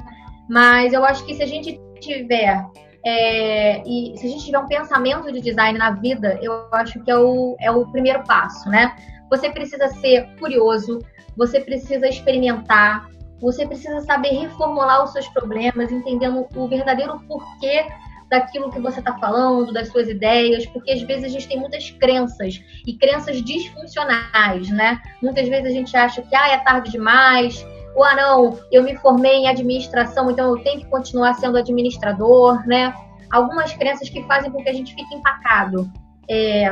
Mas 0.49 0.93
eu 0.93 1.05
acho 1.05 1.23
que 1.25 1.35
se 1.35 1.43
a 1.43 1.47
gente 1.47 1.79
tiver 1.99 2.65
é, 3.05 3.81
e 3.87 4.17
se 4.17 4.25
a 4.25 4.29
gente 4.29 4.45
tiver 4.45 4.59
um 4.59 4.67
pensamento 4.67 5.31
de 5.31 5.39
design 5.39 5.77
na 5.77 5.91
vida, 5.91 6.37
eu 6.41 6.67
acho 6.71 6.99
que 7.03 7.09
é 7.09 7.17
o, 7.17 7.55
é 7.59 7.71
o 7.71 7.85
primeiro 7.87 8.23
passo, 8.23 8.69
né? 8.69 8.95
Você 9.29 9.49
precisa 9.49 9.87
ser 9.87 10.27
curioso, 10.39 10.99
você 11.37 11.59
precisa 11.61 12.07
experimentar, 12.07 13.07
você 13.39 13.65
precisa 13.65 14.01
saber 14.01 14.29
reformular 14.29 15.03
os 15.03 15.13
seus 15.13 15.27
problemas, 15.29 15.91
entendendo 15.91 16.45
o 16.55 16.67
verdadeiro 16.67 17.19
porquê 17.27 17.85
daquilo 18.29 18.71
que 18.71 18.79
você 18.79 18.99
está 18.99 19.17
falando, 19.17 19.73
das 19.73 19.87
suas 19.89 20.07
ideias, 20.07 20.65
porque 20.67 20.91
às 20.91 21.01
vezes 21.01 21.25
a 21.25 21.27
gente 21.27 21.47
tem 21.47 21.59
muitas 21.59 21.89
crenças 21.91 22.61
e 22.85 22.95
crenças 22.97 23.41
disfuncionais, 23.41 24.69
né? 24.69 25.01
Muitas 25.21 25.47
vezes 25.47 25.65
a 25.65 25.73
gente 25.73 25.97
acha 25.97 26.21
que 26.21 26.35
ah, 26.35 26.49
é 26.49 26.57
tarde 26.57 26.91
demais, 26.91 27.65
ou 27.95 28.03
ah, 28.03 28.15
não, 28.15 28.59
eu 28.71 28.83
me 28.83 28.95
formei 28.95 29.33
em 29.33 29.47
administração, 29.47 30.29
então 30.29 30.55
eu 30.55 30.63
tenho 30.63 30.79
que 30.79 30.85
continuar 30.85 31.33
sendo 31.33 31.57
administrador, 31.57 32.65
né? 32.67 32.93
Algumas 33.31 33.73
crenças 33.73 34.09
que 34.09 34.23
fazem 34.23 34.51
com 34.51 34.63
que 34.63 34.69
a 34.69 34.73
gente 34.73 34.93
fique 34.93 35.13
empacado. 35.13 35.91
É, 36.29 36.69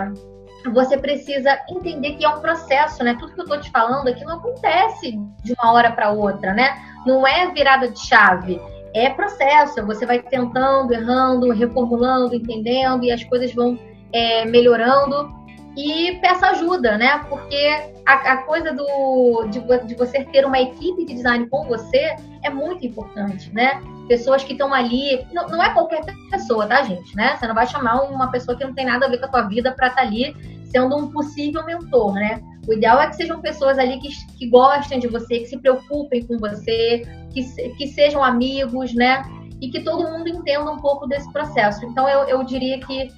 você 0.72 0.98
precisa 0.98 1.60
entender 1.70 2.16
que 2.16 2.26
é 2.26 2.30
um 2.30 2.40
processo, 2.40 3.04
né? 3.04 3.16
Tudo 3.20 3.34
que 3.34 3.40
eu 3.40 3.46
estou 3.46 3.60
te 3.60 3.72
falando 3.72 4.08
aqui 4.08 4.24
não 4.24 4.38
acontece 4.38 5.20
de 5.44 5.54
uma 5.54 5.74
hora 5.74 5.92
para 5.92 6.12
outra, 6.12 6.54
né? 6.54 6.78
Não 7.06 7.26
é 7.26 7.52
virada 7.52 7.90
de 7.90 8.00
chave. 8.00 8.60
É 8.98 9.12
processo. 9.12 9.86
Você 9.86 10.06
vai 10.06 10.20
tentando, 10.20 10.92
errando, 10.92 11.52
reformulando, 11.52 12.36
entendendo 12.36 13.04
e 13.04 13.12
as 13.12 13.24
coisas 13.24 13.54
vão 13.54 13.80
é, 14.12 14.44
melhorando 14.46 15.32
e 15.78 16.14
peça 16.20 16.48
ajuda, 16.48 16.98
né? 16.98 17.24
Porque 17.30 17.92
a, 18.04 18.14
a 18.14 18.38
coisa 18.38 18.74
do, 18.74 19.46
de, 19.52 19.60
de, 19.86 19.94
você 19.94 20.24
ter 20.24 20.44
uma 20.44 20.60
equipe 20.60 21.06
de 21.06 21.14
design 21.14 21.46
com 21.48 21.66
você 21.66 22.16
é 22.44 22.50
muito 22.50 22.88
importante, 22.88 23.54
né? 23.54 23.80
Pessoas 24.08 24.44
que 24.44 24.54
estão 24.54 24.74
ali, 24.74 25.24
não, 25.32 25.48
não, 25.48 25.62
é 25.62 25.72
qualquer 25.72 26.02
pessoa, 26.32 26.66
tá, 26.66 26.82
gente? 26.82 27.16
Né? 27.16 27.36
Você 27.36 27.46
não 27.46 27.54
vai 27.54 27.68
chamar 27.68 28.02
uma 28.04 28.32
pessoa 28.32 28.58
que 28.58 28.64
não 28.64 28.74
tem 28.74 28.86
nada 28.86 29.06
a 29.06 29.10
ver 29.10 29.20
com 29.20 29.26
a 29.26 29.30
tua 29.30 29.42
vida 29.44 29.72
para 29.74 29.90
estar 29.90 30.02
tá 30.02 30.08
ali 30.08 30.57
sendo 30.70 30.96
um 30.96 31.08
possível 31.12 31.66
mentor, 31.66 32.14
né? 32.14 32.42
O 32.68 32.74
ideal 32.74 33.00
é 33.00 33.08
que 33.08 33.16
sejam 33.16 33.42
pessoas 33.42 33.78
ali 33.78 34.00
que, 34.00 34.10
que 34.38 34.48
gostem 34.50 35.00
de 35.00 35.08
você, 35.08 35.40
que 35.40 35.46
se 35.46 35.58
preocupem 35.58 36.26
com 36.26 36.38
você, 36.38 37.04
que, 37.32 37.44
que 37.78 37.88
sejam 37.88 38.24
amigos, 38.24 38.94
né? 38.94 39.24
E 39.62 39.70
que 39.70 39.82
todo 39.82 40.10
mundo 40.10 40.28
entenda 40.28 40.70
um 40.70 40.78
pouco 40.78 41.08
desse 41.08 41.32
processo. 41.32 41.86
Então, 41.86 42.08
eu, 42.08 42.24
eu 42.28 42.44
diria 42.44 42.80
que 42.80 43.10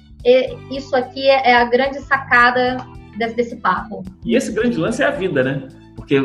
isso 0.70 0.94
aqui 0.94 1.28
é, 1.28 1.50
é 1.50 1.54
a 1.54 1.64
grande 1.64 2.00
sacada 2.00 2.76
desse, 3.16 3.34
desse 3.34 3.56
papo. 3.56 4.04
E 4.24 4.36
esse 4.36 4.52
grande 4.52 4.76
lance 4.76 5.02
é 5.02 5.06
a 5.06 5.10
vida, 5.10 5.42
né? 5.42 5.68
Porque 5.96 6.16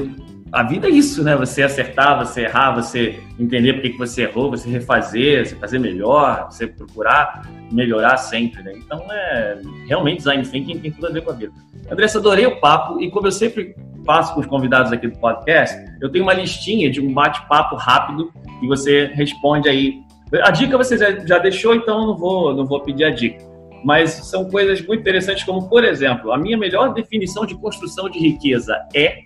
a 0.52 0.64
vida 0.64 0.88
é 0.88 0.92
isso, 0.92 1.24
né? 1.24 1.36
Você 1.36 1.64
acertar, 1.64 2.18
você 2.18 2.42
errar, 2.42 2.72
você 2.76 3.20
entender 3.40 3.74
por 3.74 3.82
que 3.82 3.98
você 3.98 4.24
errou, 4.24 4.52
você 4.52 4.70
refazer, 4.70 5.46
você 5.46 5.56
fazer 5.56 5.80
melhor, 5.80 6.48
você 6.50 6.68
procurar 6.68 7.50
melhorar 7.72 8.18
sempre, 8.18 8.62
né? 8.64 8.74
Então, 8.76 9.06
é 9.12 9.60
realmente 9.88 10.18
design 10.18 10.44
thinking 10.44 10.80
tem 10.80 10.92
tudo 10.92 11.08
a 11.08 11.12
ver 11.12 11.22
com 11.22 11.32
a 11.32 11.34
vida. 11.34 11.52
Andressa, 11.90 12.20
adorei 12.20 12.46
o 12.46 12.60
papo 12.60 13.02
e 13.02 13.10
como 13.10 13.28
eu 13.28 13.32
sempre 13.32 13.76
faço 14.06 14.34
com 14.34 14.40
os 14.40 14.46
convidados 14.46 14.92
aqui 14.92 15.08
do 15.08 15.18
podcast, 15.18 15.76
eu 16.00 16.12
tenho 16.12 16.24
uma 16.24 16.34
listinha 16.34 16.92
de 16.92 17.02
um 17.02 17.12
bate-papo 17.12 17.76
rápido 17.76 18.32
e 18.62 18.68
você 18.68 19.08
responde 19.14 19.68
aí. 19.68 20.00
A 20.44 20.52
dica 20.52 20.78
você 20.78 20.98
já 21.26 21.40
deixou, 21.40 21.74
então 21.76 22.06
não 22.06 22.16
vou, 22.16 22.54
não 22.54 22.66
vou 22.66 22.82
pedir 22.82 23.06
a 23.06 23.10
dica 23.10 23.56
mas 23.86 24.14
são 24.14 24.50
coisas 24.50 24.82
muito 24.82 25.02
interessantes, 25.02 25.44
como, 25.44 25.70
por 25.70 25.84
exemplo, 25.84 26.32
a 26.32 26.40
minha 26.40 26.58
melhor 26.58 26.92
definição 26.92 27.46
de 27.46 27.54
construção 27.54 28.10
de 28.10 28.18
riqueza 28.18 28.76
é. 28.96 29.20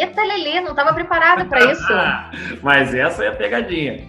Eita, 0.00 0.22
Lelê, 0.22 0.60
não 0.60 0.70
estava 0.70 0.92
preparado 0.92 1.48
para 1.48 1.72
isso. 1.72 1.92
mas 2.62 2.94
essa 2.94 3.24
é 3.24 3.28
a 3.28 3.32
pegadinha. 3.34 4.06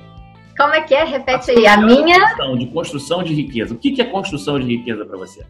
Como 0.57 0.73
é 0.73 0.81
que 0.81 0.93
é? 0.93 1.05
Repete 1.05 1.51
a 1.51 1.53
aí. 1.53 1.67
A 1.67 1.77
minha. 1.77 2.17
De 2.57 2.67
construção 2.67 3.23
de 3.23 3.33
riqueza. 3.33 3.73
O 3.73 3.77
que 3.77 4.01
é 4.01 4.05
construção 4.05 4.59
de 4.59 4.65
riqueza 4.65 5.05
para 5.05 5.17
você? 5.17 5.45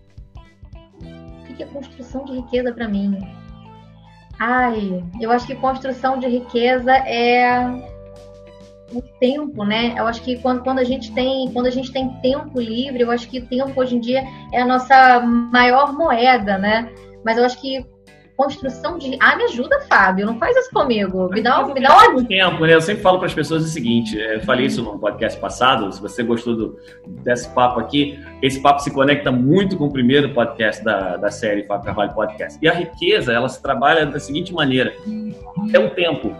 O 1.49 1.53
que 1.55 1.63
é 1.63 1.65
construção 1.65 2.25
de 2.25 2.33
riqueza 2.33 2.71
para 2.71 2.87
mim? 2.87 3.17
Ai, 4.39 5.03
eu 5.19 5.31
acho 5.31 5.47
que 5.47 5.55
construção 5.55 6.17
de 6.17 6.27
riqueza 6.27 6.93
é 6.93 7.59
o 8.93 9.01
tempo, 9.19 9.65
né? 9.65 9.93
Eu 9.97 10.07
acho 10.07 10.21
que 10.21 10.37
quando, 10.37 10.63
quando 10.63 10.79
a 10.79 10.83
gente 10.83 11.11
tem 11.13 11.51
quando 11.51 11.65
a 11.65 11.71
gente 11.71 11.91
tem 11.91 12.09
tempo 12.21 12.59
livre, 12.59 13.01
eu 13.01 13.11
acho 13.11 13.27
que 13.27 13.41
tempo 13.41 13.79
hoje 13.79 13.95
em 13.95 13.99
dia 13.99 14.23
é 14.53 14.61
a 14.61 14.65
nossa 14.65 15.19
maior 15.19 15.91
moeda, 15.93 16.57
né? 16.57 16.89
Mas 17.25 17.37
eu 17.37 17.45
acho 17.45 17.59
que 17.59 17.85
construção 18.39 18.97
de. 18.97 19.17
Ah, 19.19 19.35
me 19.35 19.43
ajuda, 19.43 19.81
Fábio. 19.81 20.25
Não 20.25 20.39
faz 20.39 20.55
isso 20.55 20.69
comigo. 20.71 21.27
Me 21.29 21.41
dá, 21.41 21.61
me 21.67 21.81
dá 21.81 22.07
um 22.07 22.23
tempo, 22.23 22.65
né? 22.65 22.73
Eu 22.73 22.79
sempre 22.79 23.03
falo 23.03 23.17
para 23.17 23.27
as 23.27 23.33
pessoas 23.33 23.65
o 23.65 23.67
seguinte: 23.67 24.17
é, 24.17 24.37
eu 24.37 24.41
falei 24.41 24.67
isso 24.67 24.81
no 24.81 24.97
podcast 24.97 25.37
passado. 25.41 25.91
Se 25.91 26.01
você 26.01 26.23
gostou 26.23 26.55
do, 26.55 26.79
desse 27.21 27.49
papo 27.49 27.81
aqui, 27.81 28.17
esse 28.41 28.61
papo 28.61 28.81
se 28.81 28.91
conecta 28.91 29.29
muito 29.29 29.75
com 29.75 29.87
o 29.87 29.91
primeiro 29.91 30.33
podcast 30.33 30.81
da, 30.81 31.17
da 31.17 31.29
série 31.29 31.65
Fábio 31.65 31.83
Carvalho 31.83 32.13
Podcast. 32.13 32.57
E 32.61 32.69
a 32.69 32.73
riqueza, 32.73 33.33
ela 33.33 33.49
se 33.49 33.61
trabalha 33.61 34.05
da 34.05 34.19
seguinte 34.19 34.53
maneira: 34.53 34.93
é 35.73 35.79
o 35.79 35.89
tempo, 35.89 36.33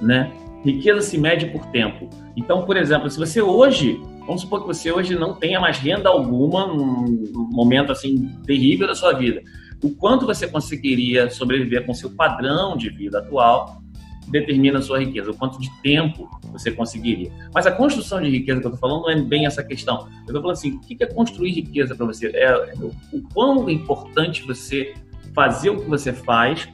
né? 0.00 0.32
Riqueza 0.64 1.02
se 1.02 1.18
mede 1.18 1.46
por 1.46 1.66
tempo. 1.66 2.08
Então, 2.34 2.64
por 2.64 2.78
exemplo, 2.78 3.10
se 3.10 3.18
você 3.18 3.42
hoje, 3.42 4.00
vamos 4.20 4.40
supor 4.40 4.62
que 4.62 4.68
você 4.68 4.90
hoje 4.90 5.14
não 5.14 5.34
tenha 5.34 5.60
mais 5.60 5.76
renda 5.76 6.08
alguma, 6.08 6.66
num 6.66 7.50
momento 7.52 7.92
assim 7.92 8.30
terrível 8.46 8.86
da 8.86 8.94
sua 8.94 9.12
vida, 9.12 9.42
o 9.82 9.90
quanto 9.90 10.26
você 10.26 10.46
conseguiria 10.46 11.28
sobreviver 11.28 11.84
com 11.84 11.92
seu 11.92 12.10
padrão 12.10 12.76
de 12.76 12.88
vida 12.88 13.18
atual 13.18 13.82
determina 14.28 14.78
a 14.78 14.82
sua 14.82 15.00
riqueza, 15.00 15.30
o 15.30 15.36
quanto 15.36 15.60
de 15.60 15.70
tempo 15.82 16.28
você 16.52 16.70
conseguiria. 16.70 17.30
Mas 17.52 17.66
a 17.66 17.72
construção 17.72 18.20
de 18.20 18.30
riqueza 18.30 18.60
que 18.60 18.66
eu 18.66 18.72
estou 18.72 18.88
falando 18.88 19.02
não 19.02 19.10
é 19.10 19.20
bem 19.20 19.46
essa 19.46 19.62
questão. 19.62 20.08
Eu 20.26 20.26
estou 20.26 20.40
falando 20.40 20.52
assim, 20.52 20.76
o 20.76 20.80
que 20.80 20.96
é 21.00 21.06
construir 21.06 21.50
riqueza 21.50 21.94
para 21.94 22.06
você? 22.06 22.28
É 22.28 22.74
o 23.12 23.22
quão 23.34 23.68
importante 23.68 24.42
você 24.46 24.94
fazer 25.34 25.70
o 25.70 25.80
que 25.80 25.88
você 25.88 26.12
faz 26.12 26.68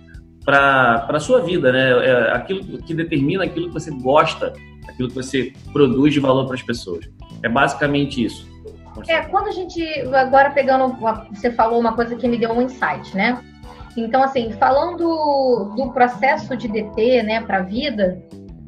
para 0.44 1.06
a 1.09 1.20
sua 1.20 1.40
vida, 1.40 1.72
né? 1.72 1.90
É 2.06 2.32
aquilo 2.32 2.78
que 2.82 2.94
determina 2.94 3.44
aquilo 3.44 3.68
que 3.68 3.74
você 3.74 3.90
gosta, 3.90 4.52
aquilo 4.88 5.09
que 5.09 5.14
você 5.14 5.52
produz 5.72 6.14
de 6.14 6.20
valor 6.20 6.46
para 6.46 6.54
as 6.54 6.62
pessoas. 6.62 7.09
É 7.42 7.48
basicamente 7.48 8.24
isso. 8.24 8.47
É, 9.07 9.22
quando 9.22 9.49
a 9.49 9.53
gente, 9.53 9.82
agora 10.14 10.51
pegando, 10.51 10.96
você 11.30 11.51
falou 11.53 11.78
uma 11.78 11.94
coisa 11.94 12.16
que 12.16 12.26
me 12.26 12.38
deu 12.38 12.53
um 12.53 12.62
insight, 12.62 13.16
né? 13.16 13.42
Então, 13.96 14.22
assim, 14.22 14.53
falando 14.53 15.74
do 15.76 15.92
processo 15.92 16.57
de 16.57 16.68
DT, 16.68 17.22
né, 17.22 17.40
para 17.40 17.59
a 17.59 17.62
vida, 17.62 18.22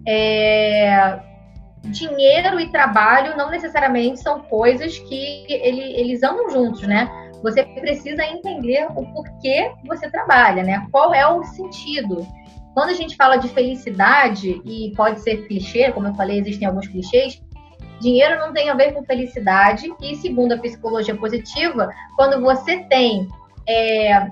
é, 0.06 1.20
dinheiro 1.84 2.58
e 2.60 2.70
trabalho 2.70 3.36
não 3.36 3.50
necessariamente 3.50 4.20
são 4.20 4.40
coisas 4.40 4.98
que 4.98 5.46
ele, 5.48 5.82
eles 5.98 6.22
andam 6.22 6.50
juntos, 6.50 6.82
né? 6.82 7.08
Você 7.42 7.62
precisa 7.62 8.22
entender 8.24 8.86
o 8.94 9.06
porquê 9.12 9.72
você 9.86 10.10
trabalha, 10.10 10.62
né? 10.62 10.86
Qual 10.90 11.14
é 11.14 11.26
o 11.26 11.42
sentido. 11.42 12.26
Quando 12.74 12.90
a 12.90 12.94
gente 12.94 13.16
fala 13.16 13.36
de 13.36 13.48
felicidade, 13.48 14.60
e 14.64 14.92
pode 14.96 15.20
ser 15.20 15.46
clichê, 15.46 15.90
como 15.90 16.08
eu 16.08 16.14
falei, 16.14 16.38
existem 16.38 16.68
alguns 16.68 16.86
clichês, 16.86 17.42
dinheiro 18.00 18.38
não 18.38 18.52
tem 18.52 18.70
a 18.70 18.74
ver 18.74 18.92
com 18.92 19.04
felicidade, 19.04 19.92
e 20.00 20.16
segundo 20.16 20.52
a 20.52 20.58
psicologia 20.58 21.14
positiva, 21.14 21.90
quando 22.16 22.40
você 22.40 22.78
tem 22.84 23.28
é, 23.68 24.30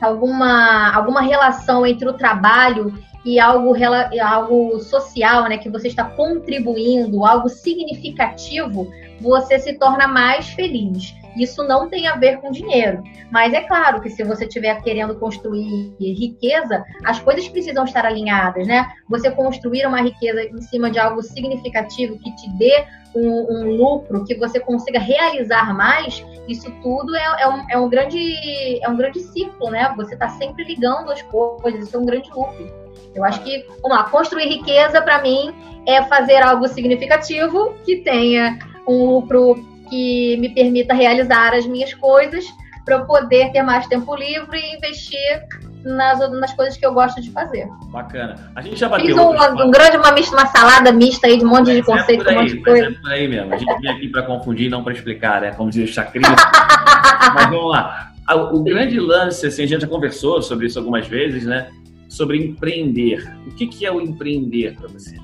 alguma, 0.00 0.94
alguma 0.94 1.20
relação 1.22 1.86
entre 1.86 2.08
o 2.08 2.14
trabalho 2.14 2.92
e 3.24 3.38
algo, 3.38 3.74
algo 4.22 4.78
social, 4.80 5.48
né, 5.48 5.58
que 5.58 5.68
você 5.68 5.88
está 5.88 6.04
contribuindo, 6.04 7.24
algo 7.24 7.48
significativo, 7.48 8.90
você 9.20 9.58
se 9.58 9.74
torna 9.74 10.06
mais 10.06 10.48
feliz. 10.50 11.14
Isso 11.36 11.62
não 11.64 11.88
tem 11.88 12.06
a 12.06 12.16
ver 12.16 12.40
com 12.40 12.50
dinheiro. 12.50 13.02
Mas 13.30 13.52
é 13.52 13.60
claro 13.62 14.00
que 14.00 14.10
se 14.10 14.24
você 14.24 14.44
estiver 14.44 14.80
querendo 14.82 15.14
construir 15.18 15.94
riqueza, 15.98 16.84
as 17.04 17.20
coisas 17.20 17.48
precisam 17.48 17.84
estar 17.84 18.06
alinhadas, 18.06 18.66
né? 18.66 18.88
Você 19.08 19.30
construir 19.30 19.86
uma 19.86 20.00
riqueza 20.00 20.42
em 20.42 20.60
cima 20.62 20.90
de 20.90 20.98
algo 20.98 21.22
significativo 21.22 22.18
que 22.18 22.34
te 22.36 22.50
dê 22.56 22.84
um, 23.14 23.52
um 23.52 23.76
lucro, 23.76 24.24
que 24.24 24.34
você 24.34 24.60
consiga 24.60 24.98
realizar 24.98 25.74
mais, 25.74 26.24
isso 26.46 26.70
tudo 26.82 27.14
é, 27.14 27.42
é, 27.42 27.48
um, 27.48 27.70
é, 27.70 27.78
um, 27.78 27.88
grande, 27.88 28.80
é 28.82 28.88
um 28.88 28.96
grande 28.96 29.20
ciclo, 29.20 29.70
né? 29.70 29.92
Você 29.96 30.14
está 30.14 30.28
sempre 30.30 30.64
ligando 30.64 31.10
as 31.10 31.22
coisas, 31.22 31.86
isso 31.86 31.96
é 31.96 32.00
um 32.00 32.06
grande 32.06 32.30
loop. 32.30 32.72
Eu 33.14 33.24
acho 33.24 33.42
que, 33.42 33.66
vamos 33.82 33.96
lá, 33.96 34.04
construir 34.04 34.48
riqueza 34.48 35.00
para 35.02 35.20
mim 35.22 35.52
é 35.86 36.02
fazer 36.04 36.36
algo 36.36 36.68
significativo 36.68 37.74
que 37.84 37.96
tenha 37.96 38.58
um 38.86 39.04
lucro 39.06 39.56
que 39.88 40.36
me 40.38 40.48
permita 40.50 40.94
realizar 40.94 41.54
as 41.54 41.66
minhas 41.66 41.92
coisas 41.94 42.44
para 42.84 42.96
eu 42.96 43.04
poder 43.04 43.52
ter 43.52 43.62
mais 43.62 43.86
tempo 43.86 44.14
livre 44.16 44.58
e 44.58 44.76
investir 44.76 45.46
nas, 45.84 46.18
nas 46.32 46.54
coisas 46.54 46.76
que 46.76 46.84
eu 46.84 46.92
gosto 46.92 47.20
de 47.20 47.30
fazer. 47.30 47.68
Bacana. 47.90 48.50
A 48.54 48.62
gente 48.62 48.76
já 48.76 48.88
bateu. 48.88 49.06
Fiz 49.06 49.16
um, 49.16 49.30
um 49.30 49.70
grande, 49.70 49.96
uma, 49.96 50.10
uma 50.10 50.46
salada 50.46 50.90
mista 50.90 51.26
aí 51.26 51.38
de 51.38 51.44
um 51.44 51.48
monte 51.48 51.68
mas 51.68 51.76
de 51.76 51.82
conceitos, 51.82 52.26
é 52.26 52.30
um 52.30 52.34
monte 52.34 52.52
de 52.54 52.62
coisa. 52.62 52.86
É 52.86 52.90
por 52.90 53.10
aí 53.10 53.28
mesmo. 53.28 53.54
A 53.54 53.56
gente 53.56 53.80
vem 53.80 53.90
aqui 53.90 54.08
para 54.08 54.22
confundir, 54.22 54.70
não 54.70 54.82
para 54.82 54.92
explicar, 54.92 55.40
né? 55.40 55.52
Como 55.52 55.70
diz 55.70 55.90
o 55.90 55.92
Chacrinha. 55.92 56.28
mas 57.34 57.50
vamos 57.50 57.70
lá. 57.70 58.12
O 58.52 58.62
grande 58.62 58.98
lance, 59.00 59.46
assim, 59.46 59.62
a 59.62 59.66
gente 59.66 59.80
já 59.82 59.88
conversou 59.88 60.42
sobre 60.42 60.66
isso 60.66 60.78
algumas 60.78 61.06
vezes, 61.06 61.44
né? 61.44 61.70
Sobre 62.08 62.38
empreender. 62.38 63.30
O 63.46 63.54
que, 63.54 63.66
que 63.66 63.86
é 63.86 63.92
o 63.92 64.00
empreender 64.00 64.74
para 64.76 64.88
você? 64.88 65.16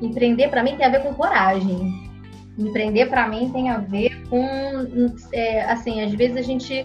Empreender, 0.00 0.48
para 0.48 0.62
mim, 0.62 0.76
tem 0.76 0.86
a 0.86 0.90
ver 0.90 1.00
com 1.00 1.14
coragem 1.14 2.01
Empreender 2.58 3.06
para 3.06 3.28
mim 3.28 3.50
tem 3.52 3.70
a 3.70 3.78
ver 3.78 4.28
com, 4.28 4.44
é, 5.32 5.62
assim, 5.64 6.02
às 6.02 6.12
vezes 6.12 6.36
a 6.36 6.42
gente 6.42 6.84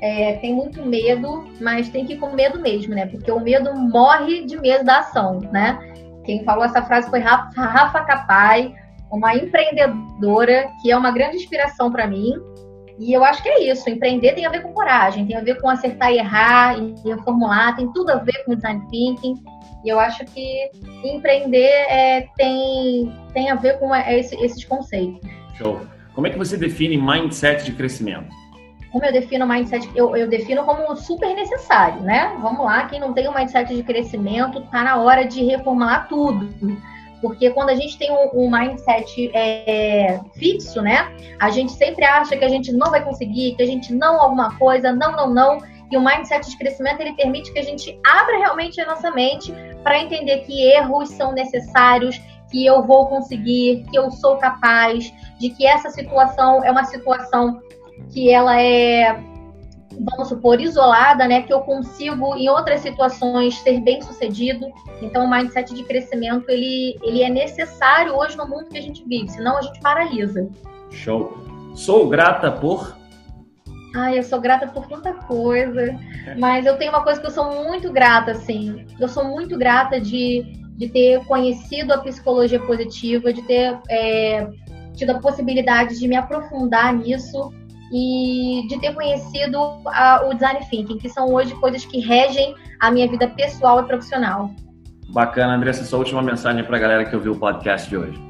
é, 0.00 0.34
tem 0.34 0.54
muito 0.54 0.84
medo, 0.84 1.46
mas 1.60 1.88
tem 1.88 2.04
que 2.04 2.14
ir 2.14 2.18
com 2.18 2.32
medo 2.32 2.60
mesmo, 2.60 2.94
né? 2.94 3.06
Porque 3.06 3.30
o 3.30 3.40
medo 3.40 3.74
morre 3.74 4.44
de 4.44 4.56
medo 4.56 4.84
da 4.84 5.00
ação, 5.00 5.40
né? 5.52 5.78
Quem 6.24 6.44
falou 6.44 6.64
essa 6.64 6.82
frase 6.82 7.08
foi 7.08 7.20
Rafa, 7.20 7.60
Rafa 7.60 8.00
Capai, 8.00 8.74
uma 9.10 9.34
empreendedora 9.34 10.68
que 10.82 10.90
é 10.90 10.96
uma 10.96 11.10
grande 11.10 11.36
inspiração 11.36 11.90
para 11.92 12.06
mim. 12.06 12.34
E 12.98 13.12
eu 13.12 13.24
acho 13.24 13.42
que 13.42 13.48
é 13.48 13.70
isso. 13.70 13.88
Empreender 13.90 14.34
tem 14.34 14.46
a 14.46 14.50
ver 14.50 14.62
com 14.62 14.72
coragem, 14.72 15.26
tem 15.26 15.36
a 15.36 15.40
ver 15.40 15.60
com 15.60 15.68
acertar 15.68 16.12
e 16.12 16.18
errar, 16.18 16.78
e 16.78 16.94
reformular, 17.04 17.74
tem 17.76 17.90
tudo 17.92 18.10
a 18.10 18.16
ver 18.16 18.44
com 18.44 18.54
design 18.54 18.80
thinking. 18.90 19.34
E 19.84 19.88
eu 19.88 20.00
acho 20.00 20.24
que 20.26 20.70
empreender 21.04 21.70
é, 21.88 22.28
tem, 22.36 23.12
tem 23.32 23.50
a 23.50 23.54
ver 23.54 23.78
com 23.78 23.94
esse, 23.94 24.34
esses 24.36 24.64
conceitos. 24.64 25.20
Show. 25.54 25.80
Como 26.14 26.26
é 26.26 26.30
que 26.30 26.38
você 26.38 26.56
define 26.56 26.96
mindset 26.96 27.64
de 27.64 27.72
crescimento? 27.72 28.28
Como 28.92 29.04
eu 29.04 29.12
defino 29.12 29.44
mindset? 29.44 29.90
Eu, 29.96 30.16
eu 30.16 30.28
defino 30.28 30.62
como 30.62 30.94
super 30.94 31.34
necessário, 31.34 32.00
né? 32.02 32.32
Vamos 32.40 32.64
lá, 32.64 32.86
quem 32.86 33.00
não 33.00 33.12
tem 33.12 33.28
um 33.28 33.34
mindset 33.34 33.74
de 33.74 33.82
crescimento, 33.82 34.60
tá 34.70 34.84
na 34.84 34.96
hora 34.96 35.24
de 35.24 35.44
reformular 35.44 36.08
tudo. 36.08 36.48
Porque 37.24 37.48
quando 37.48 37.70
a 37.70 37.74
gente 37.74 37.96
tem 37.96 38.12
um, 38.12 38.28
um 38.34 38.50
mindset 38.50 39.30
é, 39.32 40.20
fixo, 40.34 40.82
né? 40.82 41.10
A 41.40 41.48
gente 41.48 41.72
sempre 41.72 42.04
acha 42.04 42.36
que 42.36 42.44
a 42.44 42.48
gente 42.50 42.70
não 42.70 42.90
vai 42.90 43.02
conseguir, 43.02 43.54
que 43.56 43.62
a 43.62 43.66
gente 43.66 43.94
não 43.94 44.20
alguma 44.20 44.54
coisa, 44.58 44.92
não, 44.92 45.12
não, 45.12 45.30
não. 45.32 45.58
E 45.90 45.96
o 45.96 46.04
mindset 46.04 46.50
de 46.50 46.58
crescimento 46.58 47.00
ele 47.00 47.14
permite 47.14 47.50
que 47.50 47.58
a 47.58 47.62
gente 47.62 47.98
abra 48.06 48.36
realmente 48.36 48.78
a 48.78 48.84
nossa 48.84 49.10
mente 49.10 49.54
para 49.82 49.98
entender 49.98 50.40
que 50.40 50.70
erros 50.72 51.08
são 51.12 51.32
necessários, 51.32 52.20
que 52.50 52.66
eu 52.66 52.82
vou 52.82 53.06
conseguir, 53.06 53.86
que 53.90 53.98
eu 53.98 54.10
sou 54.10 54.36
capaz, 54.36 55.10
de 55.38 55.48
que 55.48 55.66
essa 55.66 55.88
situação 55.88 56.62
é 56.62 56.70
uma 56.70 56.84
situação 56.84 57.58
que 58.12 58.30
ela 58.30 58.60
é, 58.60 59.18
vamos 59.98 60.28
supor, 60.28 60.60
isolada, 60.60 61.26
né? 61.26 61.42
Que 61.42 61.52
eu 61.52 61.60
consigo 61.60 62.34
em 62.36 62.48
outras 62.48 62.80
situações 62.80 63.56
ser 63.58 63.80
bem 63.80 64.00
sucedido. 64.02 64.66
Então, 65.02 65.24
o 65.24 65.30
mindset 65.30 65.74
de 65.74 65.82
crescimento 65.84 66.48
ele, 66.48 66.98
ele 67.02 67.22
é 67.22 67.30
necessário 67.30 68.14
hoje 68.14 68.36
no 68.36 68.46
mundo 68.46 68.66
que 68.66 68.78
a 68.78 68.82
gente 68.82 69.04
vive, 69.06 69.28
senão 69.30 69.58
a 69.58 69.62
gente 69.62 69.80
paralisa. 69.80 70.48
Show. 70.90 71.36
Sou 71.74 72.08
grata 72.08 72.52
por 72.52 72.96
Ai, 73.94 74.18
eu 74.18 74.24
sou 74.24 74.40
grata 74.40 74.66
por 74.66 74.88
tanta 74.88 75.12
coisa. 75.12 75.96
Mas 76.36 76.66
eu 76.66 76.76
tenho 76.76 76.90
uma 76.90 77.04
coisa 77.04 77.20
que 77.20 77.26
eu 77.26 77.30
sou 77.30 77.64
muito 77.64 77.92
grata, 77.92 78.32
assim. 78.32 78.84
Eu 78.98 79.08
sou 79.08 79.24
muito 79.24 79.56
grata 79.56 80.00
de, 80.00 80.42
de 80.76 80.88
ter 80.88 81.24
conhecido 81.26 81.92
a 81.92 81.98
psicologia 81.98 82.58
positiva, 82.58 83.32
de 83.32 83.42
ter 83.42 83.78
é, 83.88 84.48
tido 84.94 85.10
a 85.10 85.20
possibilidade 85.20 85.98
de 85.98 86.08
me 86.08 86.16
aprofundar 86.16 86.92
nisso 86.92 87.52
e 87.96 88.66
de 88.66 88.80
ter 88.80 88.92
conhecido 88.92 89.56
a, 89.86 90.26
o 90.26 90.34
design 90.34 90.58
thinking, 90.68 90.98
que 90.98 91.08
são 91.08 91.32
hoje 91.32 91.54
coisas 91.60 91.84
que 91.84 92.00
regem 92.00 92.52
a 92.80 92.90
minha 92.90 93.08
vida 93.08 93.28
pessoal 93.28 93.80
e 93.80 93.86
profissional. 93.86 94.50
Bacana, 95.10 95.54
Andressa, 95.54 95.84
sua 95.84 96.00
última 96.00 96.20
mensagem 96.20 96.64
para 96.64 96.76
a 96.76 96.80
galera 96.80 97.04
que 97.04 97.14
ouviu 97.14 97.34
o 97.34 97.38
podcast 97.38 97.88
de 97.88 97.96
hoje. 97.96 98.20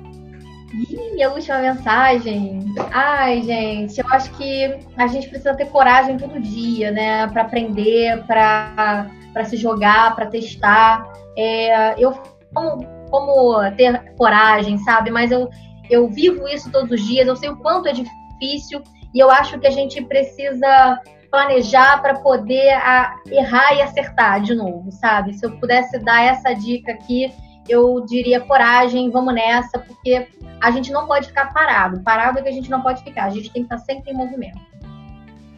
Ih, 0.90 1.22
a 1.22 1.32
última 1.32 1.60
mensagem. 1.60 2.60
Ai, 2.92 3.40
gente, 3.42 3.98
eu 3.98 4.06
acho 4.10 4.30
que 4.32 4.78
a 4.98 5.06
gente 5.06 5.30
precisa 5.30 5.54
ter 5.54 5.66
coragem 5.70 6.18
todo 6.18 6.38
dia, 6.38 6.90
né? 6.90 7.26
Para 7.28 7.42
aprender, 7.42 8.22
para 8.26 9.08
se 9.46 9.56
jogar, 9.56 10.14
para 10.14 10.26
testar. 10.26 11.10
É, 11.38 11.94
eu 11.98 12.12
como, 12.52 12.86
como 13.10 13.70
ter 13.76 14.14
coragem, 14.16 14.76
sabe? 14.78 15.10
Mas 15.10 15.30
eu, 15.30 15.48
eu 15.88 16.06
vivo 16.08 16.46
isso 16.48 16.70
todos 16.70 16.90
os 16.90 17.00
dias, 17.06 17.26
eu 17.26 17.36
sei 17.36 17.48
o 17.48 17.56
quanto 17.56 17.88
é 17.88 17.92
difícil 17.92 18.82
e 19.14 19.20
eu 19.20 19.30
acho 19.30 19.58
que 19.60 19.66
a 19.66 19.70
gente 19.70 20.02
precisa 20.02 21.00
planejar 21.30 22.02
para 22.02 22.14
poder 22.14 22.70
a, 22.74 23.14
errar 23.30 23.74
e 23.74 23.82
acertar 23.82 24.42
de 24.42 24.54
novo, 24.54 24.90
sabe? 24.90 25.34
Se 25.34 25.46
eu 25.46 25.52
pudesse 25.58 25.98
dar 26.00 26.22
essa 26.22 26.52
dica 26.52 26.92
aqui, 26.92 27.32
eu 27.68 28.04
diria 28.04 28.40
coragem, 28.40 29.10
vamos 29.10 29.34
nessa, 29.34 29.78
porque 29.78 30.26
a 30.60 30.70
gente 30.72 30.92
não 30.92 31.06
pode 31.06 31.28
ficar 31.28 31.52
parado. 31.52 32.00
Parado 32.02 32.38
é 32.38 32.42
que 32.42 32.48
a 32.48 32.52
gente 32.52 32.70
não 32.70 32.82
pode 32.82 33.02
ficar, 33.02 33.24
a 33.24 33.30
gente 33.30 33.50
tem 33.50 33.64
que 33.64 33.74
estar 33.74 33.78
sempre 33.78 34.10
em 34.10 34.14
movimento. 34.14 34.58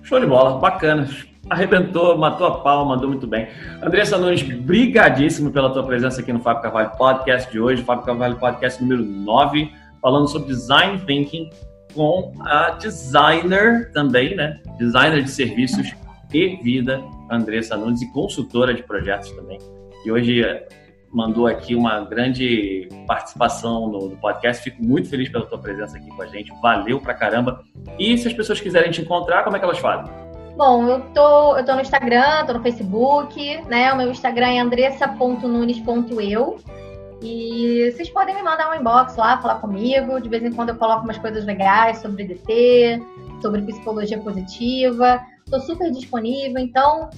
Show 0.02 0.20
de 0.20 0.26
bola, 0.26 0.58
bacana. 0.58 1.08
Arrebentou, 1.48 2.16
matou 2.18 2.46
a 2.46 2.60
palma, 2.60 2.94
mandou 2.94 3.08
muito 3.08 3.26
bem. 3.26 3.48
Andressa 3.82 4.18
Nunes, 4.18 4.42
brigadíssimo 4.42 5.50
pela 5.50 5.70
tua 5.70 5.84
presença 5.84 6.20
aqui 6.20 6.32
no 6.32 6.40
Fábio 6.40 6.62
Carvalho 6.62 6.90
Podcast 6.96 7.50
de 7.50 7.60
hoje, 7.60 7.82
Fábio 7.82 8.04
Carvalho 8.04 8.36
Podcast 8.36 8.82
número 8.82 9.04
9, 9.04 9.72
falando 10.02 10.28
sobre 10.28 10.48
design 10.48 10.98
thinking 11.06 11.50
com 11.96 12.32
a 12.40 12.70
designer 12.72 13.90
também, 13.92 14.36
né? 14.36 14.60
Designer 14.78 15.24
de 15.24 15.30
serviços 15.30 15.92
e 16.32 16.56
vida, 16.56 17.02
Andressa 17.30 17.76
Nunes, 17.76 18.02
e 18.02 18.12
consultora 18.12 18.74
de 18.74 18.82
projetos 18.82 19.32
também. 19.32 19.58
E 20.04 20.12
hoje 20.12 20.44
mandou 21.10 21.46
aqui 21.46 21.74
uma 21.74 22.00
grande 22.04 22.88
participação 23.06 23.88
no, 23.88 24.10
no, 24.10 24.16
podcast. 24.18 24.62
Fico 24.62 24.84
muito 24.84 25.08
feliz 25.08 25.30
pela 25.30 25.46
tua 25.46 25.58
presença 25.58 25.96
aqui 25.96 26.08
com 26.10 26.20
a 26.20 26.26
gente. 26.26 26.52
Valeu 26.60 27.00
pra 27.00 27.14
caramba. 27.14 27.64
E 27.98 28.18
se 28.18 28.28
as 28.28 28.34
pessoas 28.34 28.60
quiserem 28.60 28.90
te 28.90 29.00
encontrar, 29.00 29.42
como 29.42 29.56
é 29.56 29.58
que 29.58 29.64
elas 29.64 29.78
fazem? 29.78 30.12
Bom, 30.56 30.86
eu 30.86 31.00
tô, 31.14 31.56
eu 31.56 31.64
tô 31.64 31.74
no 31.74 31.80
Instagram, 31.80 32.44
tô 32.46 32.52
no 32.52 32.62
Facebook, 32.62 33.62
né? 33.66 33.92
O 33.92 33.96
meu 33.96 34.10
Instagram 34.10 34.48
é 34.48 34.58
andressa.nunes.eu. 34.60 36.58
E 37.22 37.90
vocês 37.92 38.10
podem 38.10 38.34
me 38.34 38.42
mandar 38.42 38.70
um 38.70 38.80
inbox 38.80 39.16
lá, 39.16 39.40
falar 39.40 39.56
comigo. 39.56 40.20
De 40.20 40.28
vez 40.28 40.42
em 40.42 40.52
quando 40.52 40.70
eu 40.70 40.76
coloco 40.76 41.04
umas 41.04 41.18
coisas 41.18 41.44
legais 41.44 41.98
sobre 41.98 42.24
DT, 42.24 43.02
sobre 43.40 43.62
psicologia 43.62 44.18
positiva. 44.18 45.20
Estou 45.44 45.60
super 45.60 45.90
disponível, 45.90 46.58
então 46.58 47.08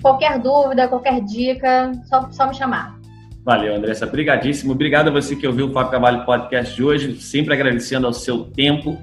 qualquer 0.00 0.38
dúvida, 0.38 0.88
qualquer 0.88 1.20
dica, 1.22 1.92
só, 2.04 2.30
só 2.30 2.46
me 2.46 2.54
chamar. 2.54 2.98
Valeu, 3.44 3.74
Andressa. 3.74 4.06
Obrigadíssimo. 4.06 4.72
Obrigado 4.72 5.08
a 5.08 5.10
você 5.10 5.34
que 5.34 5.46
ouviu 5.46 5.68
o 5.68 5.72
Fábio 5.72 5.90
Cavalho 5.90 6.24
Podcast 6.24 6.74
de 6.74 6.84
hoje. 6.84 7.20
Sempre 7.20 7.54
agradecendo 7.54 8.06
ao 8.06 8.12
seu 8.12 8.44
tempo. 8.44 8.98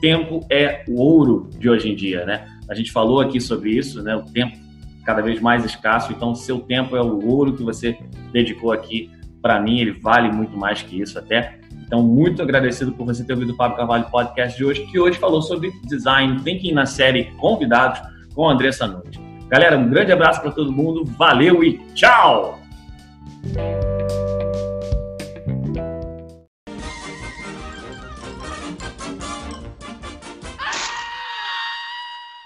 Tempo 0.00 0.46
é 0.48 0.84
o 0.88 1.00
ouro 1.00 1.50
de 1.58 1.68
hoje 1.68 1.90
em 1.90 1.96
dia, 1.96 2.24
né? 2.24 2.46
A 2.68 2.74
gente 2.74 2.90
falou 2.92 3.20
aqui 3.20 3.40
sobre 3.40 3.70
isso, 3.70 4.02
né? 4.02 4.14
O 4.16 4.22
tempo 4.22 4.56
cada 5.04 5.20
vez 5.20 5.40
mais 5.40 5.64
escasso. 5.64 6.12
Então, 6.12 6.34
seu 6.34 6.60
tempo 6.60 6.96
é 6.96 7.02
o 7.02 7.26
ouro 7.26 7.54
que 7.54 7.62
você 7.62 7.98
dedicou 8.32 8.72
aqui 8.72 9.10
para 9.40 9.60
mim 9.60 9.80
ele 9.80 9.92
vale 9.92 10.30
muito 10.30 10.56
mais 10.56 10.82
que 10.82 11.00
isso 11.00 11.18
até. 11.18 11.58
Então, 11.90 12.02
muito 12.02 12.40
agradecido 12.40 12.92
por 12.92 13.04
você 13.04 13.24
ter 13.24 13.32
ouvido 13.32 13.52
o 13.52 13.56
Fábio 13.56 13.76
Carvalho 13.76 14.04
Podcast 14.10 14.56
de 14.56 14.64
hoje, 14.64 14.86
que 14.86 15.00
hoje 15.00 15.18
falou 15.18 15.42
sobre 15.42 15.72
design 15.84 16.40
thinking 16.42 16.72
na 16.72 16.86
série 16.86 17.32
Convidados 17.32 18.00
com 18.32 18.48
a 18.48 18.52
Andressa 18.52 18.86
Nunes. 18.86 19.18
Galera, 19.48 19.76
um 19.76 19.90
grande 19.90 20.12
abraço 20.12 20.40
para 20.40 20.52
todo 20.52 20.70
mundo, 20.70 21.04
valeu 21.04 21.64
e 21.64 21.78
tchau! 21.94 22.60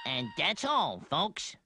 And 0.06 0.28
that's 0.38 0.64
all, 0.64 1.02
folks. 1.10 1.56